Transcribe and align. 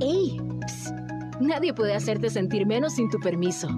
¡Ey! 0.00 0.36
Nadie 1.40 1.72
puede 1.72 1.94
hacerte 1.94 2.28
sentir 2.28 2.66
menos 2.66 2.96
sin 2.96 3.08
tu 3.08 3.18
permiso. 3.18 3.68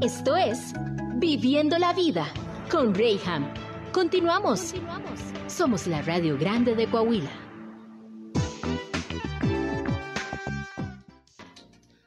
Esto 0.00 0.34
es 0.34 0.72
Viviendo 1.16 1.76
la 1.76 1.92
Vida 1.92 2.26
con 2.70 2.94
Rayham. 2.94 3.52
Continuamos. 3.92 4.74
Somos 5.48 5.86
la 5.86 6.00
Radio 6.00 6.38
Grande 6.38 6.74
de 6.74 6.86
Coahuila. 6.86 7.30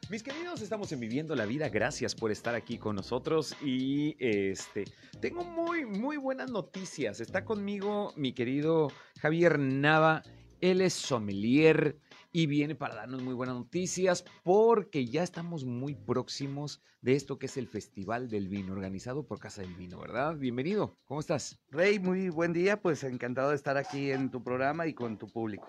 Mis 0.10 0.24
queridos, 0.24 0.62
estamos 0.62 0.92
en 0.92 1.00
Viviendo 1.00 1.36
la 1.36 1.46
Vida. 1.46 1.70
Gracias 1.70 2.16
por 2.16 2.32
estar 2.32 2.56
aquí 2.56 2.80
con 2.80 2.96
nosotros. 2.96 3.56
Y 3.62 4.16
este, 4.18 4.86
tengo 5.20 5.44
muy, 5.44 5.86
muy 5.86 6.18
buenas 6.18 6.50
noticias. 6.50 7.20
Está 7.20 7.46
conmigo 7.46 8.14
mi 8.16 8.34
querido 8.34 8.92
Javier 9.22 9.60
Nava. 9.60 10.24
Él 10.60 10.82
es 10.82 10.94
sommelier 10.94 11.98
y 12.36 12.48
viene 12.48 12.74
para 12.74 12.96
darnos 12.96 13.22
muy 13.22 13.36
buenas 13.36 13.56
noticias 13.56 14.26
porque 14.44 15.06
ya 15.06 15.22
estamos 15.22 15.66
muy 15.66 15.94
próximos 15.94 16.82
de 17.00 17.14
esto 17.14 17.38
que 17.38 17.46
es 17.46 17.58
el 17.58 17.68
Festival 17.68 18.28
del 18.28 18.48
Vino, 18.48 18.74
organizado 18.74 19.28
por 19.28 19.40
Casa 19.40 19.62
del 19.62 19.76
Vino, 19.76 20.00
¿verdad? 20.00 20.36
Bienvenido, 20.36 20.98
¿cómo 21.06 21.20
estás? 21.20 21.60
Rey, 21.70 22.00
muy 22.00 22.30
buen 22.30 22.52
día, 22.52 22.82
pues 22.82 23.04
encantado 23.04 23.52
de 23.52 23.56
estar 23.56 23.78
aquí 23.78 24.10
en 24.10 24.32
tu 24.32 24.44
programa 24.44 24.88
y 24.88 24.96
con 24.96 25.20
tu 25.20 25.28
público. 25.28 25.68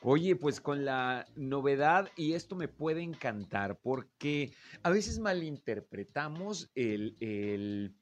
Oye, 0.00 0.36
pues 0.36 0.62
con 0.62 0.86
la 0.86 1.26
novedad, 1.36 2.08
y 2.16 2.32
esto 2.32 2.56
me 2.56 2.68
puede 2.68 3.02
encantar 3.02 3.78
porque 3.82 4.54
a 4.82 4.88
veces 4.88 5.18
malinterpretamos 5.18 6.70
el, 6.74 7.16
el 7.20 7.94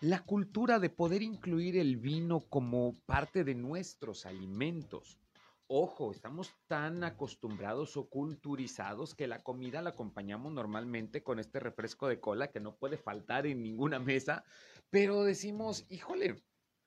la 0.00 0.20
cultura 0.20 0.80
de 0.80 0.90
poder 0.90 1.22
incluir 1.22 1.78
el 1.78 1.96
vino 1.96 2.40
como 2.40 2.98
parte 3.06 3.42
de 3.42 3.54
nuestros 3.54 4.26
alimentos. 4.26 5.23
Ojo, 5.66 6.10
estamos 6.10 6.54
tan 6.66 7.04
acostumbrados 7.04 7.96
o 7.96 8.10
culturizados 8.10 9.14
que 9.14 9.26
la 9.26 9.42
comida 9.42 9.80
la 9.80 9.90
acompañamos 9.90 10.52
normalmente 10.52 11.22
con 11.22 11.38
este 11.38 11.58
refresco 11.58 12.06
de 12.06 12.20
cola 12.20 12.50
que 12.50 12.60
no 12.60 12.76
puede 12.76 12.98
faltar 12.98 13.46
en 13.46 13.62
ninguna 13.62 13.98
mesa, 13.98 14.44
pero 14.90 15.24
decimos, 15.24 15.86
híjole, 15.88 16.42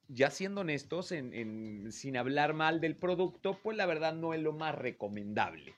ya 0.08 0.30
siendo 0.30 0.62
honestos, 0.62 1.08
sin 1.08 2.18
hablar 2.18 2.54
mal 2.54 2.80
del 2.80 2.96
producto, 2.96 3.60
pues 3.64 3.76
la 3.76 3.88
verdad 3.88 4.14
no 4.14 4.36
es 4.36 4.42
lo 4.42 4.54
más 4.54 4.76
recomendable. 4.76 5.74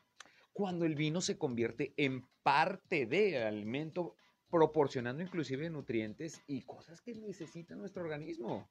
Cuando 0.52 0.86
el 0.86 0.96
vino 0.96 1.22
se 1.22 1.38
convierte 1.38 1.94
en 1.96 2.28
parte 2.44 3.06
de 3.06 3.42
alimento, 3.44 4.16
proporcionando 4.50 5.24
inclusive 5.24 5.70
nutrientes 5.70 6.42
y 6.48 6.64
cosas 6.64 7.02
que 7.02 7.16
necesita 7.16 7.76
nuestro 7.76 8.04
organismo. 8.04 8.70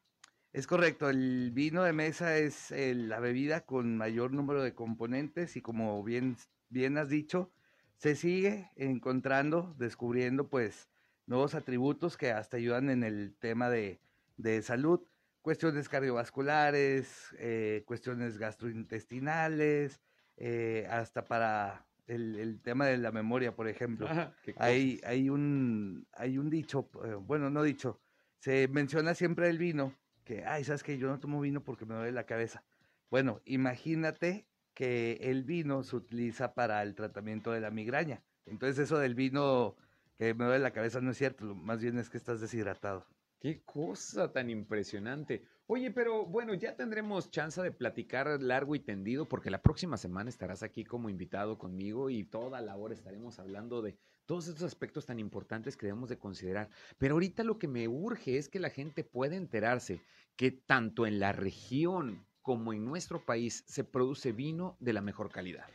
Es 0.52 0.66
correcto, 0.66 1.10
el 1.10 1.50
vino 1.52 1.82
de 1.82 1.92
mesa 1.92 2.38
es 2.38 2.70
eh, 2.70 2.94
la 2.94 3.20
bebida 3.20 3.66
con 3.66 3.98
mayor 3.98 4.32
número 4.32 4.62
de 4.62 4.74
componentes 4.74 5.56
y 5.56 5.60
como 5.60 6.02
bien, 6.02 6.36
bien 6.70 6.96
has 6.96 7.10
dicho, 7.10 7.52
se 7.96 8.16
sigue 8.16 8.70
encontrando, 8.74 9.74
descubriendo 9.78 10.48
pues 10.48 10.88
nuevos 11.26 11.54
atributos 11.54 12.16
que 12.16 12.32
hasta 12.32 12.56
ayudan 12.56 12.88
en 12.88 13.04
el 13.04 13.36
tema 13.38 13.68
de, 13.68 14.00
salud, 14.62 15.02
cuestiones 15.42 15.86
cardiovasculares, 15.90 17.34
eh, 17.38 17.82
cuestiones 17.86 18.38
gastrointestinales, 18.38 20.00
eh, 20.38 20.88
hasta 20.90 21.26
para 21.26 21.86
el, 22.06 22.58
tema 22.62 22.86
de 22.86 22.96
la 22.96 23.12
memoria, 23.12 23.54
por 23.54 23.68
ejemplo. 23.68 24.08
hay, 24.56 24.98
hay, 25.04 25.28
un, 25.28 26.06
hay 26.12 26.38
un 26.38 26.48
dicho, 26.48 26.88
bueno, 27.26 27.50
no 27.50 27.62
dicho, 27.62 28.00
se 28.38 28.66
menciona 28.68 29.14
siempre 29.14 29.50
el 29.50 29.58
vino 29.58 29.94
que, 30.28 30.44
ay, 30.44 30.62
sabes 30.62 30.82
que 30.82 30.98
yo 30.98 31.08
no 31.08 31.18
tomo 31.18 31.40
vino 31.40 31.64
porque 31.64 31.86
me 31.86 31.94
duele 31.94 32.12
la 32.12 32.26
cabeza. 32.26 32.62
Bueno, 33.10 33.40
imagínate 33.46 34.46
que 34.74 35.18
el 35.22 35.42
vino 35.42 35.82
se 35.82 35.96
utiliza 35.96 36.52
para 36.52 36.82
el 36.82 36.94
tratamiento 36.94 37.50
de 37.50 37.62
la 37.62 37.70
migraña. 37.70 38.22
Entonces 38.44 38.78
eso 38.78 38.98
del 38.98 39.14
vino 39.14 39.74
que 40.18 40.34
me 40.34 40.44
duele 40.44 40.62
la 40.62 40.72
cabeza 40.72 41.00
no 41.00 41.12
es 41.12 41.16
cierto, 41.16 41.54
más 41.54 41.80
bien 41.80 41.98
es 41.98 42.10
que 42.10 42.18
estás 42.18 42.42
deshidratado. 42.42 43.06
Qué 43.40 43.62
cosa 43.64 44.30
tan 44.30 44.50
impresionante. 44.50 45.44
Oye, 45.70 45.90
pero 45.90 46.24
bueno, 46.24 46.54
ya 46.54 46.74
tendremos 46.76 47.30
chance 47.30 47.60
de 47.60 47.70
platicar 47.70 48.40
largo 48.40 48.74
y 48.74 48.80
tendido 48.80 49.28
porque 49.28 49.50
la 49.50 49.60
próxima 49.60 49.98
semana 49.98 50.30
estarás 50.30 50.62
aquí 50.62 50.82
como 50.82 51.10
invitado 51.10 51.58
conmigo 51.58 52.08
y 52.08 52.24
toda 52.24 52.62
la 52.62 52.74
hora 52.74 52.94
estaremos 52.94 53.38
hablando 53.38 53.82
de 53.82 53.94
todos 54.24 54.48
estos 54.48 54.62
aspectos 54.62 55.04
tan 55.04 55.18
importantes 55.18 55.76
que 55.76 55.84
debemos 55.84 56.08
de 56.08 56.16
considerar. 56.16 56.70
Pero 56.96 57.16
ahorita 57.16 57.44
lo 57.44 57.58
que 57.58 57.68
me 57.68 57.86
urge 57.86 58.38
es 58.38 58.48
que 58.48 58.60
la 58.60 58.70
gente 58.70 59.04
pueda 59.04 59.36
enterarse 59.36 60.00
que 60.36 60.52
tanto 60.52 61.06
en 61.06 61.20
la 61.20 61.32
región 61.32 62.24
como 62.40 62.72
en 62.72 62.86
nuestro 62.86 63.26
país 63.26 63.62
se 63.66 63.84
produce 63.84 64.32
vino 64.32 64.78
de 64.80 64.94
la 64.94 65.02
mejor 65.02 65.30
calidad. 65.30 65.66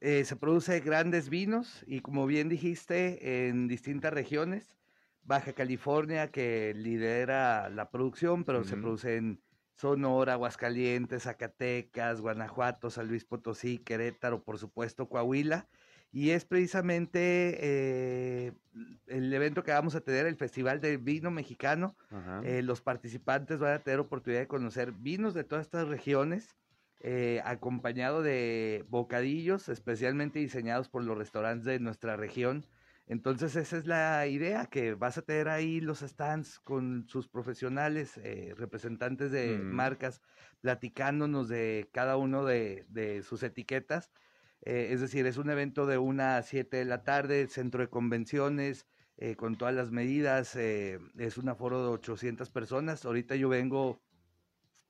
Eh, 0.00 0.24
se 0.24 0.36
produce 0.36 0.78
grandes 0.78 1.28
vinos 1.28 1.82
y 1.88 1.98
como 1.98 2.26
bien 2.26 2.48
dijiste, 2.48 3.48
en 3.48 3.66
distintas 3.66 4.14
regiones. 4.14 4.78
Baja 5.22 5.52
California 5.52 6.30
que 6.30 6.74
lidera 6.74 7.68
la 7.70 7.90
producción, 7.90 8.44
pero 8.44 8.64
se 8.64 8.76
produce 8.76 9.16
en 9.16 9.40
Sonora, 9.74 10.34
Aguascalientes, 10.34 11.24
Zacatecas, 11.24 12.20
Guanajuato, 12.20 12.90
San 12.90 13.08
Luis 13.08 13.24
Potosí, 13.24 13.78
Querétaro, 13.78 14.42
por 14.42 14.58
supuesto, 14.58 15.08
Coahuila 15.08 15.68
y 16.12 16.30
es 16.30 16.44
precisamente 16.44 17.56
eh, 17.58 18.52
el 19.06 19.32
evento 19.32 19.64
que 19.64 19.72
vamos 19.72 19.94
a 19.94 20.02
tener, 20.02 20.26
el 20.26 20.36
Festival 20.36 20.78
de 20.82 20.98
Vino 20.98 21.30
Mexicano. 21.30 21.96
Eh, 22.44 22.60
los 22.60 22.82
participantes 22.82 23.58
van 23.58 23.72
a 23.72 23.78
tener 23.78 23.98
oportunidad 23.98 24.42
de 24.42 24.46
conocer 24.46 24.92
vinos 24.92 25.32
de 25.32 25.44
todas 25.44 25.64
estas 25.64 25.88
regiones, 25.88 26.54
eh, 27.00 27.40
acompañado 27.46 28.22
de 28.22 28.84
bocadillos 28.90 29.70
especialmente 29.70 30.38
diseñados 30.38 30.90
por 30.90 31.02
los 31.02 31.16
restaurantes 31.16 31.64
de 31.64 31.80
nuestra 31.80 32.16
región. 32.16 32.66
Entonces 33.06 33.56
esa 33.56 33.76
es 33.76 33.86
la 33.86 34.26
idea, 34.26 34.66
que 34.66 34.94
vas 34.94 35.18
a 35.18 35.22
tener 35.22 35.48
ahí 35.48 35.80
los 35.80 36.00
stands 36.00 36.60
con 36.60 37.06
sus 37.08 37.28
profesionales, 37.28 38.20
representantes 38.56 39.30
de 39.32 39.58
mm. 39.58 39.62
marcas, 39.62 40.22
platicándonos 40.60 41.48
de 41.48 41.90
cada 41.92 42.16
uno 42.16 42.44
de, 42.44 42.86
de 42.88 43.22
sus 43.22 43.42
etiquetas 43.42 44.10
eh, 44.64 44.88
es 44.92 45.00
decir, 45.00 45.26
es 45.26 45.36
un 45.38 45.50
evento 45.50 45.86
de 45.86 45.98
una 45.98 46.36
a 46.36 46.42
7 46.42 46.76
de 46.76 46.84
la 46.84 47.02
tarde, 47.02 47.48
centro 47.48 47.80
de 47.80 47.88
convenciones, 47.88 48.86
eh, 49.16 49.34
con 49.36 49.56
todas 49.56 49.74
las 49.74 49.90
medidas. 49.90 50.54
Eh, 50.56 51.00
es 51.18 51.36
un 51.36 51.48
aforo 51.48 51.82
de 51.82 51.88
800 51.90 52.50
personas. 52.50 53.04
Ahorita 53.04 53.34
yo 53.36 53.48
vengo 53.48 54.00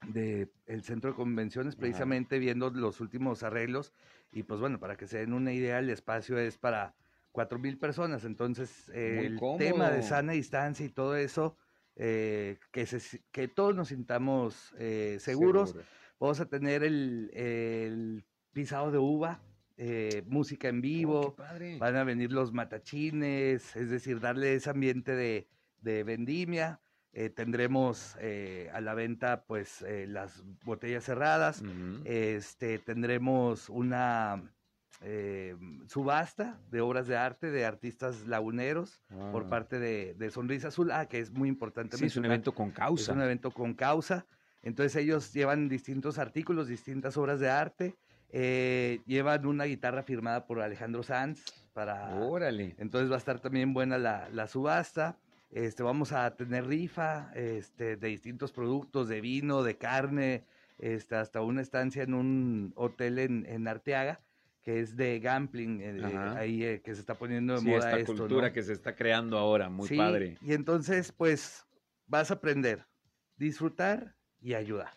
del 0.09 0.83
centro 0.83 1.11
de 1.11 1.17
convenciones 1.17 1.77
precisamente 1.77 2.41
viendo 2.41 2.71
los 2.71 3.01
últimos 3.01 3.45
arreglos 3.45 3.93
y 4.33 4.43
pues 4.43 4.59
bueno, 4.59 4.81
para 4.81 4.97
que 4.97 5.07
se 5.07 5.19
den 5.19 5.33
una 5.33 5.53
idea, 5.53 5.79
el 5.79 5.91
espacio 5.91 6.39
es 6.39 6.59
para 6.59 6.97
4.000 7.33 7.79
personas. 7.79 8.25
Entonces, 8.25 8.89
el 8.91 9.39
tema 9.59 9.91
de 9.91 10.03
sana 10.03 10.33
distancia 10.33 10.87
y 10.87 10.91
todo 10.91 11.17
eso, 11.17 11.57
que, 11.97 12.87
que 13.31 13.49
todos 13.49 13.75
nos 13.75 13.89
sintamos 13.89 14.75
seguros. 15.19 15.77
Vamos 16.19 16.39
a 16.39 16.47
tener 16.47 16.85
el, 16.85 17.31
el 17.35 18.25
pisado 18.53 18.93
de 18.93 18.99
uva, 18.99 19.41
eh, 19.77 20.23
música 20.27 20.69
en 20.69 20.79
oh, 20.79 20.83
vivo, 20.83 21.37
van 21.79 21.97
a 21.97 22.05
venir 22.05 22.31
los 22.31 22.53
matachines, 22.53 23.75
es 23.75 23.91
decir, 23.91 24.21
darle 24.21 24.55
ese 24.55 24.71
ambiente 24.71 25.17
de, 25.17 26.05
vendimia. 26.05 26.81
Eh, 27.15 27.29
tendremos 27.29 28.17
eh, 28.21 28.71
a 28.73 28.81
la 28.81 28.95
venta 28.95 29.45
pues 29.45 29.85
las 30.07 30.45
botellas 30.65 31.05
cerradas, 31.05 31.63
este, 32.05 32.79
tendremos 32.79 33.69
una 33.69 34.43
subasta 35.87 36.61
de 36.71 36.81
obras 36.81 37.07
de 37.07 37.17
arte 37.17 37.51
de 37.51 37.65
artistas 37.65 38.27
laguneros 38.27 39.03
por 39.33 39.45
ah. 39.45 39.49
parte 39.49 39.79
de, 39.79 40.31
Sonrisa 40.31 40.69
Azul, 40.69 40.91
ah, 40.93 41.07
que 41.07 41.19
es 41.19 41.31
muy 41.31 41.49
importante. 41.49 41.97
Sí, 41.97 42.07
es 42.07 42.17
un 42.17 42.25
evento 42.25 42.55
con 42.55 42.71
causa. 42.71 43.03
Es 43.03 43.17
un 43.17 43.23
evento 43.23 43.51
con 43.51 43.75
causa. 43.75 44.27
Entonces 44.63 44.95
ellos 44.97 45.33
llevan 45.33 45.69
distintos 45.69 46.19
artículos, 46.19 46.69
distintas 46.69 47.17
obras 47.17 47.41
de 47.41 47.51
arte. 47.51 47.97
Eh, 48.35 49.01
llevan 49.07 49.45
una 49.45 49.65
guitarra 49.65 50.03
firmada 50.03 50.47
por 50.47 50.61
Alejandro 50.61 51.03
Sanz 51.03 51.45
para. 51.73 52.15
Órale. 52.17 52.75
Entonces 52.79 53.11
va 53.11 53.17
a 53.17 53.19
estar 53.19 53.41
también 53.41 53.75
buena 53.75 53.99
la, 53.99 54.47
subasta. 54.47 55.19
Este, 55.51 55.83
vamos 55.83 56.13
a 56.13 56.35
tener 56.35 56.67
rifa 56.67 57.31
este, 57.35 57.97
de 57.97 58.09
distintos 58.09 58.53
productos, 58.53 59.09
de 59.09 59.21
vino, 59.21 59.63
de 59.63 59.77
carne, 59.77 60.45
este, 60.79 61.17
hasta 61.17 61.43
una 61.43 61.61
estancia 61.61 62.03
en 62.05 62.15
un 62.15 62.73
hotel 62.75 63.19
en, 63.19 63.69
Arteaga, 63.69 64.21
que 64.63 64.81
es 64.81 64.97
de 64.97 65.19
gambling, 65.19 65.81
eh, 65.81 66.17
ahí 66.37 66.65
eh, 66.65 66.83
que 66.83 66.95
se 66.95 67.01
está 67.01 67.17
poniendo 67.17 67.55
de 67.55 67.61
sí, 67.61 67.67
moda 67.67 67.99
esta 67.99 68.05
cultura 68.05 68.53
que 68.53 68.63
se 68.63 68.73
está 68.73 68.95
creando 68.95 69.37
ahora, 69.37 69.69
muy 69.69 69.89
sí, 69.89 69.97
padre. 69.97 70.39
Y 70.41 70.53
entonces, 70.53 71.13
pues, 71.13 71.67
vas 72.07 72.31
a 72.31 72.35
aprender, 72.35 72.87
disfrutar 73.37 74.15
y 74.41 74.55
ayudar. 74.55 74.93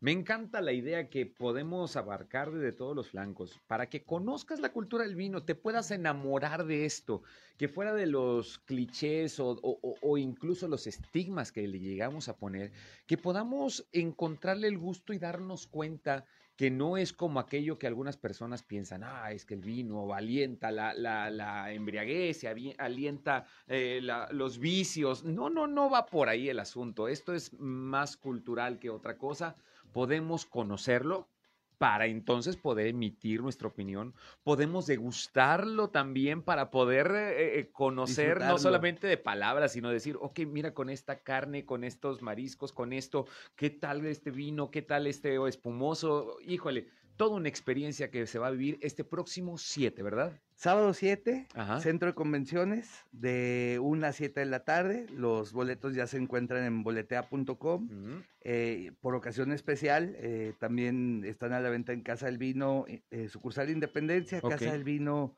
Me 0.00 0.12
encanta 0.12 0.60
la 0.60 0.72
idea 0.72 1.10
que 1.10 1.26
podemos 1.26 1.96
abarcar 1.96 2.52
desde 2.52 2.70
todos 2.70 2.94
los 2.94 3.08
flancos 3.08 3.58
para 3.66 3.88
que 3.88 4.04
conozcas 4.04 4.60
la 4.60 4.72
cultura 4.72 5.02
del 5.02 5.16
vino, 5.16 5.42
te 5.42 5.56
puedas 5.56 5.90
enamorar 5.90 6.66
de 6.66 6.84
esto, 6.84 7.24
que 7.56 7.66
fuera 7.66 7.92
de 7.92 8.06
los 8.06 8.60
clichés 8.60 9.40
o, 9.40 10.18
incluso 10.18 10.68
los 10.68 10.86
estigmas 10.86 11.50
que 11.50 11.66
le 11.66 11.80
llegamos 11.80 12.28
a 12.28 12.36
poner, 12.36 12.70
que 13.08 13.18
podamos 13.18 13.88
encontrarle 13.90 14.68
el 14.68 14.78
gusto 14.78 15.12
y 15.12 15.18
darnos 15.18 15.66
cuenta 15.66 16.26
que 16.58 16.72
no 16.72 16.96
es 16.96 17.12
como 17.12 17.38
aquello 17.38 17.78
que 17.78 17.86
algunas 17.86 18.16
personas 18.16 18.64
piensan, 18.64 19.04
ah, 19.04 19.30
es 19.30 19.44
que 19.44 19.54
el 19.54 19.60
vino 19.60 20.12
alienta 20.12 20.72
la, 20.72 20.92
la, 20.92 21.30
la 21.30 21.72
embriaguez, 21.72 22.44
alienta 22.78 23.46
eh, 23.68 24.00
los 24.02 24.58
vicios. 24.58 25.22
No, 25.22 25.50
no, 25.50 25.68
no 25.68 25.88
va 25.88 26.06
por 26.06 26.28
ahí 26.28 26.48
el 26.48 26.58
asunto. 26.58 27.06
Esto 27.06 27.32
es 27.32 27.52
más 27.60 28.16
cultural 28.16 28.80
que 28.80 28.90
otra 28.90 29.18
cosa. 29.18 29.54
Podemos 29.92 30.46
conocerlo, 30.46 31.28
para 31.78 32.06
entonces 32.06 32.56
poder 32.56 32.88
emitir 32.88 33.40
nuestra 33.40 33.68
opinión. 33.68 34.14
Podemos 34.42 34.86
degustarlo 34.86 35.90
también 35.90 36.42
para 36.42 36.70
poder 36.70 37.12
eh, 37.14 37.58
eh, 37.60 37.70
conocer 37.70 38.40
no 38.40 38.58
solamente 38.58 39.06
de 39.06 39.16
palabras, 39.16 39.72
sino 39.72 39.88
decir, 39.88 40.16
ok, 40.20 40.40
mira 40.40 40.74
con 40.74 40.90
esta 40.90 41.20
carne, 41.20 41.64
con 41.64 41.84
estos 41.84 42.20
mariscos, 42.20 42.72
con 42.72 42.92
esto, 42.92 43.26
¿qué 43.54 43.70
tal 43.70 44.04
este 44.06 44.32
vino? 44.32 44.70
¿Qué 44.70 44.82
tal 44.82 45.06
este 45.06 45.36
espumoso? 45.46 46.36
Híjole, 46.44 46.88
toda 47.18 47.36
una 47.36 47.48
experiencia 47.48 48.10
que 48.10 48.26
se 48.26 48.38
va 48.38 48.46
a 48.46 48.50
vivir 48.50 48.78
este 48.80 49.04
próximo 49.04 49.58
7, 49.58 50.02
¿verdad? 50.02 50.40
Sábado 50.54 50.94
7, 50.94 51.48
Centro 51.80 52.08
de 52.08 52.14
Convenciones, 52.14 52.88
de 53.12 53.78
1 53.82 54.06
a 54.06 54.12
7 54.12 54.40
de 54.40 54.46
la 54.46 54.64
tarde. 54.64 55.06
Los 55.12 55.52
boletos 55.52 55.94
ya 55.94 56.06
se 56.06 56.16
encuentran 56.16 56.64
en 56.64 56.82
boletea.com. 56.84 57.88
Eh, 58.40 58.92
por 59.00 59.16
ocasión 59.16 59.52
especial, 59.52 60.14
eh, 60.18 60.54
también 60.58 61.24
están 61.26 61.52
a 61.52 61.60
la 61.60 61.68
venta 61.68 61.92
en 61.92 62.02
Casa 62.02 62.26
del 62.26 62.38
Vino, 62.38 62.86
eh, 62.88 63.28
sucursal 63.28 63.68
Independencia, 63.68 64.40
Casa 64.40 64.72
del 64.72 64.84
Vino 64.84 65.34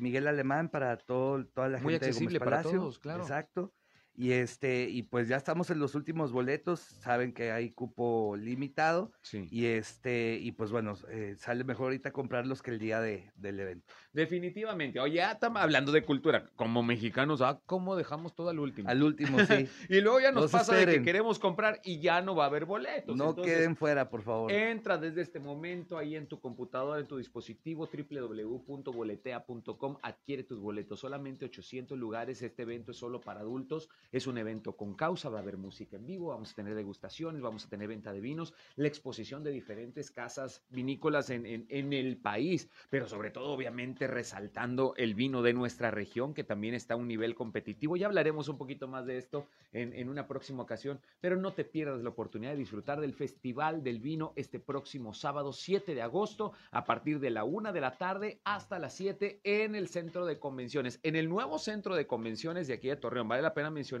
Miguel 0.00 0.26
Alemán 0.26 0.70
para 0.70 0.96
todo, 0.96 1.44
toda 1.44 1.68
la 1.68 1.78
gente 1.78 1.84
Muy 1.84 1.94
accesible 1.94 2.40
para 2.40 2.62
todos, 2.62 2.98
claro. 2.98 3.22
Exacto. 3.22 3.72
Y 4.20 4.32
este, 4.32 4.88
y 4.90 5.04
pues 5.04 5.28
ya 5.28 5.36
estamos 5.36 5.70
en 5.70 5.78
los 5.78 5.94
últimos 5.94 6.32
boletos, 6.32 6.80
saben 6.80 7.32
que 7.32 7.52
hay 7.52 7.70
cupo 7.70 8.34
limitado. 8.36 9.12
Sí. 9.22 9.46
Y 9.48 9.66
este, 9.66 10.36
y 10.42 10.50
pues 10.50 10.72
bueno, 10.72 10.96
eh, 11.08 11.36
sale 11.38 11.62
mejor 11.62 11.84
ahorita 11.84 12.10
comprarlos 12.10 12.60
que 12.60 12.72
el 12.72 12.80
día 12.80 13.00
de, 13.00 13.30
del 13.36 13.60
evento. 13.60 13.86
Definitivamente. 14.12 14.98
Oye, 14.98 15.18
ya 15.18 15.30
estamos 15.30 15.62
hablando 15.62 15.92
de 15.92 16.02
cultura. 16.02 16.46
Como 16.56 16.82
mexicanos, 16.82 17.40
¿ah? 17.42 17.60
¿Cómo 17.64 17.94
dejamos 17.94 18.34
todo 18.34 18.48
al 18.48 18.58
último? 18.58 18.90
Al 18.90 19.04
último, 19.04 19.38
sí. 19.38 19.68
y 19.88 20.00
luego 20.00 20.18
ya 20.18 20.32
nos 20.32 20.50
pasa 20.50 20.74
de 20.74 20.86
que 20.86 21.00
queremos 21.00 21.38
comprar 21.38 21.80
y 21.84 22.00
ya 22.00 22.20
no 22.20 22.34
va 22.34 22.42
a 22.42 22.48
haber 22.48 22.64
boletos. 22.64 23.16
No 23.16 23.36
queden 23.36 23.76
fuera, 23.76 24.10
por 24.10 24.22
favor. 24.22 24.50
Entra 24.50 24.98
desde 24.98 25.22
este 25.22 25.38
momento 25.38 25.96
ahí 25.96 26.16
en 26.16 26.26
tu 26.26 26.40
computadora, 26.40 26.98
en 26.98 27.06
tu 27.06 27.18
dispositivo, 27.18 27.88
www.boletea.com, 27.88 29.98
adquiere 30.02 30.42
tus 30.42 30.58
boletos. 30.58 30.98
Solamente 30.98 31.44
800 31.44 31.96
lugares. 31.96 32.42
Este 32.42 32.62
evento 32.62 32.90
es 32.90 32.96
solo 32.96 33.20
para 33.20 33.38
adultos 33.38 33.88
es 34.12 34.26
un 34.26 34.38
evento 34.38 34.76
con 34.76 34.94
causa, 34.94 35.28
va 35.28 35.38
a 35.38 35.42
haber 35.42 35.56
música 35.56 35.96
en 35.96 36.06
vivo, 36.06 36.28
vamos 36.28 36.52
a 36.52 36.54
tener 36.54 36.74
degustaciones, 36.74 37.42
vamos 37.42 37.66
a 37.66 37.68
tener 37.68 37.88
venta 37.88 38.12
de 38.12 38.20
vinos, 38.20 38.54
la 38.76 38.88
exposición 38.88 39.44
de 39.44 39.50
diferentes 39.50 40.10
casas 40.10 40.64
vinícolas 40.70 41.30
en, 41.30 41.66
el 41.68 42.16
país, 42.16 42.68
pero 42.90 43.06
sobre 43.06 43.30
todo 43.30 43.50
obviamente 43.50 44.06
resaltando 44.06 44.94
el 44.96 45.14
vino 45.14 45.42
de 45.42 45.52
nuestra 45.52 45.90
región, 45.90 46.34
que 46.34 46.44
también 46.44 46.74
está 46.74 46.94
a 46.94 46.96
un 46.96 47.08
nivel 47.08 47.34
competitivo. 47.34 47.96
Ya 47.96 48.06
hablaremos 48.06 48.48
un 48.48 48.58
poquito 48.58 48.88
más 48.88 49.06
de 49.06 49.18
esto 49.18 49.46
en, 49.72 49.92
en 49.92 50.08
una 50.08 50.26
próxima 50.26 50.62
ocasión, 50.62 51.00
pero 51.20 51.36
no 51.36 51.52
te 51.52 51.64
pierdas 51.64 52.02
la 52.02 52.10
oportunidad 52.10 52.52
de 52.52 52.58
disfrutar 52.58 53.00
del 53.00 53.14
Festival 53.14 53.82
del 53.82 54.00
Vino 54.00 54.32
este 54.36 54.58
próximo 54.60 55.14
sábado 55.14 55.52
7 55.52 55.94
de 55.94 56.02
agosto 56.02 56.52
a 56.70 56.84
partir 56.84 57.20
de 57.20 57.30
la 57.30 57.44
1 57.44 57.72
de 57.72 57.80
la 57.80 57.96
tarde 57.96 58.40
hasta 58.44 58.78
las 58.78 58.94
7 58.94 59.40
en 59.44 59.74
el 59.74 59.88
centro 59.88 60.26
de 60.26 60.38
convenciones, 60.38 61.00
en 61.02 61.16
el 61.16 61.28
nuevo 61.28 61.58
centro 61.58 61.94
de 61.94 62.06
convenciones 62.06 62.68
de 62.68 62.74
aquí 62.74 62.88
de 62.88 62.96
Torreón. 62.96 63.28
Vale 63.28 63.42
la 63.42 63.54
pena 63.54 63.70
mencionar 63.70 63.97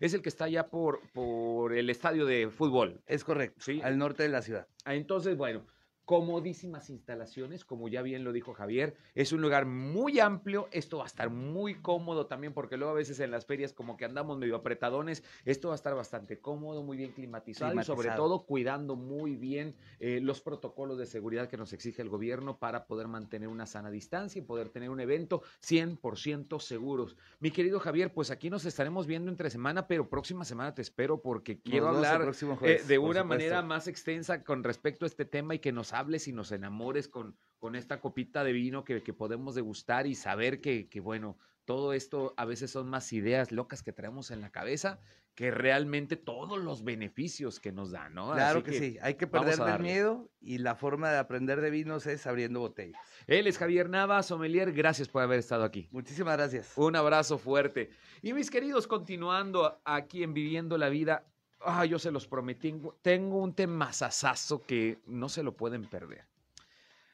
es 0.00 0.14
el 0.14 0.22
que 0.22 0.28
está 0.28 0.44
allá 0.44 0.68
por, 0.68 1.00
por 1.12 1.72
el 1.72 1.90
estadio 1.90 2.26
de 2.26 2.50
fútbol. 2.50 3.00
Es 3.06 3.24
correcto, 3.24 3.60
¿sí? 3.60 3.80
al 3.82 3.98
norte 3.98 4.22
de 4.22 4.28
la 4.28 4.42
ciudad. 4.42 4.66
Ah, 4.84 4.94
entonces, 4.94 5.36
bueno, 5.36 5.66
comodísimas 6.06 6.88
instalaciones, 6.88 7.64
como 7.64 7.88
ya 7.88 8.00
bien 8.00 8.22
lo 8.22 8.32
dijo 8.32 8.54
Javier. 8.54 8.94
Es 9.16 9.32
un 9.32 9.42
lugar 9.42 9.66
muy 9.66 10.20
amplio, 10.20 10.68
esto 10.70 10.98
va 10.98 11.04
a 11.04 11.08
estar 11.08 11.30
muy 11.30 11.74
cómodo 11.74 12.26
también, 12.26 12.54
porque 12.54 12.76
luego 12.76 12.92
a 12.92 12.94
veces 12.94 13.18
en 13.18 13.32
las 13.32 13.44
ferias 13.44 13.72
como 13.72 13.96
que 13.96 14.04
andamos 14.04 14.38
medio 14.38 14.54
apretadones, 14.54 15.24
esto 15.44 15.68
va 15.68 15.74
a 15.74 15.76
estar 15.76 15.96
bastante 15.96 16.38
cómodo, 16.38 16.84
muy 16.84 16.96
bien 16.96 17.10
climatizado, 17.10 17.78
y 17.78 17.84
sobre 17.84 18.10
todo 18.12 18.46
cuidando 18.46 18.94
muy 18.94 19.34
bien 19.34 19.74
eh, 19.98 20.20
los 20.22 20.40
protocolos 20.40 20.96
de 20.96 21.06
seguridad 21.06 21.48
que 21.48 21.56
nos 21.56 21.72
exige 21.72 22.02
el 22.02 22.08
gobierno 22.08 22.56
para 22.58 22.86
poder 22.86 23.08
mantener 23.08 23.48
una 23.48 23.66
sana 23.66 23.90
distancia 23.90 24.38
y 24.38 24.42
poder 24.42 24.68
tener 24.68 24.90
un 24.90 25.00
evento 25.00 25.42
100% 25.60 26.60
seguros. 26.60 27.16
Mi 27.40 27.50
querido 27.50 27.80
Javier, 27.80 28.14
pues 28.14 28.30
aquí 28.30 28.48
nos 28.48 28.64
estaremos 28.64 29.08
viendo 29.08 29.28
entre 29.28 29.50
semana, 29.50 29.88
pero 29.88 30.08
próxima 30.08 30.44
semana 30.44 30.72
te 30.72 30.82
espero 30.82 31.20
porque 31.20 31.58
quiero 31.58 31.88
hablar 31.88 32.32
eh, 32.62 32.82
de 32.86 32.98
una 32.98 33.24
manera 33.24 33.60
más 33.62 33.88
extensa 33.88 34.44
con 34.44 34.62
respecto 34.62 35.04
a 35.04 35.08
este 35.08 35.24
tema 35.24 35.56
y 35.56 35.58
que 35.58 35.72
nos 35.72 35.95
hables 35.98 36.28
y 36.28 36.32
nos 36.32 36.52
enamores 36.52 37.08
con, 37.08 37.36
con 37.58 37.74
esta 37.74 38.00
copita 38.00 38.44
de 38.44 38.52
vino 38.52 38.84
que, 38.84 39.00
podemos 39.12 39.54
degustar 39.54 40.06
y 40.06 40.14
saber 40.14 40.60
que, 40.60 41.00
bueno, 41.02 41.38
todo 41.64 41.92
esto 41.92 42.34
a 42.36 42.44
veces 42.44 42.70
son 42.70 42.88
más 42.88 43.12
ideas 43.12 43.50
locas 43.50 43.82
que 43.82 43.92
traemos 43.92 44.30
en 44.30 44.40
la 44.40 44.50
cabeza 44.50 45.00
que 45.34 45.50
realmente 45.50 46.16
todos 46.16 46.58
los 46.58 46.82
beneficios 46.82 47.60
que 47.60 47.70
nos 47.70 47.90
dan, 47.90 48.14
¿no? 48.14 48.32
Claro 48.32 48.62
que, 48.62 48.72
sí, 48.72 48.96
hay 49.02 49.14
que 49.16 49.26
perder 49.26 49.60
el 49.60 49.80
miedo 49.80 50.30
y 50.40 50.56
la 50.58 50.76
forma 50.76 51.10
de 51.10 51.18
aprender 51.18 51.60
de 51.60 51.68
vinos 51.68 52.06
es 52.06 52.26
abriendo 52.26 52.60
botellas. 52.60 52.98
Él 53.26 53.46
es 53.46 53.58
Javier 53.58 53.90
Nava, 53.90 54.22
sommelier, 54.22 54.72
gracias 54.72 55.08
por 55.08 55.22
haber 55.22 55.38
estado 55.38 55.64
aquí. 55.64 55.88
Muchísimas 55.90 56.38
gracias. 56.38 56.72
Un 56.76 56.96
abrazo 56.96 57.36
fuerte. 57.36 57.90
Y 58.22 58.32
mis 58.32 58.50
queridos, 58.50 58.86
continuando 58.86 59.82
aquí 59.84 60.22
en 60.22 60.32
Viviendo 60.32 60.78
la 60.78 60.88
Vida, 60.88 61.26
Ah, 61.60 61.84
yo 61.84 61.98
se 61.98 62.10
los 62.10 62.26
prometí. 62.26 62.74
Tengo 63.02 63.38
un 63.42 63.54
temazazazo 63.54 64.62
que 64.62 65.00
no 65.06 65.28
se 65.28 65.42
lo 65.42 65.56
pueden 65.56 65.84
perder. 65.86 66.26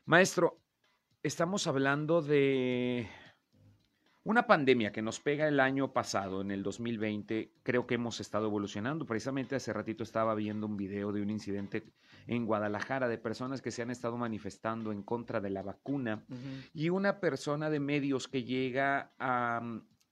Maestro, 0.05 0.59
estamos 1.23 1.67
hablando 1.67 2.23
de 2.23 3.09
una 4.25 4.47
pandemia 4.47 4.93
que 4.93 5.03
nos 5.03 5.21
pega 5.21 5.49
el 5.49 5.59
año 5.59 5.93
pasado, 5.93 6.41
en 6.41 6.51
el 6.51 6.63
2020. 6.63 7.53
Creo 7.63 7.87
que 7.87 7.95
hemos 7.95 8.21
estado 8.21 8.47
evolucionando. 8.47 9.07
Precisamente 9.07 9.57
hace 9.57 9.73
ratito 9.73 10.03
estaba 10.03 10.35
viendo 10.35 10.67
un 10.67 10.77
video 10.77 11.13
de 11.13 11.23
un 11.23 11.31
incidente 11.31 11.85
en 12.27 12.47
Guadalajara 12.47 13.09
de 13.09 13.19
personas 13.19 13.63
que 13.63 13.71
se 13.71 13.83
han 13.83 13.91
estado 13.91 14.17
manifestando 14.17 14.93
en 14.93 15.03
contra 15.03 15.41
de 15.41 15.51
la 15.51 15.63
vacuna 15.63 16.25
y 16.73 16.89
una 16.89 17.19
persona 17.19 17.69
de 17.69 17.81
medios 17.81 18.29
que 18.29 18.45
llega 18.45 19.13
a, 19.19 19.61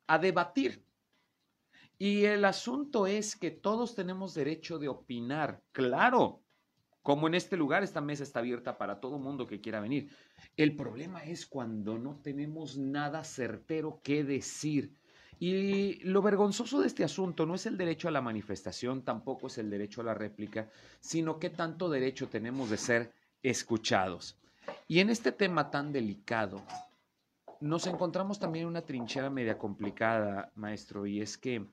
a 0.06 0.18
debatir 0.18 0.89
y 2.02 2.24
el 2.24 2.46
asunto 2.46 3.06
es 3.06 3.36
que 3.36 3.50
todos 3.50 3.94
tenemos 3.94 4.32
derecho 4.32 4.78
de 4.78 4.88
opinar, 4.88 5.60
claro, 5.70 6.40
como 7.02 7.26
en 7.26 7.34
este 7.34 7.58
lugar 7.58 7.82
esta 7.82 8.00
mesa 8.00 8.22
está 8.22 8.38
abierta 8.38 8.78
para 8.78 9.00
todo 9.00 9.18
mundo 9.18 9.46
que 9.46 9.60
quiera 9.60 9.80
venir. 9.80 10.08
El 10.56 10.76
problema 10.76 11.22
es 11.24 11.44
cuando 11.44 11.98
no 11.98 12.16
tenemos 12.16 12.78
nada 12.78 13.22
certero 13.22 14.00
que 14.02 14.24
decir. 14.24 14.94
Y 15.38 16.02
lo 16.04 16.22
vergonzoso 16.22 16.80
de 16.80 16.86
este 16.86 17.04
asunto 17.04 17.44
no 17.44 17.54
es 17.54 17.66
el 17.66 17.76
derecho 17.76 18.08
a 18.08 18.12
la 18.12 18.22
manifestación, 18.22 19.02
tampoco 19.02 19.48
es 19.48 19.58
el 19.58 19.68
derecho 19.68 20.00
a 20.00 20.04
la 20.04 20.14
réplica, 20.14 20.70
sino 21.00 21.38
qué 21.38 21.50
tanto 21.50 21.90
derecho 21.90 22.28
tenemos 22.28 22.70
de 22.70 22.78
ser 22.78 23.12
escuchados. 23.42 24.38
Y 24.88 25.00
en 25.00 25.10
este 25.10 25.32
tema 25.32 25.70
tan 25.70 25.92
delicado, 25.92 26.62
nos 27.60 27.86
encontramos 27.86 28.38
también 28.38 28.62
en 28.62 28.70
una 28.70 28.86
trinchera 28.86 29.28
media 29.28 29.58
complicada, 29.58 30.50
maestro, 30.54 31.04
y 31.04 31.20
es 31.20 31.36
que 31.36 31.66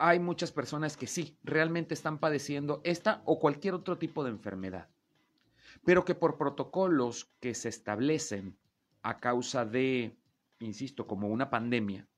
hay 0.00 0.18
muchas 0.18 0.50
personas 0.50 0.96
que 0.96 1.06
sí, 1.06 1.36
realmente 1.44 1.92
están 1.92 2.18
padeciendo 2.18 2.80
esta 2.84 3.20
o 3.26 3.38
cualquier 3.38 3.74
otro 3.74 3.98
tipo 3.98 4.24
de 4.24 4.30
enfermedad, 4.30 4.88
pero 5.84 6.06
que 6.06 6.14
por 6.14 6.38
protocolos 6.38 7.30
que 7.38 7.54
se 7.54 7.68
establecen 7.68 8.56
a 9.02 9.20
causa 9.20 9.66
de, 9.66 10.16
insisto, 10.58 11.06
como 11.06 11.28
una 11.28 11.50
pandemia, 11.50 12.08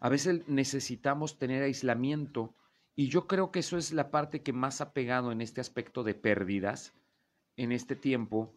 a 0.00 0.08
veces 0.08 0.46
necesitamos 0.48 1.38
tener 1.38 1.62
aislamiento. 1.62 2.54
Y 2.96 3.08
yo 3.08 3.28
creo 3.28 3.52
que 3.52 3.60
eso 3.60 3.78
es 3.78 3.92
la 3.92 4.10
parte 4.10 4.42
que 4.42 4.52
más 4.52 4.80
ha 4.80 4.92
pegado 4.92 5.30
en 5.30 5.40
este 5.40 5.60
aspecto 5.60 6.02
de 6.02 6.14
pérdidas 6.14 6.92
en 7.56 7.70
este 7.70 7.94
tiempo, 7.94 8.52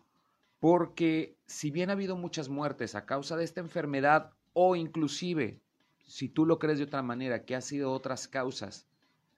porque 0.59 1.37
si 1.45 1.69
bien 1.69 1.89
ha 1.89 1.93
habido 1.93 2.17
muchas 2.17 2.49
muertes 2.49 2.95
a 2.95 3.05
causa 3.05 3.37
de 3.37 3.43
esta 3.43 3.61
enfermedad 3.61 4.33
o 4.53 4.75
inclusive 4.75 5.61
si 6.09 6.27
tú 6.29 6.45
lo 6.45 6.59
crees 6.59 6.79
de 6.79 6.85
otra 6.85 7.01
manera, 7.01 7.45
que 7.45 7.55
ha 7.55 7.61
sido 7.61 7.91
otras 7.91 8.27
causas, 8.27 8.87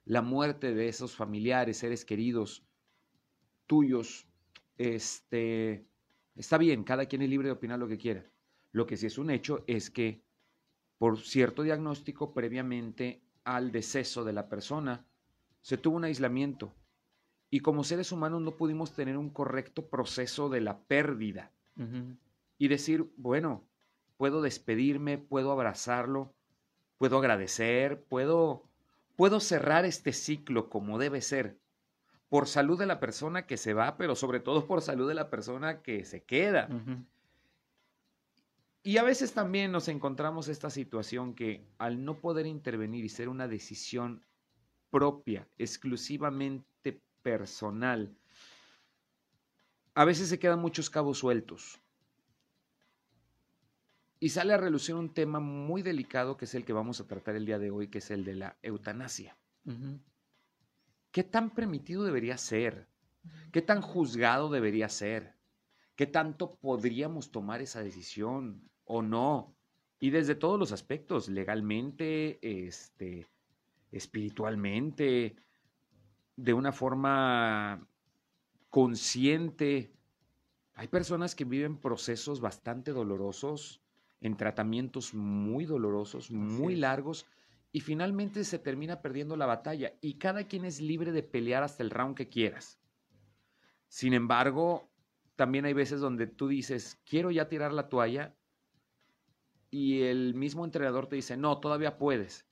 la 0.04 0.22
muerte 0.22 0.74
de 0.74 0.88
esos 0.88 1.14
familiares, 1.14 1.78
seres 1.78 2.04
queridos 2.04 2.66
tuyos, 3.66 4.26
este, 4.78 5.86
está 6.34 6.58
bien, 6.58 6.82
cada 6.82 7.06
quien 7.06 7.22
es 7.22 7.30
libre 7.30 7.48
de 7.48 7.52
opinar 7.52 7.78
lo 7.78 7.88
que 7.88 7.98
quiera. 7.98 8.26
Lo 8.72 8.86
que 8.86 8.96
sí 8.96 9.06
es 9.06 9.18
un 9.18 9.30
hecho 9.30 9.62
es 9.66 9.90
que 9.90 10.22
por 11.02 11.18
cierto 11.18 11.64
diagnóstico 11.64 12.32
previamente 12.32 13.24
al 13.42 13.72
deceso 13.72 14.22
de 14.22 14.32
la 14.32 14.48
persona, 14.48 15.04
se 15.60 15.76
tuvo 15.76 15.96
un 15.96 16.04
aislamiento. 16.04 16.76
Y 17.50 17.58
como 17.58 17.82
seres 17.82 18.12
humanos 18.12 18.40
no 18.40 18.56
pudimos 18.56 18.94
tener 18.94 19.18
un 19.18 19.28
correcto 19.28 19.88
proceso 19.88 20.48
de 20.48 20.60
la 20.60 20.78
pérdida. 20.78 21.50
Y 22.56 22.68
decir, 22.68 23.10
bueno, 23.16 23.64
puedo 24.16 24.42
despedirme, 24.42 25.18
puedo 25.18 25.50
abrazarlo, 25.50 26.36
puedo 27.02 27.18
agradecer, 27.18 28.04
puedo, 28.04 28.62
puedo 29.16 29.40
cerrar 29.40 29.84
este 29.84 30.12
ciclo 30.12 30.70
como 30.70 31.00
debe 31.00 31.20
ser. 31.20 31.58
por 32.28 32.46
salud 32.46 32.78
de 32.78 32.86
la 32.86 33.00
persona 33.00 33.44
que 33.44 33.56
se 33.56 33.74
va, 33.74 33.96
pero 33.96 34.14
sobre 34.14 34.38
todo 34.38 34.68
por 34.68 34.82
salud 34.82 35.08
de 35.08 35.14
la 35.14 35.28
persona 35.28 35.82
que 35.82 36.04
se 36.04 36.22
queda. 36.22 36.68
Y 38.84 38.98
a 38.98 39.02
veces 39.02 39.34
también 39.34 39.72
nos 39.72 39.88
encontramos 39.88 40.46
esta 40.46 40.70
situación 40.70 41.34
que 41.34 41.66
al 41.76 42.04
no 42.04 42.20
poder 42.20 42.46
intervenir 42.46 43.04
y 43.04 43.08
ser 43.08 43.28
una 43.28 43.48
decisión 43.48 44.24
propia, 44.88 45.48
exclusivamente 45.58 47.02
personal, 47.22 48.14
a 49.94 50.04
veces 50.04 50.28
se 50.28 50.38
quedan 50.38 50.60
muchos 50.60 50.88
cabos 50.88 51.18
sueltos. 51.18 51.81
Y 54.22 54.28
sale 54.28 54.54
a 54.54 54.56
relucir 54.56 54.94
un 54.94 55.12
tema 55.12 55.40
muy 55.40 55.82
delicado 55.82 56.36
que 56.36 56.44
es 56.44 56.54
el 56.54 56.64
que 56.64 56.72
vamos 56.72 57.00
a 57.00 57.06
tratar 57.08 57.34
el 57.34 57.44
día 57.44 57.58
de 57.58 57.72
hoy, 57.72 57.88
que 57.88 57.98
es 57.98 58.10
el 58.12 58.24
de 58.24 58.36
la 58.36 58.56
eutanasia. 58.62 59.36
¿Qué 61.10 61.24
tan 61.24 61.50
permitido 61.50 62.04
debería 62.04 62.38
ser? 62.38 62.86
¿Qué 63.50 63.62
tan 63.62 63.82
juzgado 63.82 64.48
debería 64.48 64.88
ser? 64.88 65.34
¿Qué 65.96 66.06
tanto 66.06 66.54
podríamos 66.54 67.32
tomar 67.32 67.62
esa 67.62 67.82
decisión? 67.82 68.70
o 68.84 69.02
no. 69.02 69.56
Y 69.98 70.10
desde 70.10 70.34
todos 70.34 70.58
los 70.58 70.70
aspectos, 70.70 71.28
legalmente, 71.28 72.38
este, 72.42 73.26
espiritualmente, 73.90 75.36
de 76.36 76.52
una 76.52 76.72
forma 76.72 77.88
consciente. 78.68 79.94
Hay 80.74 80.88
personas 80.88 81.34
que 81.34 81.44
viven 81.44 81.78
procesos 81.78 82.40
bastante 82.40 82.92
dolorosos, 82.92 83.81
en 84.22 84.36
tratamientos 84.36 85.12
muy 85.14 85.66
dolorosos, 85.66 86.30
muy 86.30 86.76
largos, 86.76 87.26
y 87.72 87.80
finalmente 87.80 88.44
se 88.44 88.58
termina 88.58 89.02
perdiendo 89.02 89.36
la 89.36 89.46
batalla. 89.46 89.92
Y 90.00 90.14
cada 90.14 90.44
quien 90.44 90.64
es 90.64 90.80
libre 90.80 91.12
de 91.12 91.22
pelear 91.22 91.62
hasta 91.62 91.82
el 91.82 91.90
round 91.90 92.16
que 92.16 92.28
quieras. 92.28 92.80
Sin 93.88 94.14
embargo, 94.14 94.90
también 95.36 95.64
hay 95.64 95.72
veces 95.72 96.00
donde 96.00 96.26
tú 96.26 96.48
dices, 96.48 97.00
quiero 97.04 97.30
ya 97.30 97.48
tirar 97.48 97.72
la 97.72 97.88
toalla 97.88 98.36
y 99.70 100.02
el 100.02 100.34
mismo 100.34 100.64
entrenador 100.64 101.08
te 101.08 101.16
dice, 101.16 101.36
no, 101.36 101.58
todavía 101.58 101.98
puedes. 101.98 102.46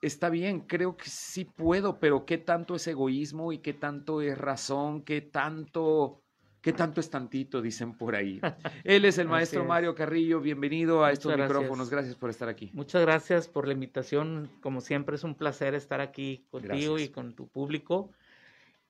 Está 0.00 0.30
bien, 0.30 0.60
creo 0.60 0.96
que 0.96 1.10
sí 1.10 1.44
puedo, 1.44 1.98
pero 1.98 2.24
¿qué 2.24 2.38
tanto 2.38 2.76
es 2.76 2.86
egoísmo 2.86 3.52
y 3.52 3.58
qué 3.58 3.74
tanto 3.74 4.22
es 4.22 4.38
razón? 4.38 5.02
¿Qué 5.02 5.20
tanto, 5.20 6.21
qué 6.62 6.72
tanto 6.72 7.00
es 7.00 7.10
tantito? 7.10 7.60
Dicen 7.60 7.92
por 7.92 8.14
ahí. 8.14 8.40
Él 8.84 9.04
es 9.04 9.18
el 9.18 9.28
maestro 9.28 9.64
Mario 9.64 9.94
Carrillo. 9.94 10.40
Bienvenido 10.40 11.04
a 11.04 11.10
estos 11.10 11.36
micrófonos. 11.36 11.90
Gracias 11.90 12.14
por 12.14 12.30
estar 12.30 12.48
aquí. 12.48 12.70
Muchas 12.72 13.02
gracias 13.02 13.48
por 13.48 13.66
la 13.66 13.74
invitación. 13.74 14.48
Como 14.60 14.80
siempre, 14.80 15.16
es 15.16 15.24
un 15.24 15.34
placer 15.34 15.74
estar 15.74 16.00
aquí 16.00 16.46
contigo 16.50 16.98
y 16.98 17.08
con 17.08 17.34
tu 17.34 17.48
público. 17.48 18.12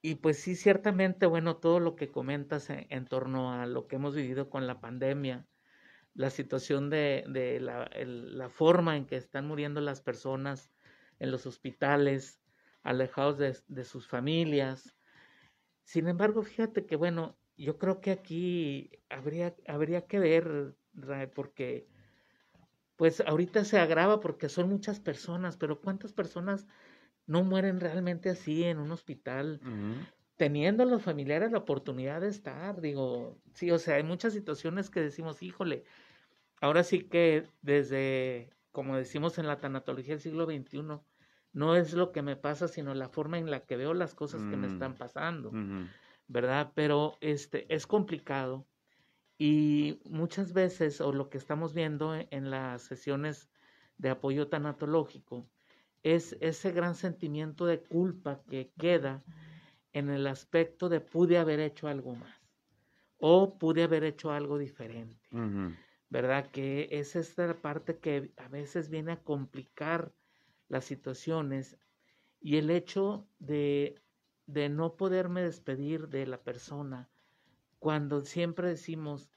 Y 0.02 0.16
pues 0.16 0.38
sí, 0.38 0.54
ciertamente, 0.54 1.26
bueno, 1.26 1.56
todo 1.56 1.80
lo 1.80 1.96
que 1.96 2.10
comentas 2.10 2.68
en 2.70 3.06
torno 3.06 3.52
a 3.52 3.66
lo 3.66 3.86
que 3.86 3.96
hemos 3.96 4.14
vivido 4.14 4.50
con 4.50 4.66
la 4.66 4.80
pandemia, 4.80 5.46
la 6.14 6.28
situación 6.28 6.90
de, 6.90 7.24
de 7.28 7.60
la, 7.60 7.88
la, 8.04 8.48
forma 8.48 8.96
en 8.96 9.06
que 9.06 9.16
están 9.16 9.46
muriendo 9.46 9.80
las 9.80 10.00
personas 10.00 10.72
en 11.20 11.30
los 11.30 11.46
hospitales, 11.46 12.40
alejados 12.82 13.38
de, 13.38 13.56
de, 13.68 13.84
sus 13.84 14.08
familias. 14.08 14.96
Sin 15.84 16.08
embargo, 16.08 16.42
fíjate 16.42 16.84
que, 16.84 16.96
bueno, 16.96 17.38
yo 17.62 17.78
creo 17.78 18.00
que 18.00 18.10
aquí 18.10 18.90
habría, 19.08 19.54
habría 19.66 20.06
que 20.06 20.18
ver, 20.18 20.74
porque 21.34 21.86
pues 22.96 23.20
ahorita 23.20 23.64
se 23.64 23.78
agrava 23.78 24.20
porque 24.20 24.48
son 24.48 24.68
muchas 24.68 25.00
personas, 25.00 25.56
pero 25.56 25.80
¿cuántas 25.80 26.12
personas 26.12 26.66
no 27.26 27.44
mueren 27.44 27.80
realmente 27.80 28.30
así 28.30 28.64
en 28.64 28.78
un 28.78 28.90
hospital? 28.90 29.60
teniendo 30.36 30.84
los 30.84 31.02
familiares 31.02 31.52
la 31.52 31.58
oportunidad 31.58 32.20
de 32.20 32.28
estar, 32.28 32.80
digo, 32.80 33.38
sí, 33.54 33.70
o 33.70 33.78
sea, 33.78 33.96
hay 33.96 34.02
muchas 34.02 34.32
situaciones 34.32 34.90
que 34.90 35.00
decimos, 35.00 35.40
híjole, 35.40 35.84
ahora 36.60 36.82
sí 36.82 37.04
que 37.04 37.46
desde, 37.60 38.50
como 38.72 38.96
decimos 38.96 39.38
en 39.38 39.46
la 39.46 39.60
tanatología 39.60 40.14
del 40.14 40.20
siglo 40.20 40.46
XXI, 40.46 41.04
no 41.52 41.76
es 41.76 41.92
lo 41.92 42.10
que 42.10 42.22
me 42.22 42.34
pasa, 42.34 42.66
sino 42.66 42.94
la 42.94 43.08
forma 43.08 43.38
en 43.38 43.50
la 43.50 43.60
que 43.60 43.76
veo 43.76 43.94
las 43.94 44.14
cosas 44.14 44.40
que 44.40 44.56
me 44.56 44.66
mm, 44.66 44.72
están 44.72 44.94
pasando, 44.94 45.52
¿verdad? 46.32 46.72
Pero 46.74 47.18
este, 47.20 47.72
es 47.72 47.86
complicado 47.86 48.66
y 49.38 50.00
muchas 50.04 50.52
veces, 50.52 51.00
o 51.00 51.12
lo 51.12 51.28
que 51.28 51.38
estamos 51.38 51.74
viendo 51.74 52.14
en 52.14 52.50
las 52.50 52.82
sesiones 52.82 53.50
de 53.98 54.10
apoyo 54.10 54.48
tanatológico, 54.48 55.46
es 56.02 56.36
ese 56.40 56.72
gran 56.72 56.94
sentimiento 56.94 57.66
de 57.66 57.80
culpa 57.82 58.42
que 58.48 58.72
queda 58.78 59.22
en 59.92 60.08
el 60.08 60.26
aspecto 60.26 60.88
de 60.88 61.00
pude 61.00 61.38
haber 61.38 61.60
hecho 61.60 61.86
algo 61.86 62.14
más 62.14 62.34
o 63.18 63.56
pude 63.58 63.84
haber 63.84 64.02
hecho 64.02 64.32
algo 64.32 64.58
diferente, 64.58 65.28
¿verdad? 66.08 66.50
Que 66.50 66.88
es 66.90 67.14
esta 67.14 67.54
parte 67.60 67.98
que 67.98 68.32
a 68.36 68.48
veces 68.48 68.90
viene 68.90 69.12
a 69.12 69.22
complicar 69.22 70.12
las 70.68 70.86
situaciones 70.86 71.76
y 72.40 72.56
el 72.56 72.70
hecho 72.70 73.28
de, 73.38 74.02
de 74.52 74.68
no 74.68 74.96
poderme 74.96 75.42
despedir 75.42 76.08
de 76.08 76.26
la 76.26 76.42
persona 76.42 77.10
cuando 77.78 78.24
siempre 78.24 78.68
decimos, 78.68 79.30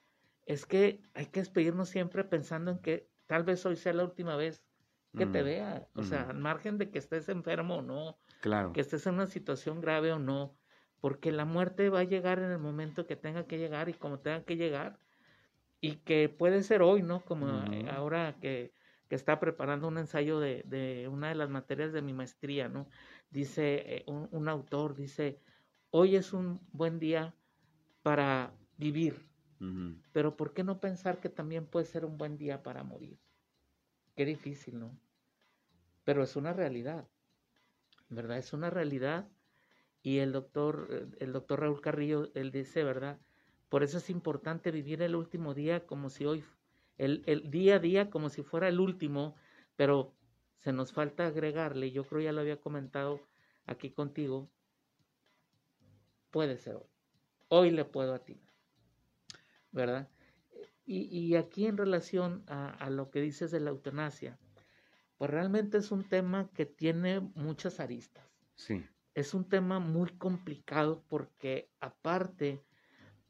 es 0.46 0.66
que 0.66 1.02
hay 1.14 1.28
que 1.28 1.40
despedirnos 1.40 1.90
siempre 1.90 2.24
pensando 2.24 2.72
en 2.72 2.80
que 2.80 3.10
tal 3.26 3.44
vez 3.44 3.66
hoy 3.66 3.76
sea 3.76 3.94
la 3.94 4.04
última 4.04 4.36
vez 4.36 4.64
que 5.18 5.26
te 5.26 5.44
vea, 5.44 5.88
o 5.96 6.04
sea, 6.04 6.30
al 6.30 6.40
margen 6.40 6.78
de 6.78 6.92
que 6.92 7.00
estés 7.00 7.30
enfermo 7.30 7.78
o 7.78 7.82
no, 7.82 8.20
Claro. 8.42 8.74
Que 8.74 8.82
estés 8.82 9.08
en 9.08 9.16
una 9.16 9.26
situación 9.26 9.82
grave 9.82 10.12
o 10.12 10.20
no, 10.20 10.56
porque 11.00 11.32
la 11.32 11.46
muerte 11.46 11.90
va 11.90 12.02
a 12.02 12.04
llegar 12.04 12.38
en 12.38 12.52
el 12.52 12.60
momento 12.60 13.08
que 13.08 13.16
tenga 13.16 13.48
que 13.48 13.58
llegar 13.58 13.90
y 13.90 13.94
como 13.94 14.20
tenga 14.20 14.44
que 14.44 14.56
llegar, 14.56 15.00
y 15.82 15.98
que 15.98 16.30
puede 16.30 16.62
ser 16.62 16.84
hoy, 16.84 17.02
¿no? 17.02 17.26
Como 17.26 17.48
ahora 17.90 18.38
que, 18.40 18.72
que, 19.16 19.18
está 19.18 19.40
preparando 19.40 19.88
un 19.88 19.98
ensayo 19.98 20.40
de, 20.40 20.64
de, 20.66 21.08
una 21.08 21.30
de 21.30 21.36
las 21.36 21.50
materias 21.50 21.94
de 21.94 22.02
mi 22.02 22.14
maestría, 22.14 22.70
¿no? 22.70 22.88
Dice 23.30 23.98
eh, 23.98 24.04
un, 24.08 24.28
un, 24.32 24.48
autor, 24.50 24.96
dice, 24.96 25.42
hoy 25.90 26.16
es 26.16 26.34
un 26.34 26.60
buen 26.72 27.00
día 27.00 27.36
para 28.04 28.54
vivir, 28.78 29.26
pero 30.12 30.38
¿por 30.38 30.54
qué 30.54 30.64
no 30.64 30.80
pensar 30.80 31.20
que 31.20 31.30
también 31.30 31.66
puede 31.66 31.86
ser 31.86 32.06
un 32.06 32.18
buen 32.18 32.38
día 32.38 32.62
para 32.62 32.84
morir? 32.84 33.18
Qué 34.16 34.26
difícil, 34.26 34.80
¿no? 34.80 34.98
Pero 36.04 36.22
es 36.22 36.36
una 36.36 36.54
realidad. 36.54 37.08
¿verdad? 38.10 38.38
Es 38.38 38.54
una 38.54 38.70
realidad 38.70 39.28
y 40.02 40.20
el 40.20 40.32
doctor, 40.32 40.88
eh, 40.92 41.08
el 41.20 41.34
doctor 41.34 41.62
Raúl 41.62 41.82
Carrillo, 41.82 42.32
él 42.36 42.52
dice, 42.52 42.84
¿verdad? 42.84 43.20
Por 43.70 43.84
eso 43.84 43.98
es 43.98 44.10
importante 44.10 44.72
vivir 44.72 45.02
el 45.02 45.16
último 45.16 45.54
día 45.54 45.86
como 45.86 46.10
si 46.10 46.26
hoy, 46.26 46.44
el, 46.98 47.24
el 47.26 47.50
día 47.52 47.76
a 47.76 47.80
día 47.80 48.10
como 48.10 48.30
si 48.30 48.44
fuera 48.44 48.68
el 48.68 48.80
último, 48.80 49.36
pero 49.76 50.16
se 50.60 50.74
nos 50.74 50.94
falta 50.94 51.28
agregarle, 51.28 51.92
yo 51.92 52.04
creo 52.06 52.22
ya 52.22 52.32
lo 52.32 52.42
había 52.42 52.60
comentado 52.60 53.22
aquí 53.66 53.92
contigo, 53.92 54.50
puede 56.32 56.58
ser 56.58 56.76
hoy, 56.76 56.90
hoy 57.50 57.72
le 57.72 57.86
puedo 57.86 58.14
a 58.14 58.20
ti, 58.20 58.42
¿verdad? 59.72 60.10
Y, 60.86 61.04
y, 61.04 61.36
aquí 61.36 61.66
en 61.66 61.78
relación 61.78 62.44
a, 62.48 62.70
a, 62.70 62.90
lo 62.90 63.10
que 63.10 63.22
dices 63.22 63.52
de 63.52 63.60
la 63.60 63.72
eutanasia, 63.72 64.38
pues 65.18 65.32
realmente 65.32 65.78
es 65.78 65.92
un 65.92 66.04
tema 66.08 66.50
que 66.54 66.66
tiene 66.66 67.20
muchas 67.20 67.80
aristas. 67.80 68.24
Sí. 68.56 68.86
Es 69.16 69.34
un 69.34 69.48
tema 69.48 69.80
muy 69.80 70.10
complicado 70.18 71.04
porque 71.08 71.72
aparte 71.80 72.65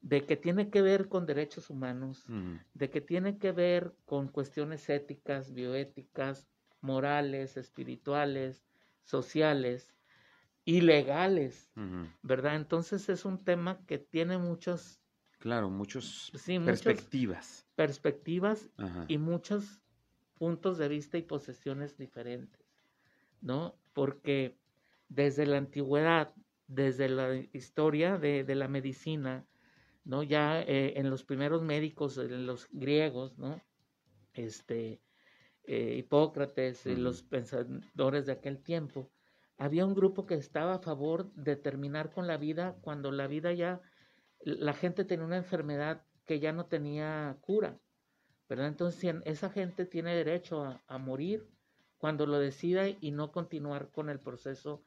de 0.05 0.23
que 0.23 0.37
tiene 0.37 0.69
que 0.69 0.83
ver 0.83 1.09
con 1.09 1.25
derechos 1.25 1.71
humanos, 1.71 2.27
de 2.75 2.91
que 2.91 3.01
tiene 3.01 3.39
que 3.39 3.51
ver 3.51 3.91
con 4.05 4.27
cuestiones 4.27 4.87
éticas, 4.87 5.51
bioéticas, 5.51 6.47
morales, 6.79 7.57
espirituales, 7.57 8.63
sociales 9.01 9.95
y 10.63 10.81
legales, 10.81 11.71
¿verdad? 12.21 12.55
Entonces 12.55 13.09
es 13.09 13.25
un 13.25 13.43
tema 13.43 13.83
que 13.87 13.97
tiene 13.97 14.37
muchos... 14.37 15.01
Claro, 15.39 15.71
muchos 15.71 16.31
perspectivas. 16.63 17.65
perspectivas 17.75 18.69
y 19.07 19.17
muchos 19.17 19.81
puntos 20.35 20.77
de 20.77 20.87
vista 20.87 21.17
y 21.17 21.23
posesiones 21.23 21.97
diferentes, 21.97 22.61
¿no? 23.41 23.75
Porque 23.93 24.55
desde 25.09 25.47
la 25.47 25.57
antigüedad, 25.57 26.31
desde 26.67 27.09
la 27.09 27.35
historia 27.53 28.19
de, 28.19 28.43
la 28.53 28.67
medicina, 28.67 29.45
¿no? 30.05 30.23
Ya 30.23 30.61
eh, 30.61 30.93
en 30.97 31.09
los 31.09 31.23
primeros 31.23 31.61
médicos, 31.61 32.17
en 32.17 32.45
los 32.45 32.69
griegos, 32.71 33.37
¿no? 33.37 33.61
Este, 34.33 35.01
eh, 35.63 35.95
Hipócrates, 35.97 36.85
y 36.85 36.95
los 36.95 37.23
pensadores 37.23 38.25
de 38.27 38.31
aquel 38.31 38.61
tiempo, 38.61 39.11
había 39.57 39.85
un 39.85 39.95
grupo 39.95 40.25
que 40.25 40.35
estaba 40.35 40.75
a 40.75 40.79
favor 40.79 41.31
de 41.33 41.55
terminar 41.55 42.11
con 42.11 42.27
la 42.27 42.37
vida 42.37 42.77
cuando 42.81 43.11
la 43.11 43.27
vida 43.27 43.51
ya, 43.53 43.81
la 44.41 44.73
gente 44.73 45.05
tenía 45.05 45.25
una 45.25 45.37
enfermedad 45.37 46.03
que 46.25 46.39
ya 46.39 46.51
no 46.51 46.65
tenía 46.65 47.37
cura, 47.41 47.79
¿verdad? 48.47 48.67
Entonces 48.67 49.15
esa 49.25 49.49
gente 49.49 49.85
tiene 49.85 50.15
derecho 50.15 50.81
a, 50.87 50.97
morir 50.97 51.47
cuando 51.97 52.27
lo 52.27 52.37
decida 52.37 52.89
y 52.89 53.11
no 53.11 53.31
continuar 53.31 53.89
con 53.89 54.09
el 54.09 54.19
proceso 54.19 54.83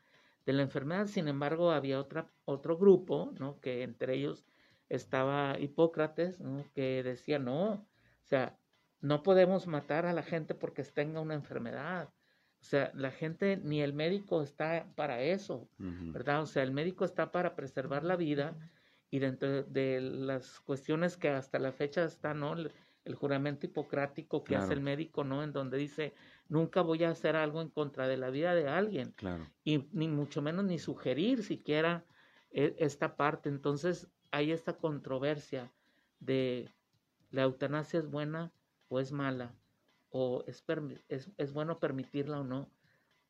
de 0.46 0.52
la 0.52 0.62
enfermedad. 0.62 1.06
Sin 1.06 1.26
embargo, 1.28 1.72
había 1.72 1.98
otra, 1.98 2.30
otro 2.44 2.76
grupo, 2.76 3.32
¿no? 3.38 3.58
Que 3.60 3.82
entre 3.82 4.14
ellos 4.14 4.44
estaba 4.88 5.58
Hipócrates, 5.58 6.40
¿no? 6.40 6.64
Que 6.74 7.02
decía, 7.02 7.38
no, 7.38 7.72
o 7.72 7.86
sea, 8.24 8.58
no 9.00 9.22
podemos 9.22 9.66
matar 9.66 10.06
a 10.06 10.12
la 10.12 10.22
gente 10.22 10.54
porque 10.54 10.82
tenga 10.82 11.20
una 11.20 11.34
enfermedad. 11.34 12.10
O 12.60 12.64
sea, 12.64 12.90
la 12.94 13.10
gente, 13.10 13.56
ni 13.56 13.82
el 13.82 13.92
médico 13.92 14.42
está 14.42 14.86
para 14.96 15.22
eso, 15.22 15.68
¿verdad? 15.78 16.42
O 16.42 16.46
sea, 16.46 16.64
el 16.64 16.72
médico 16.72 17.04
está 17.04 17.30
para 17.30 17.54
preservar 17.54 18.04
la 18.04 18.16
vida 18.16 18.56
y 19.10 19.20
dentro 19.20 19.62
de 19.62 20.00
las 20.00 20.60
cuestiones 20.60 21.16
que 21.16 21.28
hasta 21.28 21.58
la 21.58 21.72
fecha 21.72 22.04
está, 22.04 22.34
¿no? 22.34 22.54
El, 22.54 22.72
juramento 23.14 23.64
hipocrático 23.64 24.44
que 24.44 24.54
hace 24.54 24.74
el 24.74 24.82
médico, 24.82 25.24
¿no? 25.24 25.42
En 25.42 25.50
donde 25.50 25.78
dice, 25.78 26.12
nunca 26.46 26.82
voy 26.82 27.04
a 27.04 27.10
hacer 27.10 27.36
algo 27.36 27.62
en 27.62 27.70
contra 27.70 28.06
de 28.06 28.18
la 28.18 28.28
vida 28.28 28.54
de 28.54 28.68
alguien. 28.68 29.12
Claro. 29.12 29.50
Y 29.64 29.88
ni 29.92 30.08
mucho 30.08 30.42
menos 30.42 30.66
ni 30.66 30.78
sugerir 30.78 31.42
siquiera 31.42 32.04
e, 32.50 32.76
esta 32.78 33.16
parte. 33.16 33.48
Entonces, 33.48 34.08
hay 34.30 34.52
esta 34.52 34.74
controversia 34.74 35.72
de 36.20 36.70
la 37.30 37.42
eutanasia 37.42 38.00
es 38.00 38.10
buena 38.10 38.52
o 38.88 39.00
es 39.00 39.12
mala, 39.12 39.54
o 40.10 40.44
es, 40.46 40.64
es, 41.08 41.30
es 41.36 41.52
bueno 41.52 41.78
permitirla 41.78 42.40
o 42.40 42.44
no. 42.44 42.70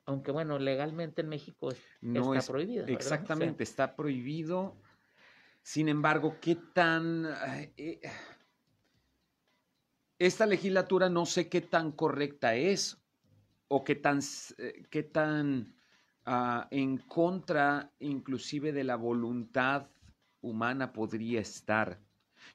Aunque 0.04 0.30
bueno, 0.30 0.58
legalmente 0.58 1.20
en 1.20 1.28
México 1.28 1.70
no 2.00 2.34
está 2.34 2.52
prohibida. 2.52 2.86
Exactamente, 2.86 3.62
está 3.62 3.94
prohibido. 3.94 4.76
Sin 5.62 5.88
embargo, 5.88 6.36
¿qué 6.40 6.54
tan... 6.54 7.26
Eh, 7.76 8.00
esta 10.18 10.46
legislatura 10.46 11.10
no 11.10 11.26
sé 11.26 11.48
qué 11.48 11.60
tan 11.60 11.92
correcta 11.92 12.54
es 12.54 12.98
o 13.68 13.84
qué 13.84 13.94
tan, 13.94 14.20
eh, 14.56 14.86
qué 14.90 15.02
tan 15.02 15.76
ah, 16.24 16.68
en 16.70 16.98
contra 16.98 17.92
inclusive 17.98 18.72
de 18.72 18.84
la 18.84 18.96
voluntad 18.96 19.90
humana 20.40 20.92
podría 20.92 21.40
estar. 21.40 22.00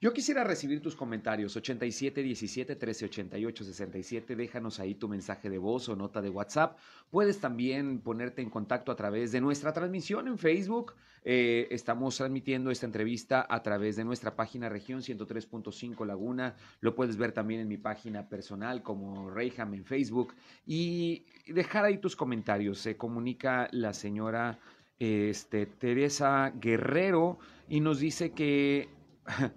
Yo 0.02 0.13
quisiera 0.13 0.44
recibir 0.44 0.82
tus 0.82 0.96
comentarios, 0.96 1.56
87 1.56 2.24
17 2.24 2.75
13 2.75 3.06
88 3.06 3.63
67. 3.63 4.36
Déjanos 4.36 4.80
ahí 4.80 4.96
tu 4.96 5.08
mensaje 5.08 5.50
de 5.50 5.58
voz 5.58 5.88
o 5.90 5.96
nota 5.96 6.22
de 6.22 6.30
WhatsApp. 6.30 6.78
Puedes 7.10 7.40
también 7.40 8.00
ponerte 8.00 8.42
en 8.42 8.50
contacto 8.50 8.92
a 8.92 8.96
través 8.96 9.32
de 9.32 9.42
nuestra 9.42 9.74
transmisión 9.74 10.28
en 10.28 10.38
Facebook. 10.38 10.96
Eh, 11.25 11.68
estamos 11.72 12.18
transmitiendo 12.18 12.70
esta 12.70 12.86
entrevista 12.86 13.46
a 13.50 13.63
través 13.63 13.96
de 13.96 14.04
nuestra 14.04 14.36
página 14.36 14.68
región 14.68 15.02
103.5 15.02 16.06
Laguna. 16.06 16.56
Lo 16.82 16.96
puedes 16.96 17.16
ver 17.16 17.32
también 17.32 17.62
en 17.62 17.68
mi 17.68 17.78
página 17.78 18.28
personal 18.28 18.84
como 18.84 19.30
Reyham 19.30 19.74
en 19.74 19.86
Facebook. 19.86 20.34
Y 20.66 21.25
dejar 21.48 21.86
ahí 21.86 21.98
tus 21.98 22.16
comentarios. 22.16 22.80
Se 22.80 22.98
comunica 22.98 23.70
la 23.72 23.94
señora 23.94 24.60
este, 25.03 25.65
Teresa 25.65 26.53
Guerrero 26.55 27.39
y 27.67 27.79
nos 27.81 28.00
dice 28.00 28.31
que 28.31 28.89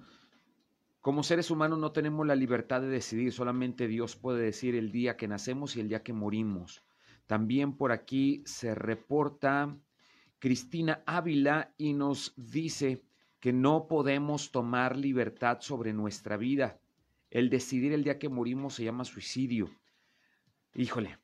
como 1.00 1.22
seres 1.22 1.50
humanos 1.50 1.78
no 1.78 1.92
tenemos 1.92 2.26
la 2.26 2.34
libertad 2.34 2.80
de 2.80 2.88
decidir, 2.88 3.32
solamente 3.32 3.86
Dios 3.86 4.16
puede 4.16 4.42
decir 4.42 4.74
el 4.74 4.90
día 4.90 5.16
que 5.16 5.28
nacemos 5.28 5.76
y 5.76 5.80
el 5.80 5.88
día 5.88 6.02
que 6.02 6.12
morimos. 6.12 6.84
También 7.26 7.76
por 7.76 7.92
aquí 7.92 8.42
se 8.44 8.74
reporta 8.74 9.76
Cristina 10.38 11.02
Ávila 11.06 11.74
y 11.76 11.92
nos 11.92 12.34
dice 12.36 13.02
que 13.40 13.52
no 13.52 13.86
podemos 13.88 14.50
tomar 14.50 14.96
libertad 14.96 15.58
sobre 15.60 15.92
nuestra 15.92 16.36
vida. 16.36 16.80
El 17.30 17.50
decidir 17.50 17.92
el 17.92 18.04
día 18.04 18.18
que 18.18 18.28
morimos 18.28 18.74
se 18.74 18.84
llama 18.84 19.04
suicidio. 19.04 19.70
Híjole, 20.74 21.18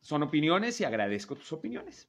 son 0.00 0.22
opiniones 0.22 0.80
y 0.80 0.84
agradezco 0.84 1.34
tus 1.34 1.52
opiniones. 1.52 2.08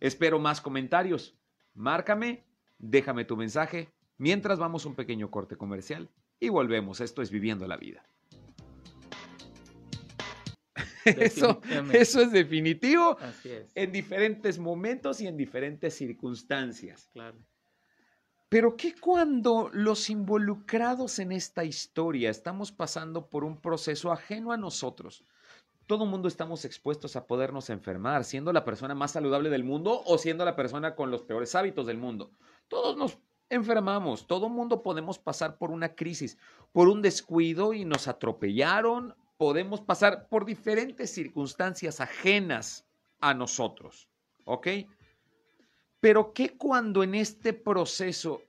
Espero 0.00 0.38
más 0.38 0.60
comentarios. 0.60 1.36
Márcame, 1.74 2.44
déjame 2.78 3.24
tu 3.24 3.36
mensaje 3.36 3.92
Mientras 4.18 4.58
vamos 4.58 4.84
un 4.84 4.96
pequeño 4.96 5.30
corte 5.30 5.56
comercial 5.56 6.10
y 6.40 6.48
volvemos. 6.48 7.00
Esto 7.00 7.22
es 7.22 7.30
Viviendo 7.30 7.66
la 7.68 7.76
Vida. 7.76 8.04
Eso, 11.04 11.62
eso, 11.94 12.20
es 12.20 12.32
definitivo 12.32 13.16
en 13.74 13.92
diferentes 13.92 14.58
momentos 14.58 15.22
y 15.22 15.26
en 15.26 15.38
diferentes 15.38 15.94
circunstancias. 15.94 17.08
Claro. 17.14 17.38
Pero 18.50 18.76
¿qué 18.76 18.94
cuando 18.94 19.70
los 19.72 20.10
involucrados 20.10 21.18
en 21.18 21.32
esta 21.32 21.64
historia 21.64 22.28
estamos 22.28 22.72
pasando 22.72 23.30
por 23.30 23.42
un 23.42 23.58
proceso 23.58 24.12
ajeno 24.12 24.52
a 24.52 24.58
nosotros? 24.58 25.24
Todo 25.88 26.04
el 26.04 26.10
mundo 26.10 26.28
estamos 26.28 26.66
expuestos 26.66 27.16
a 27.16 27.26
podernos 27.26 27.70
enfermar, 27.70 28.22
siendo 28.24 28.52
la 28.52 28.62
persona 28.62 28.94
más 28.94 29.12
saludable 29.12 29.48
del 29.48 29.64
mundo 29.64 30.02
o 30.04 30.18
siendo 30.18 30.44
la 30.44 30.54
persona 30.54 30.94
con 30.94 31.10
los 31.10 31.22
peores 31.22 31.54
hábitos 31.54 31.86
del 31.86 31.96
mundo. 31.96 32.30
Todos 32.68 32.94
nos 32.98 33.16
enfermamos, 33.48 34.26
todo 34.26 34.50
mundo 34.50 34.82
podemos 34.82 35.18
pasar 35.18 35.56
por 35.56 35.70
una 35.70 35.94
crisis, 35.94 36.36
por 36.72 36.88
un 36.88 37.00
descuido 37.00 37.72
y 37.72 37.86
nos 37.86 38.06
atropellaron, 38.06 39.14
podemos 39.38 39.80
pasar 39.80 40.28
por 40.28 40.44
diferentes 40.44 41.10
circunstancias 41.10 42.02
ajenas 42.02 42.86
a 43.20 43.32
nosotros, 43.32 44.10
¿ok? 44.44 44.68
Pero 46.00 46.34
¿qué 46.34 46.50
cuando 46.58 47.02
en 47.02 47.14
este 47.14 47.54
proceso 47.54 48.42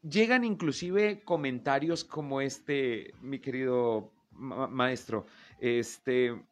llegan 0.00 0.44
inclusive 0.44 1.22
comentarios 1.24 2.04
como 2.04 2.40
este, 2.40 3.12
mi 3.20 3.38
querido 3.38 4.10
maestro, 4.30 5.26
este, 5.58 6.42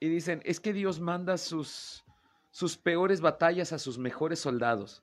y 0.00 0.08
dicen, 0.08 0.42
es 0.44 0.60
que 0.60 0.72
Dios 0.72 1.00
manda 1.00 1.38
sus, 1.38 2.04
sus 2.50 2.76
peores 2.76 3.20
batallas 3.20 3.72
a 3.72 3.78
sus 3.78 3.98
mejores 3.98 4.38
soldados 4.38 5.02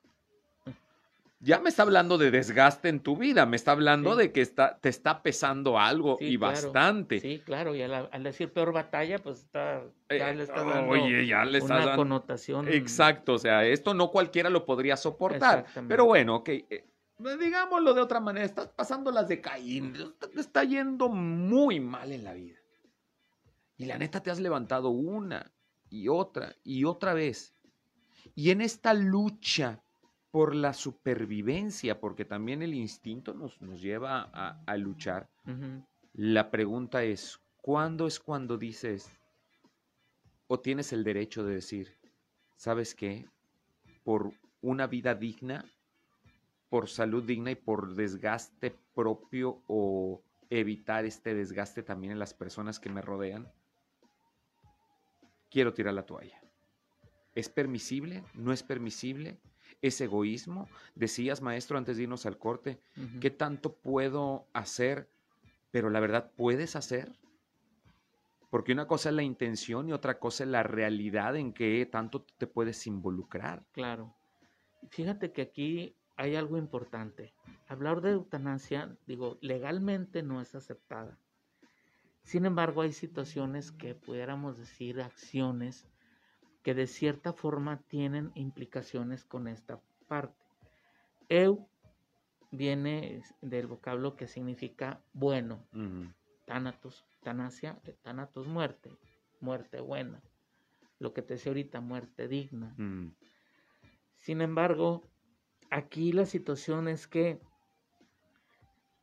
ya 1.44 1.60
me 1.60 1.68
está 1.68 1.82
hablando 1.82 2.16
de 2.16 2.30
desgaste 2.30 2.88
en 2.88 3.00
tu 3.00 3.16
vida, 3.16 3.44
me 3.44 3.56
está 3.56 3.72
hablando 3.72 4.16
de 4.16 4.32
que 4.32 4.40
está, 4.40 4.78
te 4.78 4.88
está 4.88 5.22
pesando 5.22 5.78
algo 5.78 6.16
y 6.18 6.38
bastante. 6.38 7.20
Sí, 7.20 7.42
claro, 7.44 7.74
y 7.74 7.82
al, 7.82 8.22
decir 8.22 8.50
peor 8.50 8.72
batalla, 8.72 9.18
pues 9.18 9.40
está, 9.40 9.82
ya 10.08 10.32
le 10.32 10.44
está 10.44 10.64
dando 10.64 10.90
oye, 10.90 11.26
ya 11.26 11.44
le 11.44 11.60
una 11.60 11.76
dando, 11.76 11.96
connotación. 11.96 12.66
Exacto, 12.68 13.34
o 13.34 13.38
sea, 13.38 13.64
esto 13.66 13.92
no 13.92 14.10
cualquiera 14.10 14.48
lo 14.48 14.64
podría 14.64 14.96
soportar. 14.96 15.66
Pero 15.86 16.06
bueno, 16.06 16.36
ok, 16.36 16.48
eh, 16.48 16.86
digámoslo 17.38 17.92
de 17.92 18.00
otra 18.00 18.20
manera, 18.20 18.46
estás 18.46 18.68
pasando 18.68 19.10
las 19.10 19.28
de 19.28 19.42
Caín, 19.42 19.92
te 20.18 20.40
está 20.40 20.64
yendo 20.64 21.10
muy 21.10 21.78
mal 21.78 22.10
en 22.10 22.24
la 22.24 22.32
vida. 22.32 22.63
Y 23.76 23.86
la 23.86 23.98
neta 23.98 24.22
te 24.22 24.30
has 24.30 24.40
levantado 24.40 24.90
una 24.90 25.52
y 25.90 26.08
otra 26.08 26.54
y 26.62 26.84
otra 26.84 27.14
vez. 27.14 27.54
Y 28.34 28.50
en 28.50 28.60
esta 28.60 28.94
lucha 28.94 29.82
por 30.30 30.54
la 30.54 30.72
supervivencia, 30.72 32.00
porque 32.00 32.24
también 32.24 32.62
el 32.62 32.74
instinto 32.74 33.34
nos, 33.34 33.60
nos 33.62 33.80
lleva 33.80 34.22
a, 34.22 34.76
luchar. 34.76 35.28
La 36.12 36.50
pregunta 36.50 37.04
es, 37.04 37.38
¿cuándo 37.62 38.08
es 38.08 38.18
cuando 38.18 38.58
dices 38.58 39.12
o 40.48 40.58
tienes 40.58 40.92
el 40.92 41.04
derecho 41.04 41.44
de 41.44 41.54
decir, 41.54 41.96
¿sabes 42.56 42.94
qué? 42.94 43.28
Por 44.02 44.32
una 44.60 44.86
vida 44.88 45.14
digna, 45.14 45.64
por 46.68 46.88
salud 46.88 47.22
digna 47.22 47.52
y 47.52 47.54
por 47.54 47.94
desgaste 47.94 48.76
propio 48.94 49.62
o 49.68 50.20
evitar 50.50 51.04
este 51.04 51.34
desgaste 51.34 51.82
también 51.82 52.12
en 52.12 52.18
las 52.18 52.34
personas 52.34 52.80
que 52.80 52.90
me 52.90 53.02
rodean, 53.02 53.52
quiero 55.54 55.72
tirar 55.72 55.94
la 55.94 56.04
toalla. 56.04 56.42
¿Es 57.32 57.48
permisible? 57.48 58.24
¿No 58.34 58.52
es 58.52 58.64
permisible? 58.64 59.38
es 59.82 60.00
egoísmo. 60.00 60.68
Decías, 60.94 61.42
maestro, 61.42 61.76
antes 61.76 61.96
de 61.96 62.04
irnos 62.04 62.26
al 62.26 62.38
corte, 62.38 62.80
¿qué 63.20 63.30
tanto 63.30 63.74
puedo 63.74 64.46
hacer? 64.54 65.08
Pero 65.70 65.90
la 65.90 66.00
verdad, 66.00 66.32
¿puedes 66.36 66.74
hacer? 66.74 67.12
Porque 68.50 68.72
una 68.72 68.86
cosa 68.86 69.10
es 69.10 69.14
la 69.14 69.22
intención 69.22 69.88
y 69.88 69.92
otra 69.92 70.18
cosa 70.18 70.44
es 70.44 70.50
la 70.50 70.62
realidad 70.62 71.36
en 71.36 71.52
que 71.52 71.86
tanto 71.86 72.24
te 72.38 72.46
puedes 72.46 72.86
involucrar. 72.86 73.66
Claro. 73.72 74.14
Fíjate 74.90 75.32
que 75.32 75.42
aquí 75.42 75.96
hay 76.16 76.36
algo 76.36 76.56
importante. 76.56 77.34
Hablar 77.66 78.00
de 78.00 78.12
eutanasia, 78.12 78.96
digo, 79.06 79.38
legalmente 79.40 80.22
no 80.22 80.40
es 80.40 80.54
aceptada. 80.54 81.18
Sin 82.24 82.46
embargo, 82.46 82.82
hay 82.82 82.92
situaciones 82.92 83.70
que 83.70 83.94
pudiéramos 83.94 84.58
decir 84.58 85.00
acciones 85.00 85.86
que 86.62 86.74
de 86.74 86.86
cierta 86.86 87.32
forma 87.32 87.78
tienen 87.86 88.32
implicaciones 88.34 89.24
con 89.24 89.46
esta 89.46 89.80
parte. 90.08 90.42
Eu 91.28 91.68
viene 92.50 93.22
del 93.42 93.66
vocablo 93.66 94.16
que 94.16 94.26
significa 94.26 95.00
bueno. 95.12 95.66
Thanatos, 96.46 97.04
Thanasia, 97.22 97.78
Thanatos 98.02 98.46
muerte, 98.46 98.90
muerte 99.40 99.80
buena. 99.80 100.22
Lo 100.98 101.12
que 101.12 101.22
te 101.22 101.34
decía 101.34 101.50
ahorita, 101.50 101.80
muerte 101.80 102.28
digna. 102.28 102.74
Sin 104.16 104.40
embargo, 104.40 105.02
aquí 105.70 106.12
la 106.12 106.24
situación 106.24 106.88
es 106.88 107.06
que, 107.06 107.40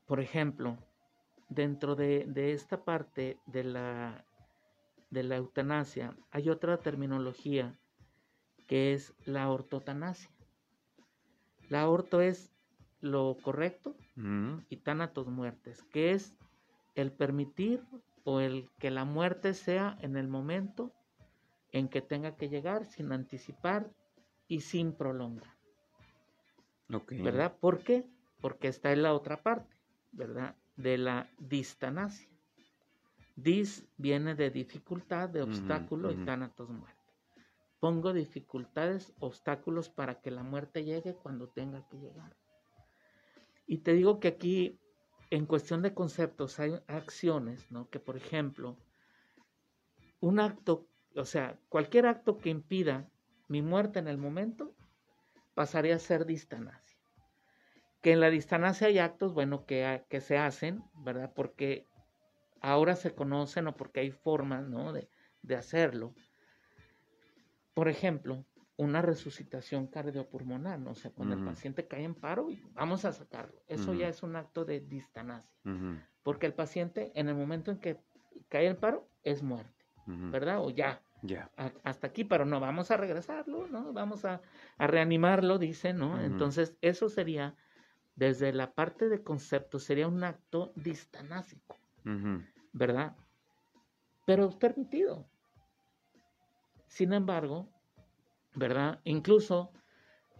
por 0.05 0.19
ejemplo, 0.19 0.77
dentro 1.51 1.95
de, 1.95 2.25
de 2.25 2.53
esta 2.53 2.83
parte 2.83 3.37
de 3.45 3.63
la 3.63 4.25
de 5.11 5.23
la 5.23 5.35
eutanasia, 5.35 6.15
hay 6.31 6.49
otra 6.49 6.77
terminología 6.77 7.77
que 8.67 8.93
es 8.93 9.13
la 9.25 9.49
ortotanasia. 9.49 10.31
La 11.67 11.89
orto 11.89 12.21
es 12.21 12.53
lo 13.01 13.35
correcto 13.43 13.93
Mm, 14.15 14.65
y 14.69 14.77
tánatos 14.77 15.27
muertes, 15.27 15.83
que 15.83 16.11
es 16.11 16.35
el 16.95 17.11
permitir 17.11 17.81
o 18.23 18.39
el 18.39 18.69
que 18.77 18.91
la 18.91 19.05
muerte 19.05 19.53
sea 19.53 19.97
en 20.01 20.17
el 20.17 20.27
momento 20.27 20.91
en 21.71 21.87
que 21.87 22.01
tenga 22.01 22.35
que 22.35 22.49
llegar 22.49 22.85
sin 22.85 23.11
anticipar 23.13 23.89
y 24.47 24.61
sin 24.61 24.91
prolongar, 24.93 25.55
ok. 26.93 27.13
¿verdad? 27.23 27.57
¿Por 27.57 27.83
qué? 27.83 28.05
Porque 28.41 28.67
está 28.67 28.91
en 28.91 29.03
la 29.03 29.13
otra 29.13 29.41
parte, 29.41 29.73
¿verdad? 30.11 30.55
De 30.81 30.97
la 30.97 31.29
distanasia. 31.37 32.27
Dis 33.35 33.85
viene 33.97 34.35
de 34.35 34.49
dificultad, 34.49 35.29
de 35.29 35.41
obstáculo 35.41 36.11
y 36.11 36.25
tánatos 36.25 36.69
muerte. 36.69 36.99
Pongo 37.79 38.13
dificultades, 38.13 39.13
obstáculos 39.19 39.89
para 39.89 40.21
que 40.21 40.31
la 40.31 40.43
muerte 40.43 40.83
llegue 40.83 41.15
cuando 41.15 41.49
tenga 41.49 41.87
que 41.87 41.97
llegar. 41.97 42.35
Y 43.65 43.79
te 43.79 43.93
digo 43.93 44.19
que 44.19 44.27
aquí, 44.27 44.79
en 45.29 45.45
cuestión 45.45 45.81
de 45.81 45.93
conceptos, 45.93 46.59
hay 46.59 46.73
acciones, 46.87 47.71
¿no? 47.71 47.89
Que 47.89 47.99
por 47.99 48.17
ejemplo, 48.17 48.77
un 50.19 50.39
acto, 50.39 50.87
o 51.15 51.25
sea, 51.25 51.59
cualquier 51.69 52.05
acto 52.05 52.37
que 52.37 52.49
impida 52.49 53.09
mi 53.47 53.61
muerte 53.61 53.99
en 53.99 54.07
el 54.07 54.17
momento, 54.17 54.75
pasaría 55.53 55.95
a 55.95 55.99
ser 55.99 56.25
distanasia. 56.25 56.90
Que 58.01 58.13
en 58.13 58.19
la 58.19 58.29
distanasia 58.29 58.87
hay 58.87 58.99
actos, 58.99 59.33
bueno, 59.33 59.65
que, 59.65 60.03
que 60.09 60.21
se 60.21 60.37
hacen, 60.37 60.83
¿verdad? 61.03 61.31
Porque 61.35 61.87
ahora 62.61 62.95
se 62.95 63.13
conocen 63.13 63.67
o 63.67 63.75
porque 63.75 63.99
hay 64.01 64.11
formas, 64.11 64.67
¿no? 64.67 64.91
De, 64.93 65.09
de 65.43 65.55
hacerlo. 65.55 66.13
Por 67.73 67.87
ejemplo, 67.87 68.45
una 68.77 69.01
resucitación 69.01 69.87
cardiopulmonar, 69.87 70.79
¿no? 70.79 70.91
O 70.91 70.95
sea, 70.95 71.11
cuando 71.11 71.35
el 71.35 71.43
paciente 71.43 71.87
cae 71.87 72.03
en 72.03 72.15
paro 72.15 72.49
y 72.49 72.61
vamos 72.73 73.05
a 73.05 73.13
sacarlo. 73.13 73.61
Eso 73.67 73.93
ya 73.93 74.07
es 74.07 74.23
un 74.23 74.35
acto 74.35 74.65
de 74.65 74.79
distanasia. 74.81 75.51
Ujú, 75.65 75.99
Porque 76.23 76.47
el 76.47 76.53
paciente, 76.53 77.11
en 77.15 77.29
el 77.29 77.35
momento 77.35 77.71
en 77.71 77.79
que 77.79 77.99
cae 78.49 78.67
en 78.67 78.77
paro, 78.77 79.07
es 79.23 79.43
muerte. 79.43 79.85
¿verdad? 80.07 80.59
O 80.63 80.69
ya, 80.71 81.01
Ya. 81.23 81.49
hasta 81.83 82.07
aquí, 82.07 82.23
pero 82.23 82.45
no, 82.45 82.59
vamos 82.59 82.89
a 82.91 82.97
regresarlo, 82.97 83.67
¿no? 83.67 83.93
Vamos 83.93 84.25
a, 84.25 84.41
a 84.77 84.87
reanimarlo, 84.87 85.57
dice, 85.59 85.93
¿no? 85.93 86.19
Entonces, 86.19 86.75
eso 86.81 87.07
sería, 87.09 87.55
desde 88.15 88.53
la 88.53 88.73
parte 88.73 89.09
de 89.09 89.23
concepto, 89.23 89.79
sería 89.79 90.07
un 90.07 90.23
acto 90.23 90.73
distanásico, 90.75 91.77
¿verdad? 92.73 93.15
Pero 94.25 94.49
es 94.49 94.55
permitido. 94.55 95.27
Sin 96.87 97.13
embargo, 97.13 97.69
¿verdad? 98.53 98.99
Incluso, 99.05 99.71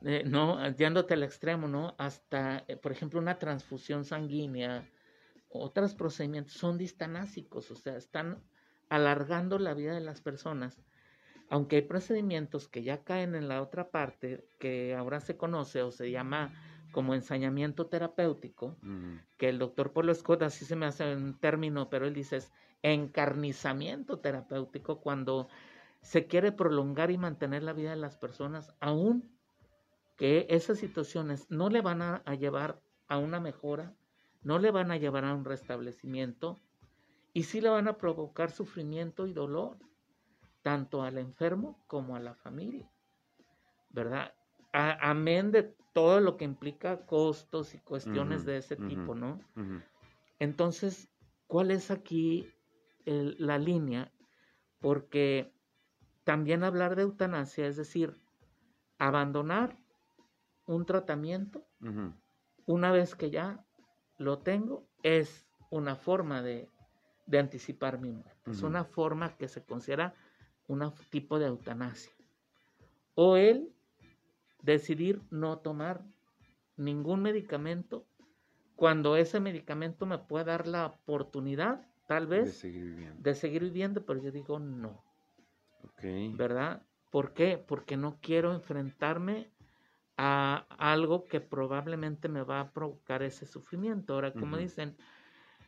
eh, 0.03 0.23
no, 0.25 0.69
yéndote 0.75 1.13
al 1.13 1.23
extremo, 1.23 1.67
¿no? 1.67 1.95
Hasta, 1.97 2.65
eh, 2.67 2.77
por 2.77 2.91
ejemplo, 2.91 3.19
una 3.19 3.39
transfusión 3.39 4.03
sanguínea, 4.05 4.89
otros 5.49 5.95
procedimientos 5.95 6.53
son 6.53 6.77
distanásicos, 6.77 7.71
o 7.71 7.75
sea, 7.75 7.97
están 7.97 8.41
alargando 8.89 9.59
la 9.59 9.73
vida 9.73 9.93
de 9.93 10.01
las 10.01 10.21
personas. 10.21 10.81
Aunque 11.49 11.77
hay 11.77 11.81
procedimientos 11.81 12.67
que 12.67 12.83
ya 12.83 13.03
caen 13.03 13.35
en 13.35 13.47
la 13.47 13.61
otra 13.61 13.89
parte, 13.89 14.45
que 14.59 14.95
ahora 14.95 15.19
se 15.19 15.35
conoce 15.35 15.81
o 15.81 15.91
se 15.91 16.11
llama 16.11 16.53
como 16.91 17.13
ensañamiento 17.15 17.87
terapéutico, 17.87 18.77
que 19.37 19.49
el 19.49 19.59
doctor 19.59 19.93
Polo 19.93 20.13
Scott, 20.13 20.43
así 20.43 20.65
se 20.65 20.75
me 20.75 20.85
hace 20.85 21.15
un 21.15 21.39
término, 21.39 21.89
pero 21.89 22.05
él 22.05 22.13
dice 22.13 22.37
es 22.37 22.51
encarnizamiento 22.83 24.19
terapéutico 24.19 25.01
cuando 25.01 25.47
se 26.01 26.27
quiere 26.27 26.51
prolongar 26.51 27.11
y 27.11 27.17
mantener 27.17 27.63
la 27.63 27.73
vida 27.73 27.91
de 27.91 27.95
las 27.95 28.17
personas, 28.17 28.73
aún 28.79 29.37
que 30.17 30.47
esas 30.49 30.79
situaciones 30.79 31.47
no 31.49 31.69
le 31.69 31.81
van 31.81 32.01
a, 32.01 32.23
a 32.25 32.35
llevar 32.35 32.81
a 33.07 33.17
una 33.17 33.39
mejora, 33.39 33.95
no 34.43 34.59
le 34.59 34.71
van 34.71 34.91
a 34.91 34.97
llevar 34.97 35.25
a 35.25 35.33
un 35.33 35.45
restablecimiento 35.45 36.59
y 37.33 37.43
sí 37.43 37.61
le 37.61 37.69
van 37.69 37.87
a 37.87 37.97
provocar 37.97 38.51
sufrimiento 38.51 39.27
y 39.27 39.33
dolor, 39.33 39.77
tanto 40.61 41.03
al 41.03 41.17
enfermo 41.17 41.83
como 41.87 42.15
a 42.15 42.19
la 42.19 42.35
familia, 42.35 42.91
¿verdad? 43.89 44.33
A- 44.73 45.09
amén 45.09 45.51
de 45.51 45.63
todo 45.93 46.19
lo 46.21 46.37
que 46.37 46.45
implica 46.45 47.05
costos 47.05 47.73
y 47.73 47.79
cuestiones 47.79 48.45
de 48.45 48.57
ese 48.57 48.75
tipo, 48.75 49.15
¿no? 49.15 49.39
Entonces, 50.39 51.09
¿cuál 51.47 51.71
es 51.71 51.91
aquí 51.91 52.49
el- 53.05 53.35
la 53.39 53.57
línea? 53.57 54.11
Porque 54.79 55.53
también 56.23 56.63
hablar 56.63 56.95
de 56.95 57.03
eutanasia 57.03 57.67
es 57.67 57.75
decir, 57.77 58.21
abandonar 58.97 59.77
un 60.65 60.85
tratamiento 60.85 61.65
una 62.65 62.91
vez 62.91 63.15
que 63.15 63.29
ya 63.31 63.65
lo 64.17 64.39
tengo, 64.39 64.87
es 65.03 65.45
una 65.69 65.95
forma 65.95 66.41
de, 66.41 66.69
de 67.25 67.39
anticipar 67.39 67.99
mi 67.99 68.11
muerte. 68.11 68.51
Es 68.51 68.63
una 68.63 68.83
forma 68.85 69.35
que 69.37 69.47
se 69.47 69.63
considera 69.63 70.13
un 70.67 70.93
tipo 71.09 71.39
de 71.39 71.47
eutanasia. 71.47 72.13
O 73.15 73.35
el 73.37 73.73
decidir 74.63 75.21
no 75.29 75.59
tomar 75.59 76.01
ningún 76.77 77.21
medicamento 77.21 78.05
cuando 78.75 79.15
ese 79.15 79.39
medicamento 79.39 80.05
me 80.05 80.17
puede 80.17 80.45
dar 80.45 80.67
la 80.67 80.87
oportunidad, 80.87 81.85
tal 82.07 82.25
De 82.27 82.37
vez, 82.37 82.57
seguir 82.57 82.83
viviendo. 82.83 83.21
de 83.21 83.35
seguir 83.35 83.63
viviendo, 83.63 84.05
pero 84.05 84.21
yo 84.21 84.31
digo 84.31 84.59
no. 84.59 85.03
¿verdad? 86.37 86.81
¿Por 87.11 87.33
qué? 87.33 87.57
Porque 87.57 87.97
no 87.97 88.17
quiero 88.21 88.53
enfrentarme 88.53 89.51
a 90.17 90.65
algo 90.77 91.25
que 91.25 91.41
probablemente 91.41 92.29
me 92.29 92.43
va 92.43 92.59
a 92.59 92.71
provocar 92.71 93.23
ese 93.23 93.45
sufrimiento. 93.45 94.13
Ahora, 94.13 94.33
como 94.33 94.57
dicen, 94.57 94.95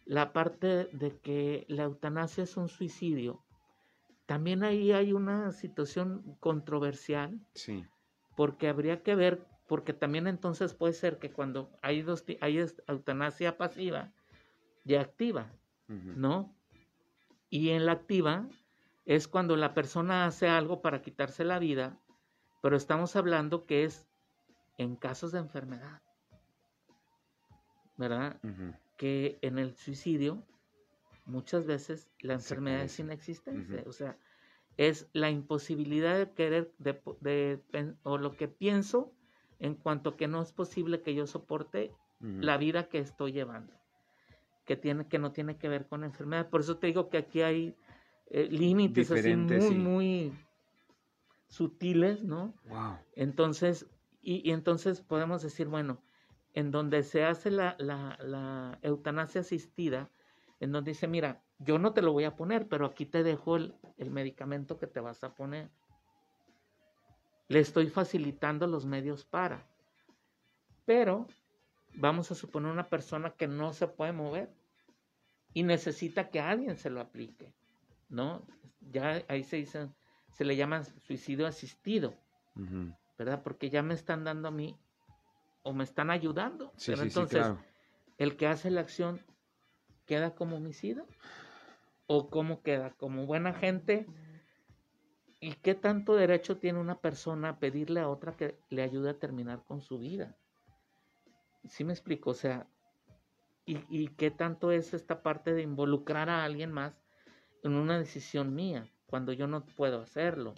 la 0.05 0.33
parte 0.33 0.85
de 0.91 1.17
que 1.19 1.65
la 1.67 1.83
eutanasia 1.83 2.43
es 2.43 2.57
un 2.57 2.69
suicidio, 2.69 3.43
también 4.25 4.63
ahí 4.63 4.91
hay 4.91 5.13
una 5.13 5.51
situación 5.51 6.37
controversial 6.39 7.39
Sí. 7.53 7.85
Porque 8.35 8.67
habría 8.67 9.03
que 9.03 9.15
ver, 9.15 9.45
porque 9.67 9.93
también 9.93 10.27
entonces 10.27 10.73
puede 10.73 10.93
ser 10.93 11.19
que 11.19 11.31
cuando 11.31 11.71
hay 11.81 12.01
dos, 12.01 12.23
hay 12.41 12.65
eutanasia 12.87 13.57
pasiva 13.57 14.11
y 14.85 14.95
activa. 14.95 15.51
¿no? 15.87 16.55
Y 17.49 17.69
en 17.69 17.85
la 17.85 17.91
activa 17.91 18.47
es 19.05 19.27
cuando 19.27 19.55
la 19.55 19.73
persona 19.73 20.25
hace 20.25 20.47
algo 20.47 20.81
para 20.81 21.01
quitarse 21.01 21.43
la 21.43 21.59
vida, 21.59 21.99
pero 22.61 22.77
estamos 22.77 23.15
hablando 23.15 23.65
que 23.65 23.83
es 23.83 24.07
en 24.77 24.95
casos 24.95 25.31
de 25.31 25.39
enfermedad, 25.39 26.01
¿verdad? 27.97 28.39
Que 28.97 29.37
en 29.41 29.59
el 29.59 29.75
suicidio 29.75 30.43
muchas 31.25 31.65
veces 31.65 32.09
la 32.19 32.33
enfermedad 32.33 32.81
es 32.81 32.99
inexistente, 32.99 33.83
o 33.85 33.91
sea, 33.91 34.17
es 34.77 35.07
la 35.13 35.29
imposibilidad 35.29 36.17
de 36.17 36.31
querer, 36.31 36.73
de, 36.79 37.01
de 37.21 37.63
pen- 37.71 37.97
o 38.03 38.17
lo 38.17 38.35
que 38.35 38.47
pienso 38.47 39.11
en 39.59 39.75
cuanto 39.75 40.17
que 40.17 40.27
no 40.27 40.41
es 40.41 40.51
posible 40.51 41.01
que 41.01 41.13
yo 41.13 41.27
soporte 41.27 41.91
la 42.19 42.57
vida 42.57 42.89
que 42.89 42.99
estoy 42.99 43.31
llevando, 43.31 43.73
que, 44.65 44.75
tiene, 44.75 45.07
que 45.07 45.19
no 45.19 45.31
tiene 45.31 45.57
que 45.57 45.69
ver 45.69 45.87
con 45.87 46.01
la 46.01 46.07
enfermedad. 46.07 46.49
Por 46.49 46.61
eso 46.61 46.77
te 46.77 46.87
digo 46.87 47.09
que 47.09 47.17
aquí 47.17 47.41
hay 47.41 47.75
eh, 48.29 48.47
límites 48.49 49.11
así 49.11 49.35
muy, 49.35 49.59
sí. 49.61 49.75
muy 49.75 50.33
sutiles, 51.47 52.23
¿no? 52.23 52.53
Wow. 52.67 52.97
Entonces, 53.15 53.87
y, 54.21 54.47
y 54.47 54.51
entonces 54.51 55.01
podemos 55.01 55.43
decir, 55.43 55.67
bueno, 55.67 56.01
en 56.53 56.71
donde 56.71 57.03
se 57.03 57.23
hace 57.25 57.51
la, 57.51 57.75
la, 57.79 58.17
la 58.21 58.79
eutanasia 58.81 59.41
asistida, 59.41 60.09
en 60.59 60.71
donde 60.71 60.91
dice, 60.91 61.07
mira, 61.07 61.42
yo 61.59 61.77
no 61.77 61.93
te 61.93 62.01
lo 62.01 62.11
voy 62.11 62.25
a 62.25 62.35
poner, 62.35 62.67
pero 62.67 62.85
aquí 62.85 63.05
te 63.05 63.23
dejo 63.23 63.55
el, 63.55 63.75
el 63.97 64.11
medicamento 64.11 64.77
que 64.77 64.87
te 64.87 64.99
vas 64.99 65.23
a 65.23 65.33
poner. 65.33 65.69
Le 67.47 67.59
estoy 67.59 67.87
facilitando 67.87 68.67
los 68.67 68.85
medios 68.85 69.25
para. 69.25 69.65
Pero 70.85 71.27
vamos 71.95 72.31
a 72.31 72.35
suponer 72.35 72.71
una 72.71 72.89
persona 72.89 73.31
que 73.31 73.47
no 73.47 73.73
se 73.73 73.87
puede 73.87 74.11
mover 74.11 74.49
y 75.53 75.63
necesita 75.63 76.29
que 76.29 76.39
alguien 76.39 76.77
se 76.77 76.89
lo 76.89 76.99
aplique, 76.99 77.53
¿no? 78.09 78.45
Ya 78.91 79.23
ahí 79.27 79.43
se 79.43 79.57
dice, 79.57 79.89
se 80.31 80.45
le 80.45 80.55
llama 80.55 80.83
suicidio 80.83 81.47
asistido. 81.47 82.13
¿verdad? 83.17 83.41
Porque 83.43 83.69
ya 83.69 83.81
me 83.81 83.93
están 83.93 84.23
dando 84.23 84.47
a 84.47 84.51
mí 84.51 84.77
o 85.63 85.73
me 85.73 85.83
están 85.83 86.09
ayudando. 86.09 86.71
Sí, 86.75 86.91
Pero 86.91 86.97
sí, 86.97 87.03
sí, 87.03 87.07
entonces, 87.07 87.39
claro. 87.39 87.59
el 88.17 88.35
que 88.35 88.47
hace 88.47 88.69
la 88.69 88.81
acción 88.81 89.19
queda 90.05 90.35
como 90.35 90.57
homicida 90.57 91.05
o 92.07 92.29
cómo 92.29 92.61
queda 92.61 92.91
como 92.91 93.25
buena 93.25 93.53
gente. 93.53 94.07
¿Y 95.39 95.53
qué 95.55 95.75
tanto 95.75 96.15
derecho 96.15 96.57
tiene 96.57 96.79
una 96.79 96.99
persona 97.01 97.49
a 97.49 97.59
pedirle 97.59 97.99
a 97.99 98.09
otra 98.09 98.35
que 98.37 98.57
le 98.69 98.81
ayude 98.81 99.09
a 99.09 99.19
terminar 99.19 99.63
con 99.65 99.81
su 99.81 99.99
vida? 99.99 100.37
¿Sí 101.65 101.83
me 101.83 101.93
explico? 101.93 102.31
O 102.31 102.35
sea, 102.35 102.67
¿y, 103.65 103.79
y 103.89 104.07
qué 104.09 104.31
tanto 104.31 104.71
es 104.71 104.93
esta 104.93 105.21
parte 105.21 105.53
de 105.53 105.61
involucrar 105.61 106.29
a 106.29 106.43
alguien 106.43 106.71
más 106.71 107.03
en 107.63 107.73
una 107.73 107.97
decisión 107.99 108.55
mía 108.55 108.89
cuando 109.05 109.33
yo 109.33 109.47
no 109.47 109.65
puedo 109.65 110.01
hacerlo? 110.01 110.55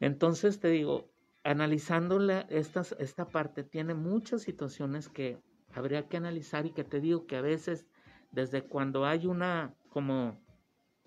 Entonces 0.00 0.58
te 0.58 0.68
digo, 0.68 1.12
analizando 1.44 2.20
esta, 2.48 2.82
esta 2.98 3.26
parte, 3.26 3.62
tiene 3.62 3.94
muchas 3.94 4.42
situaciones 4.42 5.08
que 5.08 5.38
habría 5.72 6.08
que 6.08 6.16
analizar 6.16 6.66
y 6.66 6.72
que 6.72 6.84
te 6.84 7.00
digo 7.00 7.26
que 7.26 7.36
a 7.36 7.40
veces, 7.40 7.86
desde 8.32 8.62
cuando 8.62 9.04
hay 9.06 9.26
una, 9.26 9.74
como 9.92 10.40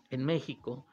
en 0.09 0.23
México, 0.23 0.85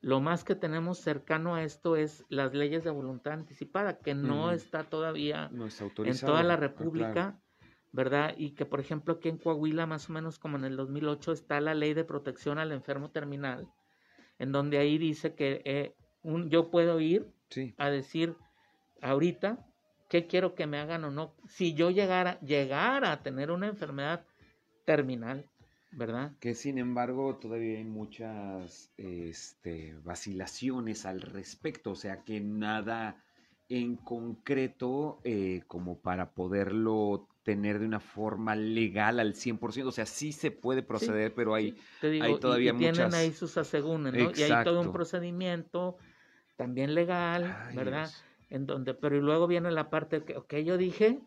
lo 0.00 0.20
más 0.20 0.44
que 0.44 0.54
tenemos 0.54 0.98
cercano 0.98 1.54
a 1.54 1.62
esto 1.62 1.96
es 1.96 2.24
las 2.28 2.54
leyes 2.54 2.84
de 2.84 2.90
voluntad 2.90 3.32
anticipada, 3.32 3.98
que 3.98 4.14
no 4.14 4.50
está 4.50 4.84
todavía 4.84 5.50
en 5.52 6.20
toda 6.20 6.42
la 6.42 6.54
ah, 6.54 6.56
República, 6.58 7.40
¿verdad? 7.92 8.34
Y 8.36 8.50
que, 8.50 8.66
por 8.66 8.80
ejemplo, 8.80 9.14
aquí 9.14 9.28
en 9.28 9.38
Coahuila, 9.38 9.86
más 9.86 10.10
o 10.10 10.12
menos 10.12 10.38
como 10.38 10.58
en 10.58 10.64
el 10.64 10.76
2008, 10.76 11.32
está 11.32 11.60
la 11.60 11.74
ley 11.74 11.94
de 11.94 12.04
protección 12.04 12.58
al 12.58 12.72
enfermo 12.72 13.10
terminal, 13.10 13.68
en 14.38 14.52
donde 14.52 14.78
ahí 14.78 14.98
dice 14.98 15.34
que 15.34 15.62
eh, 15.64 15.94
un, 16.22 16.50
yo 16.50 16.70
puedo 16.70 17.00
ir 17.00 17.32
a 17.78 17.90
decir 17.90 18.36
ahorita 19.00 19.64
qué 20.08 20.26
quiero 20.26 20.54
que 20.54 20.66
me 20.66 20.78
hagan 20.78 21.04
o 21.04 21.10
no. 21.10 21.34
Si 21.48 21.74
yo 21.74 21.90
llegara, 21.90 22.38
llegara 22.40 23.12
a 23.12 23.22
tener 23.22 23.50
una 23.50 23.66
enfermedad 23.68 24.24
terminal, 24.84 25.48
¿verdad? 25.92 26.32
Que 26.40 26.54
sin 26.54 26.78
embargo 26.78 27.36
todavía 27.36 27.78
hay 27.78 27.84
muchas 27.84 28.92
este, 28.96 29.94
vacilaciones 30.04 31.06
al 31.06 31.20
respecto, 31.20 31.92
o 31.92 31.96
sea 31.96 32.22
que 32.24 32.40
nada 32.40 33.22
en 33.68 33.96
concreto 33.96 35.20
eh, 35.24 35.62
como 35.66 35.98
para 35.98 36.30
poderlo 36.30 37.28
tener 37.42 37.78
de 37.78 37.86
una 37.86 38.00
forma 38.00 38.56
legal 38.56 39.20
al 39.20 39.34
100%, 39.34 39.86
o 39.86 39.92
sea, 39.92 40.06
sí 40.06 40.32
se 40.32 40.50
puede 40.50 40.82
proceder, 40.82 41.32
pero 41.32 41.54
hay, 41.54 41.76
hay 42.02 42.38
todavía 42.40 42.72
y, 42.72 42.76
tienen 42.76 43.14
ahí 43.14 43.32
sus 43.32 43.56
asegúnes, 43.56 44.12
¿no? 44.12 44.32
Y 44.34 44.42
hay 44.42 44.64
todo 44.64 44.80
un 44.80 44.92
procedimiento 44.92 45.96
también 46.56 46.94
legal, 46.94 47.56
¿verdad? 47.74 48.10
En 48.50 48.66
donde, 48.66 48.94
pero 48.94 49.16
y 49.16 49.20
luego 49.20 49.46
viene 49.46 49.70
la 49.70 49.90
parte 49.90 50.24
que, 50.24 50.36
ok, 50.36 50.54
yo 50.56 50.76
dije 50.76 51.20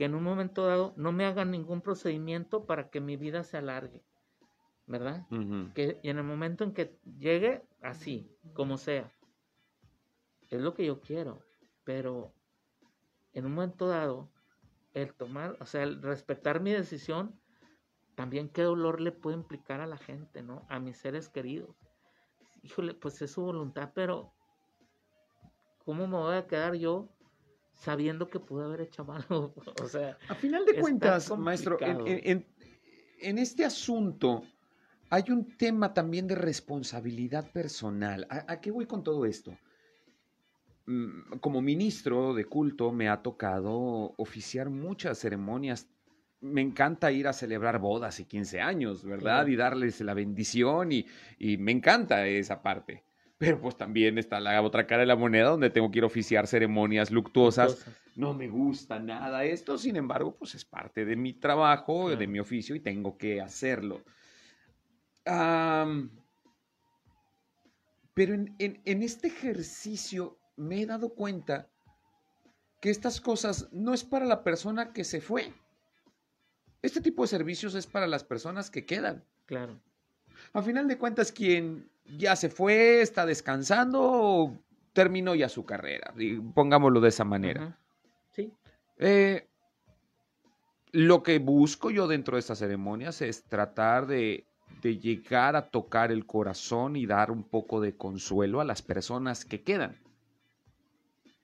que 0.00 0.06
en 0.06 0.14
un 0.14 0.22
momento 0.22 0.64
dado 0.64 0.94
no 0.96 1.12
me 1.12 1.26
hagan 1.26 1.50
ningún 1.50 1.82
procedimiento 1.82 2.64
para 2.64 2.88
que 2.88 3.02
mi 3.02 3.18
vida 3.18 3.44
se 3.44 3.58
alargue, 3.58 4.02
¿verdad? 4.86 5.26
que, 5.74 6.00
y 6.02 6.08
en 6.08 6.16
el 6.16 6.24
momento 6.24 6.64
en 6.64 6.72
que 6.72 6.98
llegue, 7.18 7.62
así, 7.82 8.34
como 8.54 8.78
sea, 8.78 9.12
es 10.48 10.58
lo 10.58 10.72
que 10.72 10.86
yo 10.86 11.02
quiero, 11.02 11.42
pero 11.84 12.32
en 13.34 13.44
un 13.44 13.52
momento 13.52 13.88
dado, 13.88 14.30
el 14.94 15.12
tomar, 15.12 15.58
o 15.60 15.66
sea, 15.66 15.82
el 15.82 16.00
respetar 16.00 16.62
mi 16.62 16.70
decisión, 16.70 17.38
también 18.14 18.48
qué 18.48 18.62
dolor 18.62 19.02
le 19.02 19.12
puede 19.12 19.36
implicar 19.36 19.82
a 19.82 19.86
la 19.86 19.98
gente, 19.98 20.42
¿no? 20.42 20.64
A 20.70 20.80
mis 20.80 20.96
seres 20.96 21.28
queridos. 21.28 21.76
Híjole, 22.62 22.94
pues 22.94 23.20
es 23.20 23.32
su 23.32 23.42
voluntad, 23.42 23.92
pero 23.94 24.32
¿cómo 25.84 26.06
me 26.06 26.16
voy 26.16 26.36
a 26.36 26.46
quedar 26.46 26.74
yo 26.76 27.10
sabiendo 27.80 28.28
que 28.28 28.38
pude 28.38 28.64
haber 28.64 28.82
hecho 28.82 29.04
malo? 29.04 29.54
o 29.82 29.88
sea, 29.88 30.16
a 30.28 30.34
final 30.34 30.64
de 30.64 30.78
cuentas, 30.80 31.36
maestro, 31.36 31.78
en, 31.80 33.38
este 33.38 33.64
asunto 33.64 34.44
hay 35.08 35.24
un 35.30 35.56
tema 35.56 35.92
también 35.92 36.26
de 36.26 36.36
responsabilidad 36.36 37.50
personal. 37.50 38.26
¿A, 38.30 38.60
qué 38.60 38.70
voy 38.70 38.86
con 38.86 39.02
todo 39.02 39.24
esto? 39.24 39.56
Mm, 40.86 41.38
como 41.40 41.60
ministro 41.60 42.34
de 42.34 42.44
culto 42.44 42.92
me 42.92 43.08
ha 43.08 43.22
tocado 43.22 44.14
oficiar 44.16 44.70
muchas 44.70 45.18
ceremonias. 45.18 45.88
Me 46.40 46.62
encanta 46.62 47.12
ir 47.12 47.28
a 47.28 47.32
celebrar 47.32 47.78
bodas 47.80 48.20
y 48.20 48.24
15 48.24 48.60
años, 48.60 49.04
¿verdad? 49.04 49.46
Y 49.46 49.56
darles 49.56 50.00
la 50.00 50.14
bendición 50.14 50.92
y, 50.92 51.06
y 51.38 51.58
me 51.58 51.72
encanta 51.72 52.26
esa 52.26 52.62
parte. 52.62 53.04
Pero 53.40 53.58
pues 53.58 53.74
también 53.74 54.18
está 54.18 54.38
la 54.38 54.60
otra 54.60 54.86
cara 54.86 55.00
de 55.00 55.06
la 55.06 55.16
moneda 55.16 55.48
donde 55.48 55.70
tengo 55.70 55.90
que 55.90 55.96
ir 55.96 56.04
a 56.04 56.08
oficiar 56.08 56.46
ceremonias 56.46 57.10
luctuosas. 57.10 57.86
No 58.14 58.34
me 58.34 58.48
gusta 58.48 58.98
nada 58.98 59.44
esto, 59.44 59.78
sin 59.78 59.96
embargo, 59.96 60.36
pues 60.36 60.54
es 60.54 60.66
parte 60.66 61.06
de 61.06 61.16
mi 61.16 61.32
trabajo, 61.32 62.14
de 62.14 62.26
mi 62.26 62.38
oficio 62.38 62.76
y 62.76 62.80
tengo 62.80 63.16
que 63.16 63.40
hacerlo. 63.40 64.02
pero 65.24 66.10
en, 68.34 68.54
en 68.58 69.02
este 69.02 69.28
ejercicio 69.28 70.38
me 70.58 70.82
he 70.82 70.86
dado 70.86 71.14
cuenta 71.14 71.66
que 72.78 72.90
estas 72.90 73.22
cosas 73.22 73.70
no 73.72 73.94
es 73.94 74.04
para 74.04 74.26
la 74.26 74.44
persona 74.44 74.92
que 74.92 75.02
se 75.02 75.22
fue. 75.22 75.50
Este 76.82 77.00
tipo 77.00 77.22
de 77.22 77.28
servicios 77.28 77.74
es 77.74 77.86
para 77.86 78.06
las 78.06 78.22
personas 78.22 78.70
que 78.70 78.84
quedan. 78.84 79.24
Claro. 79.46 79.80
A 80.52 80.60
final 80.60 80.86
de 80.88 80.98
cuentas, 80.98 81.32
quien 81.32 81.88
ya 82.04 82.36
se 82.36 82.48
fue, 82.48 83.00
está 83.00 83.26
descansando, 83.26 84.58
terminó 84.92 85.34
ya 85.34 85.48
su 85.48 85.64
carrera, 85.64 86.12
pongámoslo 86.54 87.00
de 87.00 87.08
esa 87.08 87.24
manera. 87.24 87.78
Sí. 88.30 88.52
Eh, 88.98 89.46
lo 90.92 91.22
que 91.22 91.38
busco 91.38 91.90
yo 91.90 92.08
dentro 92.08 92.36
de 92.36 92.40
estas 92.40 92.58
ceremonias 92.58 93.22
es 93.22 93.44
tratar 93.44 94.06
de, 94.06 94.44
de, 94.82 94.98
llegar 94.98 95.56
a 95.56 95.68
tocar 95.68 96.10
el 96.10 96.26
corazón 96.26 96.96
y 96.96 97.06
dar 97.06 97.30
un 97.30 97.44
poco 97.44 97.80
de 97.80 97.96
consuelo 97.96 98.60
a 98.60 98.64
las 98.64 98.82
personas 98.82 99.44
que 99.44 99.62
quedan. 99.62 99.96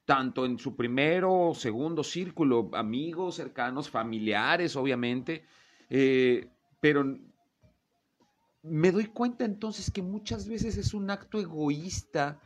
Tanto 0.05 0.47
en 0.47 0.59
su 0.59 0.77
primero 0.77 1.49
o 1.49 1.55
segundo 1.55 2.05
círculo, 2.05 2.71
amigos, 2.75 3.37
cercanos, 3.37 3.91
familiares, 3.91 4.77
obviamente, 4.77 5.45
eh, 5.91 6.49
pero 6.81 7.05
me 8.69 8.91
doy 8.91 9.07
cuenta 9.07 9.45
entonces 9.45 9.91
que 9.91 10.03
muchas 10.03 10.49
veces 10.49 10.77
es 10.77 10.95
un 10.95 11.11
acto 11.11 11.39
egoísta, 11.39 12.41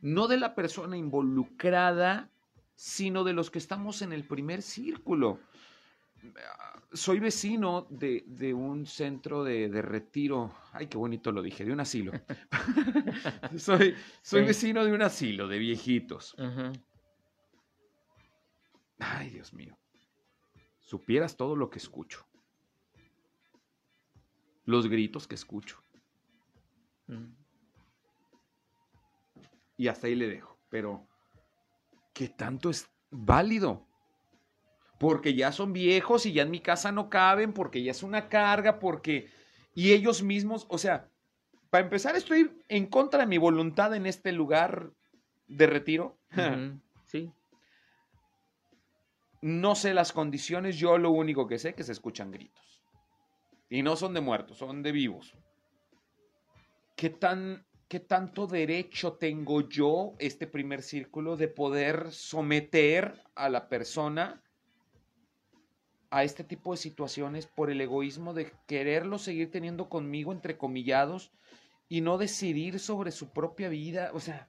no 0.00 0.28
de 0.28 0.38
la 0.38 0.54
persona 0.54 0.96
involucrada, 0.96 2.30
sino 2.74 3.24
de 3.24 3.34
los 3.34 3.50
que 3.50 3.58
estamos 3.58 4.02
en 4.02 4.12
el 4.12 4.26
primer 4.26 4.62
círculo. 4.62 5.40
Soy 6.92 7.20
vecino 7.20 7.86
de, 7.90 8.54
un 8.54 8.86
centro 8.86 9.44
de, 9.44 9.68
retiro, 9.82 10.54
ay, 10.72 10.86
qué 10.86 10.96
bonito 10.96 11.32
lo 11.32 11.42
dije, 11.42 11.64
de 11.64 11.72
un 11.72 11.80
asilo. 11.80 12.12
soy 13.56 13.94
soy 14.22 14.44
vecino 14.44 14.84
de 14.84 14.92
un 14.92 15.02
asilo 15.02 15.48
de 15.48 15.58
viejitos. 15.58 16.34
Ay, 18.98 19.30
Dios 19.30 19.52
mío, 19.52 19.78
supieras 20.80 21.36
todo 21.36 21.56
lo 21.56 21.70
que 21.70 21.78
escucho 21.78 22.29
los 24.70 24.88
gritos 24.88 25.26
que 25.26 25.34
escucho. 25.34 25.82
Mm. 27.06 27.34
Y 29.76 29.88
hasta 29.88 30.06
ahí 30.06 30.14
le 30.14 30.28
dejo. 30.28 30.58
Pero, 30.68 31.06
¿qué 32.12 32.28
tanto 32.28 32.70
es 32.70 32.88
válido? 33.10 33.86
Porque 34.98 35.34
ya 35.34 35.52
son 35.52 35.72
viejos 35.72 36.26
y 36.26 36.32
ya 36.32 36.42
en 36.42 36.50
mi 36.50 36.60
casa 36.60 36.92
no 36.92 37.08
caben, 37.08 37.52
porque 37.52 37.82
ya 37.82 37.90
es 37.90 38.02
una 38.02 38.28
carga, 38.28 38.78
porque... 38.78 39.30
Y 39.74 39.92
ellos 39.92 40.22
mismos, 40.22 40.66
o 40.68 40.78
sea, 40.78 41.08
para 41.70 41.84
empezar 41.84 42.16
estoy 42.16 42.50
en 42.68 42.86
contra 42.86 43.20
de 43.20 43.26
mi 43.26 43.38
voluntad 43.38 43.94
en 43.94 44.06
este 44.06 44.32
lugar 44.32 44.90
de 45.46 45.66
retiro. 45.66 46.18
Sí. 47.06 47.32
No 49.40 49.74
sé 49.74 49.94
las 49.94 50.12
condiciones, 50.12 50.76
yo 50.76 50.98
lo 50.98 51.10
único 51.10 51.46
que 51.46 51.58
sé 51.58 51.70
es 51.70 51.74
que 51.76 51.84
se 51.84 51.92
escuchan 51.92 52.30
gritos. 52.30 52.82
Y 53.70 53.82
no 53.82 53.94
son 53.94 54.12
de 54.12 54.20
muertos, 54.20 54.58
son 54.58 54.82
de 54.82 54.90
vivos. 54.90 55.32
¿Qué, 56.96 57.08
tan, 57.08 57.64
¿Qué 57.88 58.00
tanto 58.00 58.48
derecho 58.48 59.12
tengo 59.12 59.66
yo, 59.68 60.14
este 60.18 60.48
primer 60.48 60.82
círculo, 60.82 61.36
de 61.36 61.46
poder 61.46 62.10
someter 62.10 63.22
a 63.36 63.48
la 63.48 63.68
persona 63.68 64.42
a 66.10 66.24
este 66.24 66.42
tipo 66.42 66.72
de 66.72 66.78
situaciones 66.78 67.46
por 67.46 67.70
el 67.70 67.80
egoísmo 67.80 68.34
de 68.34 68.52
quererlo 68.66 69.18
seguir 69.18 69.52
teniendo 69.52 69.88
conmigo, 69.88 70.32
entre 70.32 70.58
comillados, 70.58 71.30
y 71.88 72.00
no 72.00 72.18
decidir 72.18 72.80
sobre 72.80 73.12
su 73.12 73.32
propia 73.32 73.68
vida? 73.68 74.10
O 74.12 74.18
sea, 74.18 74.48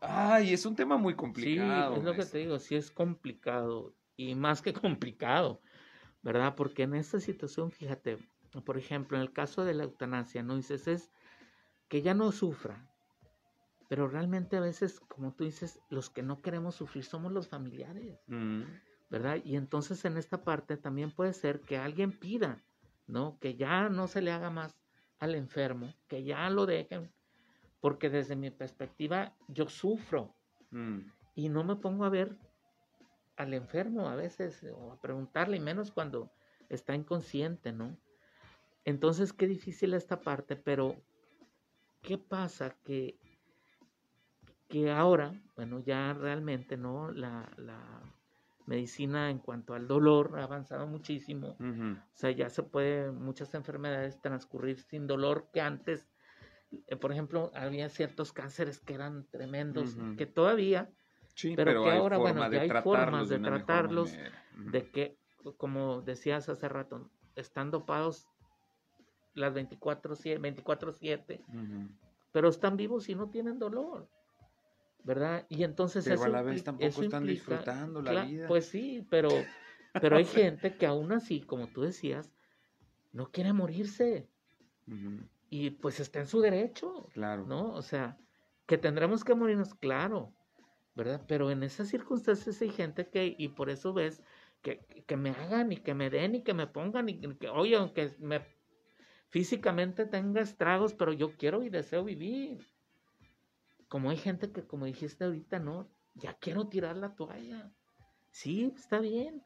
ay, 0.00 0.54
es 0.54 0.64
un 0.64 0.74
tema 0.74 0.96
muy 0.96 1.14
complicado. 1.14 1.92
Sí, 1.94 2.00
es 2.00 2.04
lo 2.04 2.14
que 2.14 2.24
te 2.24 2.38
digo, 2.38 2.58
sí 2.58 2.76
es 2.76 2.90
complicado, 2.90 3.94
y 4.16 4.34
más 4.34 4.62
que 4.62 4.72
complicado 4.72 5.60
¿verdad? 6.22 6.54
Porque 6.56 6.84
en 6.84 6.94
esta 6.94 7.20
situación, 7.20 7.70
fíjate, 7.70 8.18
por 8.64 8.76
ejemplo, 8.76 9.16
en 9.16 9.22
el 9.22 9.32
caso 9.32 9.64
de 9.64 9.74
la 9.74 9.84
eutanasia, 9.84 10.42
no 10.42 10.56
dices 10.56 10.88
es 10.88 11.10
que 11.88 12.02
ya 12.02 12.14
no 12.14 12.32
sufra, 12.32 12.88
pero 13.88 14.06
realmente 14.08 14.56
a 14.56 14.60
veces, 14.60 15.00
como 15.00 15.32
tú 15.32 15.44
dices, 15.44 15.80
los 15.88 16.10
que 16.10 16.22
no 16.22 16.42
queremos 16.42 16.76
sufrir 16.76 17.04
somos 17.04 17.32
los 17.32 17.48
familiares, 17.48 18.20
mm. 18.28 18.62
¿verdad? 19.08 19.40
Y 19.44 19.56
entonces 19.56 20.04
en 20.04 20.16
esta 20.16 20.44
parte 20.44 20.76
también 20.76 21.10
puede 21.10 21.32
ser 21.32 21.60
que 21.60 21.76
alguien 21.76 22.12
pida, 22.12 22.62
¿no? 23.06 23.38
Que 23.40 23.56
ya 23.56 23.88
no 23.88 24.06
se 24.06 24.22
le 24.22 24.30
haga 24.30 24.50
más 24.50 24.76
al 25.18 25.34
enfermo, 25.34 25.92
que 26.06 26.22
ya 26.22 26.48
lo 26.50 26.66
dejen, 26.66 27.12
porque 27.80 28.10
desde 28.10 28.36
mi 28.36 28.50
perspectiva 28.50 29.34
yo 29.48 29.68
sufro 29.68 30.36
mm. 30.70 30.98
y 31.34 31.48
no 31.48 31.64
me 31.64 31.76
pongo 31.76 32.04
a 32.04 32.10
ver 32.10 32.36
al 33.40 33.54
enfermo 33.54 34.08
a 34.08 34.16
veces 34.16 34.64
o 34.74 34.92
a 34.92 35.00
preguntarle, 35.00 35.60
menos 35.60 35.90
cuando 35.90 36.30
está 36.68 36.94
inconsciente, 36.94 37.72
¿no? 37.72 37.96
Entonces, 38.84 39.32
qué 39.32 39.46
difícil 39.46 39.94
esta 39.94 40.20
parte, 40.20 40.56
pero 40.56 40.96
¿qué 42.02 42.18
pasa? 42.18 42.76
Que 42.84 43.18
que 44.70 44.90
ahora, 44.90 45.34
bueno, 45.56 45.82
ya 45.84 46.14
realmente, 46.14 46.76
¿no? 46.76 47.10
La, 47.10 47.50
la 47.56 48.00
medicina 48.66 49.28
en 49.28 49.40
cuanto 49.40 49.74
al 49.74 49.88
dolor 49.88 50.38
ha 50.38 50.44
avanzado 50.44 50.86
muchísimo. 50.86 51.56
O 51.58 52.16
sea, 52.16 52.30
ya 52.30 52.48
se 52.48 52.62
puede 52.62 53.10
muchas 53.10 53.52
enfermedades 53.54 54.22
transcurrir 54.22 54.78
sin 54.80 55.08
dolor 55.08 55.48
que 55.52 55.60
antes, 55.60 56.08
eh, 56.86 56.96
por 56.96 57.10
ejemplo, 57.10 57.50
había 57.52 57.88
ciertos 57.88 58.32
cánceres 58.32 58.78
que 58.78 58.94
eran 58.94 59.26
tremendos, 59.28 59.96
que 60.16 60.26
todavía, 60.26 60.88
pero, 61.56 61.84
que 61.84 61.90
ahora, 61.90 62.18
bueno, 62.18 62.50
ya 62.50 62.62
hay 62.62 62.70
formas 62.82 63.28
de, 63.28 63.38
tratarlos, 63.38 64.16
de 64.56 64.90
que, 64.90 65.16
como 65.56 66.02
decías 66.02 66.48
hace 66.48 66.68
rato, 66.68 67.10
están 67.36 67.70
dopados 67.70 68.28
las 69.34 69.54
24-7, 69.54 70.40
24 70.40 70.96
pero 72.32 72.48
están 72.48 72.76
vivos 72.76 73.08
y 73.08 73.14
no 73.14 73.28
tienen 73.28 73.58
dolor. 73.58 74.08
¿verdad? 75.04 75.46
Y 75.48 75.64
entonces 75.64 76.04
pero 76.04 76.24
a 76.24 76.28
la 76.28 76.42
vez 76.42 76.64
tampoco 76.64 77.02
están 77.02 77.26
disfrutando 77.26 78.02
la 78.02 78.24
vida. 78.24 78.48
Pues 78.48 78.66
sí, 78.66 79.06
pero, 79.10 79.28
pero 80.00 80.16
hay 80.16 80.24
gente 80.24 80.76
que 80.76 80.86
aún 80.86 81.12
así, 81.12 81.40
como 81.40 81.68
tú 81.68 81.82
decías, 81.82 82.32
no 83.12 83.30
quiere 83.30 83.52
morirse. 83.52 84.28
Y 85.48 85.70
pues 85.70 86.00
está 86.00 86.20
en 86.20 86.26
su 86.26 86.40
derecho. 86.40 87.08
Claro. 87.12 87.46
¿No? 87.46 87.74
O 87.74 87.82
sea, 87.82 88.18
que 88.66 88.78
tendremos 88.78 89.24
que 89.24 89.34
morirnos, 89.34 89.74
claro, 89.74 90.32
¿verdad? 90.94 91.22
Pero 91.26 91.50
en 91.50 91.62
esas 91.62 91.88
circunstancias 91.88 92.60
hay 92.62 92.70
gente 92.70 93.08
que, 93.08 93.34
y 93.38 93.48
por 93.48 93.70
eso 93.70 93.92
ves, 93.92 94.22
que, 94.62 95.04
que 95.06 95.16
me 95.16 95.30
hagan 95.30 95.72
y 95.72 95.78
que 95.78 95.94
me 95.94 96.10
den 96.10 96.34
y 96.34 96.42
que 96.42 96.54
me 96.54 96.66
pongan 96.66 97.08
y 97.08 97.20
que, 97.36 97.48
oye, 97.48 97.76
aunque 97.76 98.14
me 98.18 98.44
físicamente 99.28 100.06
tenga 100.06 100.40
estragos, 100.40 100.92
pero 100.92 101.12
yo 101.12 101.36
quiero 101.36 101.62
y 101.62 101.70
deseo 101.70 102.04
vivir 102.04 102.66
como 103.90 104.10
hay 104.10 104.16
gente 104.16 104.52
que, 104.52 104.64
como 104.64 104.86
dijiste 104.86 105.24
ahorita, 105.24 105.58
no, 105.58 105.90
ya 106.14 106.34
quiero 106.34 106.68
tirar 106.68 106.96
la 106.96 107.16
toalla. 107.16 107.72
Sí, 108.30 108.72
está 108.76 109.00
bien, 109.00 109.42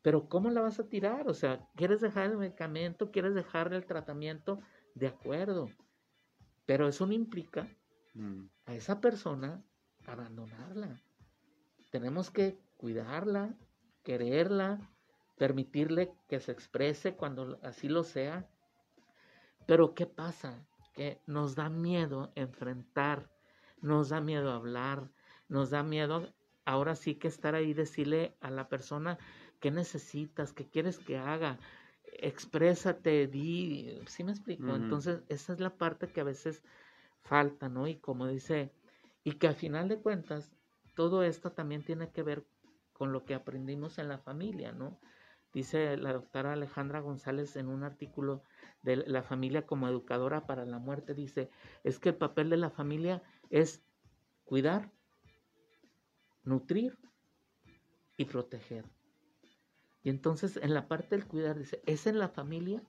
pero 0.00 0.28
¿cómo 0.28 0.48
la 0.50 0.60
vas 0.60 0.78
a 0.78 0.88
tirar? 0.88 1.28
O 1.28 1.34
sea, 1.34 1.68
¿quieres 1.74 2.00
dejar 2.00 2.30
el 2.30 2.38
medicamento? 2.38 3.10
¿Quieres 3.10 3.34
dejar 3.34 3.72
el 3.74 3.84
tratamiento? 3.84 4.60
De 4.94 5.08
acuerdo, 5.08 5.68
pero 6.66 6.86
eso 6.86 7.04
no 7.04 7.12
implica 7.12 7.66
mm. 8.14 8.44
a 8.66 8.74
esa 8.74 9.00
persona 9.00 9.60
abandonarla. 10.12 11.00
Tenemos 11.90 12.30
que 12.30 12.58
cuidarla, 12.76 13.54
quererla, 14.04 14.90
permitirle 15.36 16.12
que 16.28 16.40
se 16.40 16.52
exprese 16.52 17.14
cuando 17.14 17.58
así 17.62 17.88
lo 17.88 18.04
sea. 18.04 18.48
Pero 19.66 19.94
¿qué 19.94 20.06
pasa? 20.06 20.66
Que 20.94 21.20
nos 21.26 21.54
da 21.54 21.68
miedo 21.68 22.32
enfrentar 22.34 23.28
nos 23.82 24.10
da 24.10 24.20
miedo 24.20 24.50
hablar, 24.50 25.10
nos 25.48 25.70
da 25.70 25.82
miedo 25.82 26.32
ahora 26.64 26.94
sí 26.94 27.14
que 27.14 27.28
estar 27.28 27.54
ahí, 27.54 27.72
decirle 27.72 28.36
a 28.40 28.50
la 28.50 28.68
persona 28.68 29.18
qué 29.60 29.70
necesitas, 29.70 30.52
qué 30.52 30.68
quieres 30.68 30.98
que 30.98 31.18
haga, 31.18 31.58
exprésate, 32.04 33.26
di, 33.26 34.00
¿sí 34.06 34.24
me 34.24 34.32
explico? 34.32 34.74
Entonces, 34.74 35.22
esa 35.28 35.52
es 35.52 35.60
la 35.60 35.76
parte 35.76 36.08
que 36.08 36.20
a 36.20 36.24
veces 36.24 36.62
falta, 37.22 37.68
¿no? 37.68 37.86
Y 37.86 37.96
como 37.96 38.26
dice, 38.26 38.72
y 39.24 39.32
que 39.32 39.48
al 39.48 39.54
final 39.54 39.88
de 39.88 40.00
cuentas, 40.00 40.52
todo 40.94 41.22
esto 41.22 41.52
también 41.52 41.84
tiene 41.84 42.10
que 42.10 42.22
ver 42.22 42.46
con 42.92 43.12
lo 43.12 43.24
que 43.24 43.34
aprendimos 43.34 43.98
en 43.98 44.08
la 44.08 44.18
familia, 44.18 44.72
¿no? 44.72 44.98
Dice 45.52 45.96
la 45.96 46.12
doctora 46.12 46.52
Alejandra 46.52 47.00
González 47.00 47.56
en 47.56 47.68
un 47.68 47.82
artículo 47.82 48.42
de 48.82 48.96
la 48.96 49.22
familia 49.22 49.66
como 49.66 49.88
educadora 49.88 50.46
para 50.46 50.64
la 50.64 50.78
muerte, 50.78 51.14
dice, 51.14 51.50
es 51.82 51.98
que 51.98 52.10
el 52.10 52.16
papel 52.16 52.50
de 52.50 52.56
la 52.56 52.70
familia 52.70 53.22
es 53.50 53.82
cuidar, 54.44 54.92
nutrir 56.44 56.98
y 58.16 58.26
proteger. 58.26 58.84
Y 60.02 60.10
entonces 60.10 60.56
en 60.56 60.72
la 60.72 60.86
parte 60.86 61.16
del 61.16 61.26
cuidar 61.26 61.58
dice, 61.58 61.82
es 61.86 62.06
en 62.06 62.18
la 62.18 62.28
familia 62.28 62.82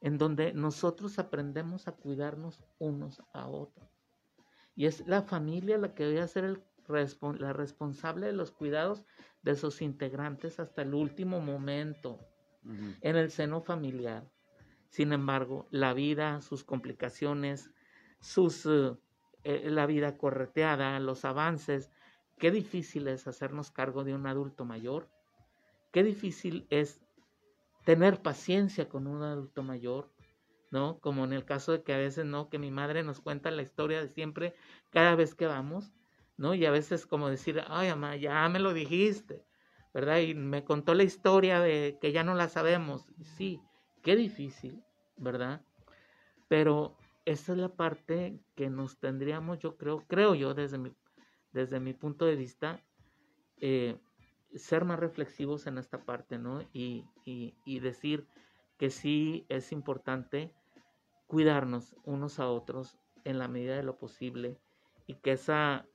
en 0.00 0.18
donde 0.18 0.52
nosotros 0.52 1.18
aprendemos 1.18 1.88
a 1.88 1.92
cuidarnos 1.92 2.62
unos 2.78 3.22
a 3.32 3.48
otros. 3.48 3.95
Y 4.76 4.86
es 4.86 5.06
la 5.06 5.22
familia 5.22 5.78
la 5.78 5.94
que 5.94 6.04
debe 6.04 6.28
ser 6.28 6.44
el, 6.44 6.62
la 7.38 7.52
responsable 7.52 8.26
de 8.26 8.32
los 8.32 8.52
cuidados 8.52 9.04
de 9.42 9.56
sus 9.56 9.82
integrantes 9.82 10.60
hasta 10.60 10.82
el 10.82 10.94
último 10.94 11.40
momento 11.40 12.20
en 13.00 13.16
el 13.16 13.30
seno 13.30 13.60
familiar. 13.60 14.28
Sin 14.90 15.12
embargo, 15.12 15.66
la 15.70 15.94
vida, 15.94 16.40
sus 16.40 16.62
complicaciones, 16.64 17.70
sus 18.20 18.66
eh, 18.66 18.96
eh, 19.44 19.70
la 19.70 19.86
vida 19.86 20.18
correteada, 20.18 20.98
los 20.98 21.24
avances. 21.24 21.92
Qué 22.36 22.50
difícil 22.50 23.06
es 23.06 23.28
hacernos 23.28 23.70
cargo 23.70 24.02
de 24.02 24.12
un 24.12 24.26
adulto 24.26 24.64
mayor. 24.64 25.08
Qué 25.92 26.02
difícil 26.02 26.66
es 26.68 27.00
tener 27.84 28.20
paciencia 28.20 28.88
con 28.88 29.06
un 29.06 29.22
adulto 29.22 29.62
mayor, 29.62 30.10
¿no? 30.76 30.98
Como 31.00 31.24
en 31.24 31.32
el 31.32 31.46
caso 31.46 31.72
de 31.72 31.82
que 31.82 31.94
a 31.94 31.96
veces, 31.96 32.26
¿no? 32.26 32.50
Que 32.50 32.58
mi 32.58 32.70
madre 32.70 33.02
nos 33.02 33.22
cuenta 33.22 33.50
la 33.50 33.62
historia 33.62 34.02
de 34.02 34.08
siempre 34.08 34.54
cada 34.90 35.14
vez 35.14 35.34
que 35.34 35.46
vamos, 35.46 35.94
¿no? 36.36 36.52
Y 36.54 36.66
a 36.66 36.70
veces 36.70 37.06
como 37.06 37.30
decir, 37.30 37.62
ay, 37.68 37.88
mamá, 37.88 38.16
ya 38.16 38.46
me 38.50 38.58
lo 38.58 38.74
dijiste, 38.74 39.42
¿verdad? 39.94 40.18
Y 40.18 40.34
me 40.34 40.64
contó 40.64 40.92
la 40.92 41.04
historia 41.04 41.60
de 41.60 41.96
que 41.98 42.12
ya 42.12 42.24
no 42.24 42.34
la 42.34 42.50
sabemos. 42.50 43.06
Sí, 43.22 43.58
qué 44.02 44.16
difícil, 44.16 44.84
¿verdad? 45.16 45.64
Pero 46.46 46.98
esa 47.24 47.52
es 47.52 47.58
la 47.58 47.70
parte 47.70 48.38
que 48.54 48.68
nos 48.68 48.98
tendríamos, 48.98 49.58
yo 49.60 49.78
creo, 49.78 50.04
creo 50.06 50.34
yo 50.34 50.52
desde 50.52 50.76
mi, 50.76 50.92
desde 51.52 51.80
mi 51.80 51.94
punto 51.94 52.26
de 52.26 52.36
vista, 52.36 52.84
eh, 53.62 53.96
ser 54.54 54.84
más 54.84 55.00
reflexivos 55.00 55.66
en 55.66 55.78
esta 55.78 56.04
parte, 56.04 56.36
¿no? 56.36 56.60
Y, 56.74 57.06
y, 57.24 57.80
decir 57.80 58.26
que 58.76 58.90
sí 58.90 59.46
es 59.48 59.72
importante 59.72 60.52
cuidarnos 61.26 61.94
unos 62.04 62.38
a 62.38 62.48
otros 62.48 62.98
en 63.24 63.38
la 63.38 63.48
medida 63.48 63.76
de 63.76 63.82
lo 63.82 63.98
posible 63.98 64.58
y 65.06 65.14
que 65.14 65.32
esa 65.32 65.86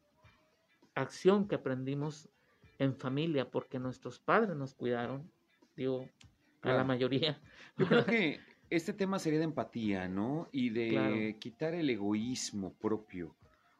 acción 0.95 1.47
que 1.47 1.55
aprendimos 1.55 2.29
en 2.79 2.95
familia, 2.95 3.49
porque 3.49 3.79
nuestros 3.79 4.19
padres 4.19 4.55
nos 4.55 4.73
cuidaron, 4.73 5.31
digo, 5.75 6.09
a 6.61 6.73
la 6.73 6.83
mayoría. 6.83 7.39
Yo 7.77 7.87
creo 7.87 8.05
que 8.05 8.39
este 8.69 8.93
tema 8.93 9.19
sería 9.19 9.39
de 9.39 9.45
empatía, 9.45 10.07
¿no? 10.07 10.49
Y 10.51 10.69
de 10.69 11.37
quitar 11.39 11.73
el 11.73 11.89
egoísmo 11.89 12.73
propio. 12.73 13.35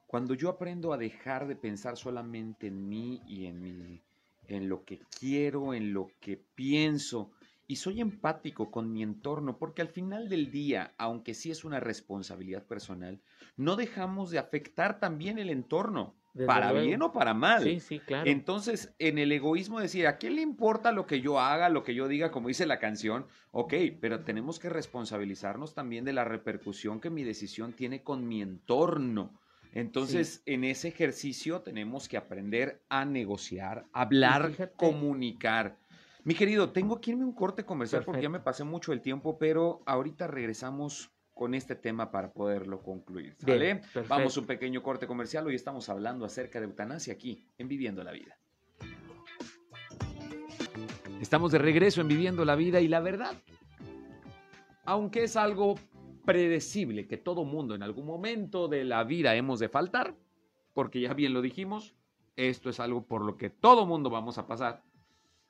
Cuando 0.06 0.34
yo 0.34 0.50
aprendo 0.50 0.92
a 0.92 0.98
dejar 0.98 1.48
de 1.48 1.56
pensar 1.56 1.96
solamente 1.96 2.68
en 2.68 2.90
mí 2.90 3.22
y 3.26 3.46
en 3.46 3.62
mi, 3.62 4.02
en 4.48 4.68
lo 4.68 4.84
que 4.84 5.00
quiero, 5.18 5.74
en 5.74 5.94
lo 5.94 6.12
que 6.20 6.38
pienso, 6.38 7.32
y 7.72 7.78
soy 7.78 8.02
empático 8.02 8.70
con 8.70 8.92
mi 8.92 9.02
entorno, 9.02 9.58
porque 9.58 9.82
al 9.82 9.88
final 9.88 10.28
del 10.28 10.52
día, 10.52 10.94
aunque 10.98 11.34
sí 11.34 11.52
es 11.52 11.64
una 11.64 11.80
responsabilidad 11.80 12.66
personal, 12.66 13.22
no 13.56 13.78
dejamos 13.78 14.30
de 14.30 14.40
afectar 14.40 15.00
también 15.00 15.40
el 15.40 15.50
entorno 15.50 16.18
para 16.46 16.74
bien 16.74 17.02
o 17.02 17.14
para 17.14 17.34
mal. 17.34 17.64
Sí, 17.64 17.80
sí, 17.80 18.00
claro. 18.00 18.30
Entonces, 18.30 18.94
en 19.00 19.18
el 19.20 19.32
egoísmo 19.32 19.80
decir, 19.80 20.06
¿a 20.06 20.18
quién 20.18 20.36
le 20.36 20.42
importa 20.42 20.92
lo 20.92 21.06
que 21.06 21.22
yo 21.22 21.40
haga, 21.40 21.70
lo 21.70 21.86
que 21.86 21.96
yo 21.96 22.10
diga, 22.10 22.30
como 22.30 22.50
dice 22.50 22.66
la 22.66 22.78
canción? 22.78 23.26
Ok, 23.52 23.74
pero 24.02 24.26
tenemos 24.26 24.60
que 24.60 24.68
responsabilizarnos 24.68 25.74
también 25.74 26.04
de 26.04 26.12
la 26.12 26.26
repercusión 26.26 27.00
que 27.00 27.10
mi 27.10 27.24
decisión 27.24 27.72
tiene 27.72 28.04
con 28.04 28.28
mi 28.28 28.42
entorno. 28.42 29.40
Entonces, 29.72 30.44
en 30.46 30.66
ese 30.66 30.90
ejercicio 30.90 31.62
tenemos 31.62 32.10
que 32.10 32.18
aprender 32.18 32.84
a 32.90 33.06
negociar, 33.06 33.86
hablar, 33.94 34.74
comunicar. 34.76 35.81
Mi 36.24 36.36
querido, 36.36 36.70
tengo 36.70 37.02
que 37.02 37.12
irme 37.12 37.26
un 37.26 37.34
corte 37.34 37.66
comercial 37.66 38.04
porque 38.04 38.22
ya 38.22 38.30
me 38.30 38.40
pasé 38.40 38.64
mucho 38.64 38.94
el 38.94 39.02
tiempo, 39.02 39.40
pero 39.40 39.82
ahorita 39.86 40.28
regresamos 40.28 41.12
con 41.34 41.56
este 41.56 41.76
tema 41.76 42.12
para 42.12 42.32
poderlo 42.32 42.84
concluir. 42.84 43.36
¿Vale? 43.42 43.82
Vamos 44.08 44.38
un 44.38 44.46
pequeño 44.46 44.84
corte 44.84 45.08
comercial. 45.08 45.48
Hoy 45.48 45.56
estamos 45.56 45.90
hablando 45.90 46.26
acerca 46.26 46.60
de 46.60 46.66
eutanasia 46.66 47.14
aquí, 47.14 47.48
en 47.58 47.68
Viviendo 47.68 48.04
la 48.04 48.12
Vida. 48.12 48.38
Estamos 51.20 51.52
de 51.52 51.58
regreso 51.58 52.02
en 52.02 52.08
Viviendo 52.08 52.46
la 52.46 52.56
Vida 52.56 52.80
y 52.82 52.88
la 52.88 53.00
verdad, 53.00 53.34
aunque 54.86 55.24
es 55.24 55.36
algo 55.36 55.76
predecible 56.26 57.08
que 57.08 57.18
todo 57.18 57.46
mundo 57.46 57.74
en 57.74 57.82
algún 57.82 58.06
momento 58.06 58.68
de 58.68 58.84
la 58.84 59.04
vida 59.04 59.36
hemos 59.36 59.60
de 59.60 59.70
faltar, 59.70 60.16
porque 60.74 61.02
ya 61.02 61.16
bien 61.16 61.34
lo 61.34 61.42
dijimos, 61.42 61.96
esto 62.36 62.70
es 62.70 62.80
algo 62.80 63.06
por 63.08 63.24
lo 63.24 63.38
que 63.38 63.50
todo 63.50 63.88
mundo 63.88 64.12
vamos 64.12 64.38
a 64.38 64.46
pasar. 64.46 64.84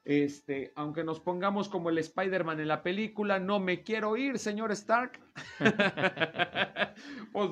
Este, 0.04 0.72
aunque 0.76 1.04
nos 1.04 1.20
pongamos 1.20 1.70
como 1.70 1.89
el 1.89 1.97
Spider-Man 1.99 2.60
en 2.60 2.68
la 2.68 2.82
película, 2.82 3.39
no 3.39 3.60
me 3.60 3.84
quiero 3.84 4.18
ir, 4.18 4.39
señor 4.39 4.72
Stark. 4.72 5.20
pues 7.32 7.49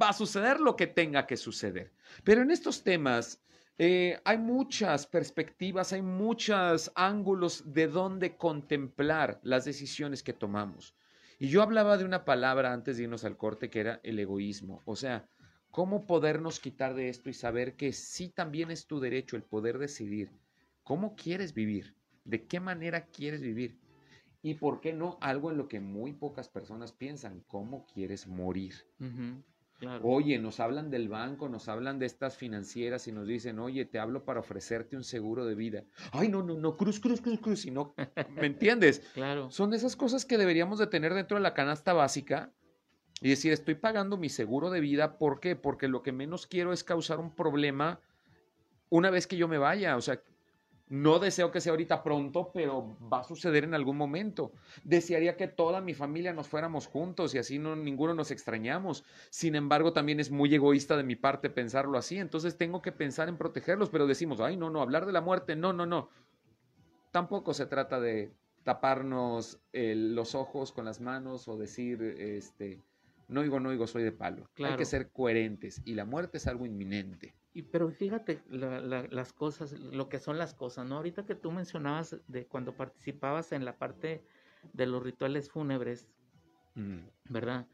va 0.00 0.10
a 0.10 0.12
suceder 0.12 0.60
lo 0.60 0.76
que 0.76 0.86
tenga 0.86 1.26
que 1.26 1.36
suceder. 1.36 1.92
Pero 2.22 2.42
en 2.42 2.50
estos 2.50 2.84
temas 2.84 3.42
eh, 3.78 4.20
hay 4.24 4.38
muchas 4.38 5.06
perspectivas, 5.06 5.92
hay 5.92 6.02
muchos 6.02 6.92
ángulos 6.94 7.72
de 7.72 7.88
donde 7.88 8.36
contemplar 8.36 9.40
las 9.42 9.64
decisiones 9.64 10.22
que 10.22 10.32
tomamos. 10.32 10.94
Y 11.38 11.48
yo 11.48 11.62
hablaba 11.62 11.96
de 11.96 12.04
una 12.04 12.24
palabra 12.24 12.72
antes 12.72 12.96
de 12.96 13.04
irnos 13.04 13.24
al 13.24 13.36
corte 13.36 13.70
que 13.70 13.80
era 13.80 14.00
el 14.04 14.18
egoísmo. 14.18 14.82
O 14.84 14.94
sea, 14.94 15.26
¿Cómo 15.70 16.04
podernos 16.04 16.58
quitar 16.58 16.94
de 16.94 17.08
esto 17.08 17.30
y 17.30 17.32
saber 17.32 17.76
que 17.76 17.92
sí 17.92 18.28
también 18.28 18.72
es 18.72 18.88
tu 18.88 18.98
derecho 18.98 19.36
el 19.36 19.44
poder 19.44 19.78
decidir 19.78 20.32
cómo 20.90 21.14
quieres 21.14 21.54
vivir? 21.54 21.94
¿De 22.24 22.48
qué 22.48 22.58
manera 22.58 23.06
quieres 23.06 23.42
vivir? 23.42 23.78
Y 24.42 24.54
por 24.54 24.80
qué 24.80 24.92
no 24.92 25.18
algo 25.20 25.52
en 25.52 25.56
lo 25.56 25.68
que 25.68 25.78
muy 25.78 26.12
pocas 26.12 26.48
personas 26.48 26.90
piensan, 26.90 27.44
cómo 27.46 27.86
quieres 27.94 28.26
morir. 28.26 28.74
Oye, 30.02 30.40
nos 30.40 30.58
hablan 30.58 30.90
del 30.90 31.08
banco, 31.08 31.48
nos 31.48 31.68
hablan 31.68 32.00
de 32.00 32.06
estas 32.06 32.36
financieras 32.36 33.06
y 33.06 33.12
nos 33.12 33.28
dicen, 33.28 33.60
oye, 33.60 33.84
te 33.84 34.00
hablo 34.00 34.24
para 34.24 34.40
ofrecerte 34.40 34.96
un 34.96 35.04
seguro 35.04 35.44
de 35.44 35.54
vida. 35.54 35.84
Ay, 36.10 36.26
no, 36.28 36.42
no, 36.42 36.54
no, 36.54 36.76
cruz, 36.76 36.98
cruz, 36.98 37.20
cruz, 37.20 37.38
cruz, 37.38 37.66
y 37.66 37.70
no, 37.70 37.94
¿me 38.34 38.46
entiendes? 38.46 39.00
Claro. 39.14 39.48
Son 39.48 39.72
esas 39.74 39.94
cosas 39.94 40.24
que 40.24 40.38
deberíamos 40.38 40.80
de 40.80 40.88
tener 40.88 41.14
dentro 41.14 41.36
de 41.36 41.44
la 41.44 41.54
canasta 41.54 41.92
básica 41.92 42.52
y 43.20 43.28
decir, 43.28 43.52
estoy 43.52 43.76
pagando 43.76 44.16
mi 44.16 44.28
seguro 44.28 44.70
de 44.70 44.80
vida, 44.80 45.18
¿por 45.18 45.38
qué? 45.38 45.54
Porque 45.54 45.86
lo 45.86 46.02
que 46.02 46.10
menos 46.10 46.48
quiero 46.48 46.72
es 46.72 46.82
causar 46.82 47.20
un 47.20 47.32
problema 47.32 48.00
una 48.88 49.10
vez 49.10 49.28
que 49.28 49.36
yo 49.36 49.46
me 49.46 49.58
vaya. 49.58 49.96
O 49.96 50.00
sea, 50.00 50.20
no 50.90 51.20
deseo 51.20 51.52
que 51.52 51.60
sea 51.60 51.70
ahorita 51.70 52.02
pronto, 52.02 52.50
pero 52.52 52.96
va 53.10 53.20
a 53.20 53.24
suceder 53.24 53.62
en 53.62 53.74
algún 53.74 53.96
momento. 53.96 54.52
Desearía 54.82 55.36
que 55.36 55.46
toda 55.46 55.80
mi 55.80 55.94
familia 55.94 56.32
nos 56.32 56.48
fuéramos 56.48 56.88
juntos 56.88 57.32
y 57.32 57.38
así 57.38 57.60
no 57.60 57.76
ninguno 57.76 58.12
nos 58.12 58.32
extrañamos. 58.32 59.04
Sin 59.30 59.54
embargo, 59.54 59.92
también 59.92 60.18
es 60.18 60.32
muy 60.32 60.52
egoísta 60.52 60.96
de 60.96 61.04
mi 61.04 61.14
parte 61.14 61.48
pensarlo 61.48 61.96
así. 61.96 62.18
Entonces 62.18 62.58
tengo 62.58 62.82
que 62.82 62.90
pensar 62.90 63.28
en 63.28 63.36
protegerlos, 63.36 63.88
pero 63.88 64.08
decimos, 64.08 64.40
ay, 64.40 64.56
no, 64.56 64.68
no, 64.68 64.82
hablar 64.82 65.06
de 65.06 65.12
la 65.12 65.20
muerte, 65.20 65.54
no, 65.54 65.72
no, 65.72 65.86
no. 65.86 66.10
Tampoco 67.12 67.54
se 67.54 67.66
trata 67.66 68.00
de 68.00 68.32
taparnos 68.64 69.60
los 69.72 70.34
ojos 70.34 70.72
con 70.72 70.84
las 70.86 71.00
manos 71.00 71.46
o 71.46 71.56
decir, 71.56 72.02
este, 72.02 72.82
no 73.28 73.42
digo, 73.42 73.60
no 73.60 73.70
digo, 73.70 73.86
soy 73.86 74.02
de 74.02 74.12
palo. 74.12 74.50
Hay 74.58 74.74
que 74.74 74.84
ser 74.84 75.12
coherentes 75.12 75.82
y 75.84 75.94
la 75.94 76.04
muerte 76.04 76.38
es 76.38 76.48
algo 76.48 76.66
inminente. 76.66 77.36
Y 77.52 77.62
pero 77.62 77.90
fíjate 77.90 78.42
las 78.48 79.32
cosas, 79.32 79.72
lo 79.72 80.08
que 80.08 80.20
son 80.20 80.38
las 80.38 80.54
cosas, 80.54 80.86
¿no? 80.86 80.96
Ahorita 80.96 81.24
que 81.26 81.34
tú 81.34 81.50
mencionabas 81.50 82.16
de 82.28 82.46
cuando 82.46 82.76
participabas 82.76 83.50
en 83.52 83.64
la 83.64 83.76
parte 83.76 84.24
de 84.72 84.86
los 84.86 85.02
rituales 85.02 85.50
fúnebres, 85.50 86.06
mm. 86.76 87.00
¿verdad? 87.28 87.66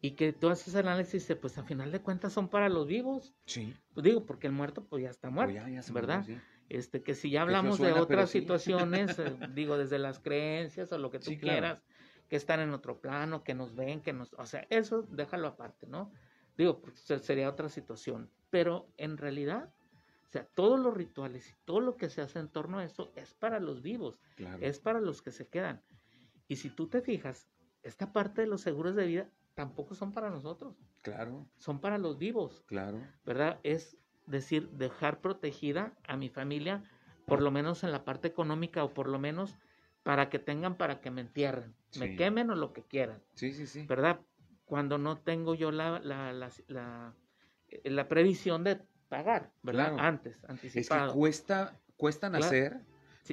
Y 0.00 0.12
que 0.12 0.32
tú 0.32 0.48
haces 0.48 0.76
análisis, 0.76 1.26
pues 1.40 1.58
a 1.58 1.64
final 1.64 1.90
de 1.90 2.00
cuentas 2.00 2.32
son 2.32 2.48
para 2.48 2.68
los 2.68 2.86
vivos. 2.86 3.34
Sí. 3.46 3.74
Pues 3.94 4.04
digo, 4.04 4.24
porque 4.24 4.46
el 4.46 4.52
muerto 4.52 4.84
pues 4.84 5.02
ya 5.02 5.10
está 5.10 5.28
muerto, 5.28 5.60
¿verdad? 5.92 6.24
Este, 6.68 7.02
que 7.02 7.16
si 7.16 7.30
ya 7.30 7.42
hablamos 7.42 7.80
de 7.80 7.92
otras 7.92 8.30
situaciones, 8.30 9.18
eh, 9.18 9.36
digo, 9.54 9.76
desde 9.76 9.98
las 9.98 10.20
creencias 10.20 10.92
o 10.92 10.98
lo 10.98 11.10
que 11.10 11.18
tú 11.18 11.32
quieras, 11.38 11.82
que 12.28 12.36
están 12.36 12.60
en 12.60 12.72
otro 12.72 13.00
plano, 13.00 13.42
que 13.42 13.54
nos 13.54 13.74
ven, 13.74 14.00
que 14.00 14.12
nos, 14.12 14.32
o 14.34 14.46
sea, 14.46 14.64
eso 14.70 15.02
déjalo 15.10 15.48
aparte, 15.48 15.88
¿no? 15.88 16.12
Digo, 16.56 16.80
pues, 16.80 17.00
sería 17.22 17.48
otra 17.48 17.68
situación 17.68 18.30
pero 18.50 18.92
en 18.96 19.16
realidad, 19.16 19.72
o 20.26 20.30
sea, 20.30 20.44
todos 20.44 20.78
los 20.78 20.94
rituales 20.94 21.50
y 21.50 21.54
todo 21.64 21.80
lo 21.80 21.96
que 21.96 22.10
se 22.10 22.20
hace 22.20 22.38
en 22.38 22.48
torno 22.48 22.78
a 22.78 22.84
eso 22.84 23.12
es 23.16 23.34
para 23.34 23.60
los 23.60 23.82
vivos, 23.82 24.20
es 24.60 24.78
para 24.80 25.00
los 25.00 25.22
que 25.22 25.30
se 25.30 25.48
quedan. 25.48 25.82
Y 26.48 26.56
si 26.56 26.70
tú 26.70 26.88
te 26.88 27.00
fijas, 27.00 27.48
esta 27.82 28.12
parte 28.12 28.42
de 28.42 28.46
los 28.46 28.60
seguros 28.60 28.94
de 28.94 29.06
vida 29.06 29.30
tampoco 29.54 29.94
son 29.94 30.12
para 30.12 30.30
nosotros. 30.30 30.76
Claro. 31.02 31.46
Son 31.56 31.80
para 31.80 31.98
los 31.98 32.18
vivos. 32.18 32.62
Claro. 32.66 33.00
¿Verdad? 33.24 33.60
Es 33.62 33.96
decir, 34.26 34.68
dejar 34.70 35.20
protegida 35.20 35.94
a 36.06 36.16
mi 36.16 36.28
familia, 36.28 36.82
por 37.26 37.42
lo 37.42 37.50
menos 37.50 37.84
en 37.84 37.92
la 37.92 38.04
parte 38.04 38.28
económica 38.28 38.84
o 38.84 38.92
por 38.94 39.08
lo 39.08 39.18
menos 39.18 39.56
para 40.02 40.30
que 40.30 40.38
tengan 40.38 40.76
para 40.76 41.00
que 41.00 41.10
me 41.10 41.20
entierren, 41.20 41.74
me 41.98 42.16
quemen 42.16 42.50
o 42.50 42.54
lo 42.54 42.72
que 42.72 42.82
quieran. 42.82 43.22
Sí, 43.34 43.52
sí, 43.52 43.66
sí. 43.66 43.86
¿Verdad? 43.86 44.20
Cuando 44.64 44.98
no 44.98 45.18
tengo 45.18 45.54
yo 45.54 45.70
la, 45.70 45.98
la, 46.00 46.32
la 46.68 47.14
la 47.84 48.08
previsión 48.08 48.64
de 48.64 48.80
pagar, 49.08 49.52
¿verdad? 49.62 49.96
Antes, 49.98 50.44
anticipado. 50.48 51.06
Es 51.06 51.12
que 51.12 51.18
cuesta, 51.18 51.80
cuesta 51.96 52.30
nacer, 52.30 52.80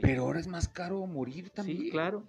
pero 0.01 0.23
ahora 0.23 0.39
es 0.39 0.47
más 0.47 0.67
caro 0.67 1.05
morir 1.07 1.49
también. 1.49 1.77
Sí, 1.83 1.91
claro. 1.91 2.23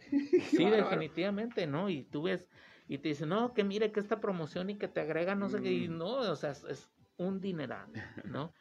sí, 0.51 0.65
definitivamente, 0.65 1.67
¿no? 1.67 1.89
Y 1.89 2.05
tú 2.05 2.23
ves, 2.23 2.47
y 2.87 2.99
te 2.99 3.09
dicen, 3.09 3.31
no, 3.31 3.55
que 3.55 3.65
mire 3.65 3.93
que 3.93 4.01
esta 4.01 4.21
promoción 4.21 4.71
y 4.71 4.77
que 4.77 4.89
te 4.89 5.01
agrega 5.01 5.35
no 5.35 5.49
sé 5.49 5.61
qué, 5.61 5.73
y 5.73 5.89
mm. 5.89 5.99
no, 5.99 6.13
o 6.17 6.37
sea, 6.37 6.51
es, 6.51 6.91
un 7.17 7.41
dineral, 7.41 7.89
¿no? 8.25 8.53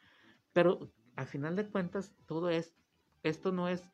pero 0.52 0.90
al 1.14 1.26
final 1.26 1.54
de 1.54 1.68
cuentas, 1.68 2.12
todo 2.26 2.50
es, 2.50 2.74
esto 3.22 3.52
no 3.52 3.68
es 3.68 3.84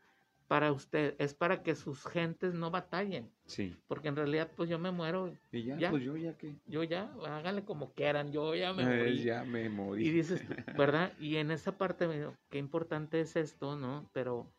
para 0.54 0.70
usted, 0.70 1.16
es 1.18 1.34
para 1.34 1.64
que 1.64 1.74
sus 1.74 2.06
gentes 2.06 2.54
no 2.54 2.70
batallen. 2.70 3.28
Sí. 3.44 3.76
Porque 3.88 4.06
en 4.06 4.14
realidad, 4.14 4.52
pues 4.54 4.70
yo 4.70 4.78
me 4.78 4.92
muero. 4.92 5.36
Y 5.50 5.64
ya, 5.64 5.90
pues 5.90 6.04
yo 6.04 6.16
ya 6.16 6.36
que. 6.36 6.54
Yo 6.66 6.84
ya, 6.84 7.12
háganle 7.26 7.64
como 7.64 7.92
quieran, 7.92 8.30
yo 8.30 8.54
ya 8.54 8.72
me 8.72 8.84
eh, 8.84 8.98
morí. 8.98 9.24
ya 9.24 9.42
me 9.42 9.68
morí. 9.68 10.06
Y 10.06 10.10
dices, 10.12 10.44
¿verdad? 10.78 11.12
Y 11.18 11.38
en 11.38 11.50
esa 11.50 11.76
parte, 11.76 12.08
qué 12.50 12.58
importante 12.58 13.20
es 13.20 13.34
esto, 13.34 13.74
¿no? 13.74 14.08
Pero 14.12 14.54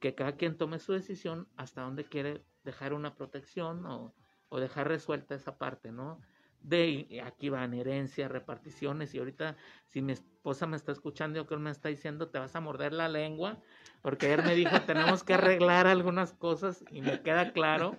que 0.00 0.16
cada 0.16 0.32
quien 0.32 0.56
tome 0.56 0.80
su 0.80 0.92
decisión 0.92 1.46
hasta 1.54 1.82
dónde 1.82 2.04
quiere 2.04 2.42
dejar 2.64 2.92
una 2.92 3.14
protección 3.14 3.86
o, 3.86 4.16
o 4.48 4.58
dejar 4.58 4.88
resuelta 4.88 5.36
esa 5.36 5.56
parte, 5.56 5.92
¿no? 5.92 6.20
De 6.62 7.22
aquí 7.24 7.48
van 7.48 7.74
herencias, 7.74 8.30
reparticiones 8.30 9.14
y 9.14 9.18
ahorita 9.18 9.56
si 9.86 10.02
mi 10.02 10.12
esposa 10.12 10.66
me 10.66 10.76
está 10.76 10.92
escuchando 10.92 11.36
yo 11.36 11.46
creo 11.46 11.58
que 11.58 11.64
me 11.64 11.70
está 11.70 11.88
diciendo 11.88 12.28
te 12.28 12.38
vas 12.38 12.54
a 12.56 12.60
morder 12.60 12.92
la 12.92 13.08
lengua 13.08 13.58
porque 14.02 14.26
ayer 14.26 14.44
me 14.44 14.54
dijo 14.54 14.80
tenemos 14.82 15.24
que 15.24 15.34
arreglar 15.34 15.86
algunas 15.86 16.32
cosas 16.32 16.84
y 16.90 17.00
me 17.00 17.22
queda 17.22 17.52
claro, 17.52 17.96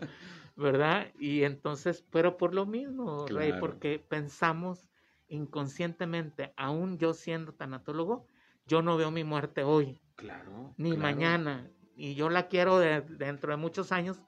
¿verdad? 0.56 1.08
Y 1.20 1.44
entonces, 1.44 2.06
pero 2.10 2.38
por 2.38 2.54
lo 2.54 2.66
mismo, 2.66 3.26
Rey, 3.28 3.54
porque 3.60 4.00
pensamos 4.00 4.88
inconscientemente, 5.28 6.54
aún 6.58 6.98
yo 6.98 7.14
siendo 7.14 7.54
tanatólogo, 7.54 8.26
yo 8.66 8.82
no 8.82 8.98
veo 8.98 9.12
mi 9.12 9.24
muerte 9.24 9.64
hoy. 9.64 10.00
Claro. 10.16 10.74
Ni 10.78 10.98
mañana. 10.98 11.70
Y 11.96 12.16
yo 12.16 12.30
la 12.30 12.48
quiero 12.48 12.80
dentro 12.80 13.52
de 13.52 13.58
muchos 13.58 13.92
años, 13.92 14.22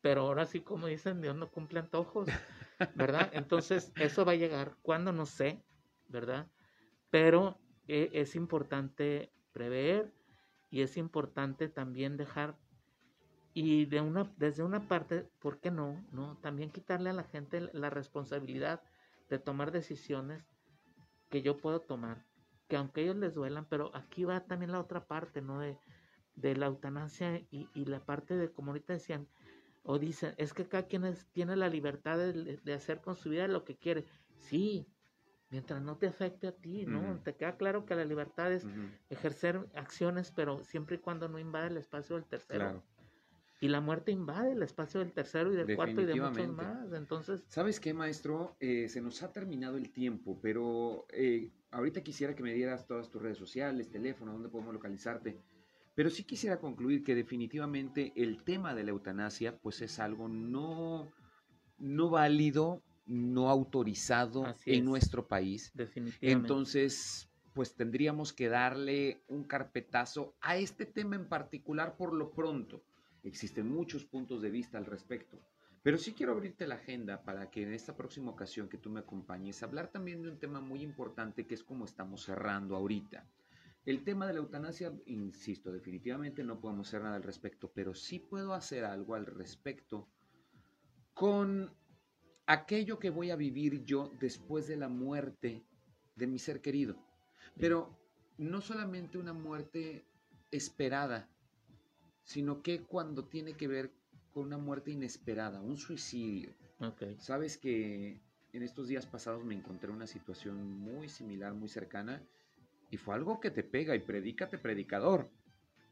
pero 0.00 0.22
ahora 0.22 0.46
sí, 0.46 0.60
como 0.60 0.86
dicen, 0.86 1.20
Dios 1.20 1.36
no 1.36 1.50
cumple 1.50 1.80
antojos. 1.80 2.28
¿Verdad? 2.94 3.30
Entonces, 3.32 3.92
eso 3.96 4.24
va 4.24 4.32
a 4.32 4.36
llegar 4.36 4.76
cuando 4.82 5.12
no 5.12 5.26
sé, 5.26 5.64
¿verdad? 6.08 6.50
Pero 7.10 7.58
eh, 7.88 8.10
es 8.12 8.36
importante 8.36 9.32
prever 9.52 10.12
y 10.70 10.82
es 10.82 10.96
importante 10.96 11.68
también 11.68 12.16
dejar 12.16 12.58
y 13.54 13.86
de 13.86 14.02
una 14.02 14.34
desde 14.36 14.62
una 14.62 14.86
parte, 14.86 15.30
¿por 15.40 15.60
qué 15.60 15.70
no? 15.70 16.04
No, 16.12 16.36
también 16.38 16.70
quitarle 16.70 17.10
a 17.10 17.14
la 17.14 17.24
gente 17.24 17.70
la 17.72 17.88
responsabilidad 17.88 18.82
de 19.30 19.38
tomar 19.38 19.72
decisiones 19.72 20.44
que 21.30 21.40
yo 21.42 21.56
puedo 21.56 21.80
tomar, 21.80 22.26
que 22.68 22.76
aunque 22.76 23.02
ellos 23.02 23.16
les 23.16 23.34
duelan, 23.34 23.66
pero 23.66 23.90
aquí 23.94 24.24
va 24.24 24.44
también 24.46 24.72
la 24.72 24.80
otra 24.80 25.06
parte, 25.06 25.40
¿no? 25.40 25.58
De, 25.60 25.78
de 26.34 26.54
la 26.54 26.66
eutanasia 26.66 27.38
y, 27.50 27.68
y 27.74 27.86
la 27.86 28.04
parte 28.04 28.36
de, 28.36 28.52
como 28.52 28.72
ahorita 28.72 28.92
decían, 28.92 29.26
o 29.86 29.98
dicen, 29.98 30.34
es 30.36 30.52
que 30.52 30.66
cada 30.66 30.86
quien 30.86 31.04
tiene 31.32 31.54
la 31.56 31.68
libertad 31.68 32.18
de, 32.18 32.74
hacer 32.74 33.00
con 33.00 33.16
su 33.16 33.30
vida 33.30 33.46
lo 33.46 33.64
que 33.64 33.76
quiere. 33.76 34.04
Sí, 34.40 34.86
mientras 35.48 35.80
no 35.80 35.96
te 35.96 36.08
afecte 36.08 36.48
a 36.48 36.52
ti, 36.52 36.84
¿no? 36.86 37.20
Te 37.22 37.36
queda 37.36 37.56
claro 37.56 37.86
que 37.86 37.94
la 37.94 38.04
libertad 38.04 38.52
es 38.52 38.66
ejercer 39.10 39.64
acciones, 39.74 40.32
pero 40.32 40.64
siempre 40.64 40.96
y 40.96 40.98
cuando 40.98 41.28
no 41.28 41.38
invade 41.38 41.68
el 41.68 41.76
espacio 41.76 42.16
del 42.16 42.24
tercero. 42.24 42.82
Y 43.60 43.68
la 43.68 43.80
muerte 43.80 44.10
invade 44.10 44.52
el 44.52 44.62
espacio 44.62 45.00
del 45.00 45.12
tercero 45.12 45.52
y 45.52 45.56
del 45.56 45.76
cuarto 45.76 46.00
y 46.00 46.04
de 46.04 46.16
muchos 46.16 46.48
más. 46.48 46.92
Entonces. 46.92 47.44
¿Sabes 47.48 47.78
qué, 47.80 47.94
maestro? 47.94 48.56
Eh, 48.60 48.88
se 48.88 49.00
nos 49.00 49.22
ha 49.22 49.32
terminado 49.32 49.76
el 49.76 49.92
tiempo, 49.92 50.38
pero 50.42 51.06
eh, 51.10 51.52
ahorita 51.70 52.02
quisiera 52.02 52.34
que 52.34 52.42
me 52.42 52.52
dieras 52.52 52.86
todas 52.86 53.08
tus 53.08 53.22
redes 53.22 53.38
sociales, 53.38 53.88
teléfono, 53.88 54.32
dónde 54.32 54.48
podemos 54.48 54.74
localizarte. 54.74 55.40
Pero 55.96 56.10
sí 56.10 56.24
quisiera 56.24 56.60
concluir 56.60 57.02
que 57.02 57.14
definitivamente 57.14 58.12
el 58.16 58.44
tema 58.44 58.74
de 58.74 58.84
la 58.84 58.90
eutanasia 58.90 59.56
pues 59.56 59.80
es 59.80 59.98
algo 59.98 60.28
no, 60.28 61.10
no 61.78 62.10
válido, 62.10 62.82
no 63.06 63.48
autorizado 63.48 64.44
en 64.66 64.84
nuestro 64.84 65.26
país. 65.26 65.72
Definitivamente. 65.74 66.30
Entonces, 66.30 67.30
pues 67.54 67.74
tendríamos 67.74 68.34
que 68.34 68.50
darle 68.50 69.22
un 69.28 69.44
carpetazo 69.44 70.36
a 70.42 70.58
este 70.58 70.84
tema 70.84 71.16
en 71.16 71.30
particular 71.30 71.96
por 71.96 72.12
lo 72.12 72.30
pronto. 72.30 72.82
Existen 73.22 73.66
muchos 73.66 74.04
puntos 74.04 74.42
de 74.42 74.50
vista 74.50 74.76
al 74.76 74.84
respecto. 74.84 75.40
Pero 75.82 75.96
sí 75.96 76.12
quiero 76.12 76.32
abrirte 76.32 76.66
la 76.66 76.74
agenda 76.74 77.22
para 77.22 77.50
que 77.50 77.62
en 77.62 77.72
esta 77.72 77.96
próxima 77.96 78.32
ocasión 78.32 78.68
que 78.68 78.76
tú 78.76 78.90
me 78.90 79.00
acompañes, 79.00 79.62
hablar 79.62 79.90
también 79.90 80.20
de 80.20 80.28
un 80.28 80.38
tema 80.38 80.60
muy 80.60 80.82
importante 80.82 81.46
que 81.46 81.54
es 81.54 81.64
como 81.64 81.86
estamos 81.86 82.24
cerrando 82.24 82.76
ahorita. 82.76 83.26
El 83.86 84.02
tema 84.02 84.26
de 84.26 84.32
la 84.32 84.40
eutanasia, 84.40 84.92
insisto, 85.06 85.70
definitivamente 85.70 86.42
no 86.42 86.60
podemos 86.60 86.88
hacer 86.88 87.02
nada 87.02 87.14
al 87.14 87.22
respecto, 87.22 87.70
pero 87.72 87.94
sí 87.94 88.18
puedo 88.18 88.52
hacer 88.52 88.84
algo 88.84 89.14
al 89.14 89.26
respecto 89.26 90.08
con 91.14 91.72
aquello 92.46 92.98
que 92.98 93.10
voy 93.10 93.30
a 93.30 93.36
vivir 93.36 93.84
yo 93.84 94.10
después 94.18 94.66
de 94.66 94.76
la 94.76 94.88
muerte 94.88 95.64
de 96.16 96.26
mi 96.26 96.40
ser 96.40 96.60
querido. 96.60 96.96
Pero 97.58 97.96
no 98.38 98.60
solamente 98.60 99.18
una 99.18 99.32
muerte 99.32 100.04
esperada, 100.50 101.30
sino 102.24 102.62
que 102.62 102.82
cuando 102.82 103.28
tiene 103.28 103.54
que 103.54 103.68
ver 103.68 103.92
con 104.32 104.46
una 104.46 104.58
muerte 104.58 104.90
inesperada, 104.90 105.60
un 105.60 105.76
suicidio. 105.76 106.50
Sabes 107.18 107.56
que 107.56 108.20
en 108.52 108.62
estos 108.64 108.88
días 108.88 109.06
pasados 109.06 109.44
me 109.44 109.54
encontré 109.54 109.92
una 109.92 110.08
situación 110.08 110.76
muy 110.80 111.08
similar, 111.08 111.54
muy 111.54 111.68
cercana, 111.68 112.20
y 112.90 112.96
fue 112.96 113.14
algo 113.14 113.40
que 113.40 113.50
te 113.50 113.62
pega 113.62 113.94
y 113.94 114.00
predícate 114.00 114.58
predicador. 114.58 115.30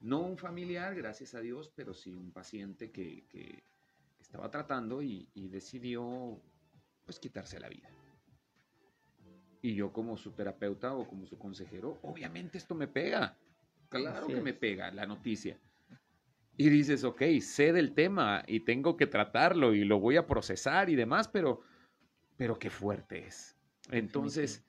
No 0.01 0.21
un 0.21 0.37
familiar, 0.37 0.95
gracias 0.95 1.35
a 1.35 1.41
Dios, 1.41 1.73
pero 1.75 1.95
sí 1.95 2.13
un 2.13 2.31
paciente 2.31 2.91
que, 2.91 3.25
que 3.29 3.65
estaba 4.35 4.51
tratando 4.51 5.01
y, 5.01 5.29
decidió 5.49 6.43
pues 7.05 7.21
quitarse 7.21 7.61
la 7.61 7.69
vida. 7.69 7.89
Y 9.63 9.77
yo 9.77 9.93
como 9.93 10.17
su 10.17 10.33
terapeuta 10.33 10.95
o 10.95 11.07
como 11.07 11.25
su 11.25 11.39
consejero, 11.39 11.99
obviamente 12.03 12.59
esto 12.59 12.75
me 12.75 12.89
pega. 12.89 13.39
Claro 13.89 14.27
que 14.27 14.41
me 14.41 14.53
pega 14.53 14.91
la 14.91 15.07
noticia. 15.07 15.57
Y 16.57 16.69
dices, 16.69 17.05
ok, 17.05 17.23
sé 17.41 17.73
del 17.73 17.95
tema 17.95 18.43
y 18.49 18.61
tengo 18.61 18.97
que 18.97 19.07
tratarlo 19.07 19.73
y 19.73 19.85
lo 19.85 20.01
voy 20.01 20.17
a 20.17 20.27
procesar 20.27 20.91
y 20.91 20.97
demás, 20.97 21.29
pero, 21.29 21.61
pero 22.37 22.59
qué 22.59 22.71
fuerte 22.71 23.27
es. 23.27 23.57
Entonces, 23.91 24.65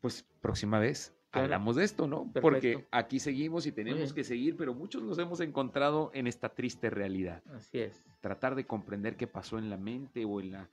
pues 0.00 0.22
próxima 0.40 0.78
vez 0.78 1.15
hablamos 1.32 1.76
de 1.76 1.84
esto, 1.84 2.06
¿no? 2.06 2.30
Porque 2.40 2.86
aquí 2.90 3.20
seguimos 3.20 3.66
y 3.66 3.72
tenemos 3.72 4.12
que 4.12 4.24
seguir, 4.24 4.56
pero 4.56 4.74
muchos 4.74 5.02
nos 5.02 5.18
hemos 5.18 5.40
encontrado 5.40 6.10
en 6.14 6.26
esta 6.26 6.50
triste 6.50 6.90
realidad. 6.90 7.42
Así 7.54 7.78
es. 7.80 8.04
Tratar 8.20 8.54
de 8.54 8.66
comprender 8.66 9.16
qué 9.16 9.26
pasó 9.26 9.58
en 9.58 9.70
la 9.70 9.76
mente 9.76 10.24
o 10.24 10.40
en 10.40 10.52
la, 10.52 10.68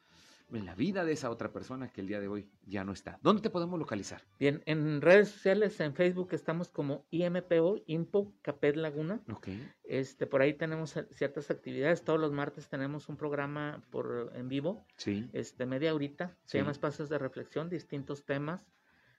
en 0.52 0.66
la 0.66 0.76
vida 0.76 1.04
de 1.06 1.14
esa 1.14 1.30
otra 1.30 1.52
persona 1.52 1.92
que 1.92 2.02
el 2.02 2.08
día 2.08 2.20
de 2.20 2.28
hoy 2.28 2.48
ya 2.66 2.84
no 2.84 2.94
está. 2.94 3.20
¿Dónde 3.22 3.42
te 3.42 3.50
podemos 3.50 3.80
localizar? 3.80 4.22
Bien, 4.40 4.62
en 4.66 5.02
redes 5.02 5.30
sociales, 5.30 5.80
en 5.80 5.94
Facebook 5.94 6.30
estamos 6.32 6.70
como 6.70 7.06
IMPO, 7.12 7.82
Impo 7.88 8.34
Capet 8.42 8.76
Laguna. 8.76 9.22
Ok. 9.32 9.50
Este, 9.84 10.26
por 10.28 10.42
ahí 10.42 10.54
tenemos 10.54 10.96
ciertas 11.12 11.52
actividades. 11.52 12.04
Todos 12.04 12.20
los 12.20 12.32
martes 12.32 12.70
tenemos 12.70 13.10
un 13.10 13.18
programa 13.18 13.84
por 13.90 14.32
en 14.36 14.48
vivo. 14.48 14.86
Sí. 14.98 15.30
Este, 15.34 15.66
media 15.66 15.94
horita. 15.94 16.38
Se 16.46 16.58
llama 16.58 16.72
Espacios 16.72 17.10
de 17.10 17.18
Reflexión, 17.18 17.70
distintos 17.70 18.26
temas 18.26 18.62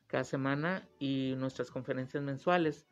cada 0.07 0.25
semana 0.25 0.87
y 0.99 1.35
nuestras 1.39 1.71
conferencias 1.71 2.23
mensuales. 2.23 2.87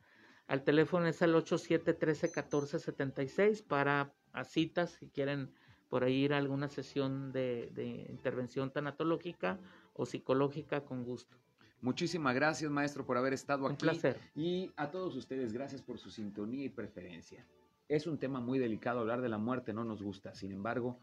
Al 0.46 0.64
teléfono 0.64 1.06
es 1.06 1.20
el 1.22 1.34
8713-1476 1.34 3.66
para 3.66 4.14
a 4.32 4.44
citas 4.44 4.96
si 4.98 5.08
quieren 5.08 5.52
por 5.88 6.04
ahí 6.04 6.24
ir 6.24 6.32
a 6.32 6.38
alguna 6.38 6.68
sesión 6.68 7.32
de, 7.32 7.68
de 7.72 8.06
intervención 8.08 8.72
tanatológica 8.72 9.58
o 9.92 10.06
psicológica 10.06 10.84
con 10.84 11.04
gusto. 11.04 11.36
Muchísimas 11.82 12.34
gracias, 12.34 12.70
maestro, 12.70 13.04
por 13.04 13.18
haber 13.18 13.32
estado 13.32 13.66
aquí. 13.66 13.72
Un 13.72 13.78
placer. 13.78 14.16
Y 14.34 14.70
a 14.76 14.90
todos 14.90 15.16
ustedes, 15.16 15.52
gracias 15.52 15.82
por 15.82 15.98
su 15.98 16.10
sintonía 16.10 16.64
y 16.64 16.68
preferencia. 16.68 17.44
Es 17.88 18.06
un 18.06 18.18
tema 18.18 18.40
muy 18.40 18.58
delicado, 18.58 19.00
hablar 19.00 19.20
de 19.20 19.28
la 19.28 19.38
muerte 19.38 19.72
no 19.72 19.84
nos 19.84 20.02
gusta. 20.02 20.34
Sin 20.34 20.52
embargo, 20.52 21.00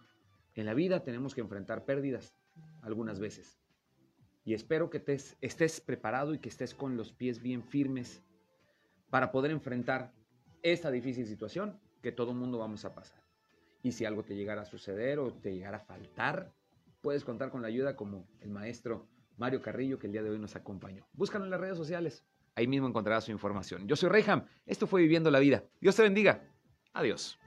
en 0.55 0.66
la 0.66 0.74
vida 0.74 1.03
tenemos 1.03 1.36
que 1.36 1.41
enfrentar 1.41 1.86
pérdidas 1.86 2.34
algunas 2.82 3.20
veces. 3.20 3.60
Y 4.49 4.55
espero 4.55 4.89
que 4.89 4.99
te, 4.99 5.13
estés 5.13 5.79
preparado 5.79 6.33
y 6.33 6.39
que 6.39 6.49
estés 6.49 6.73
con 6.73 6.97
los 6.97 7.13
pies 7.13 7.39
bien 7.39 7.61
firmes 7.61 8.23
para 9.11 9.31
poder 9.31 9.51
enfrentar 9.51 10.11
esta 10.63 10.89
difícil 10.89 11.27
situación 11.27 11.79
que 12.01 12.11
todo 12.11 12.33
mundo 12.33 12.57
vamos 12.57 12.83
a 12.83 12.95
pasar. 12.95 13.21
Y 13.83 13.91
si 13.91 14.05
algo 14.05 14.23
te 14.23 14.35
llegara 14.35 14.63
a 14.63 14.65
suceder 14.65 15.19
o 15.19 15.31
te 15.31 15.53
llegara 15.53 15.77
a 15.77 15.81
faltar, 15.81 16.51
puedes 16.99 17.23
contar 17.23 17.51
con 17.51 17.61
la 17.61 17.67
ayuda 17.67 17.95
como 17.95 18.27
el 18.39 18.49
maestro 18.49 19.07
Mario 19.37 19.61
Carrillo 19.61 19.99
que 19.99 20.07
el 20.07 20.13
día 20.13 20.23
de 20.23 20.31
hoy 20.31 20.39
nos 20.39 20.55
acompañó. 20.55 21.05
Búscalo 21.13 21.45
en 21.45 21.51
las 21.51 21.61
redes 21.61 21.77
sociales. 21.77 22.25
Ahí 22.55 22.65
mismo 22.65 22.87
encontrarás 22.87 23.25
su 23.25 23.31
información. 23.31 23.87
Yo 23.87 23.95
soy 23.95 24.09
Reyham. 24.09 24.47
Esto 24.65 24.87
fue 24.87 25.03
Viviendo 25.03 25.29
la 25.29 25.37
Vida. 25.37 25.63
Dios 25.79 25.95
te 25.95 26.01
bendiga. 26.01 26.41
Adiós. 26.93 27.37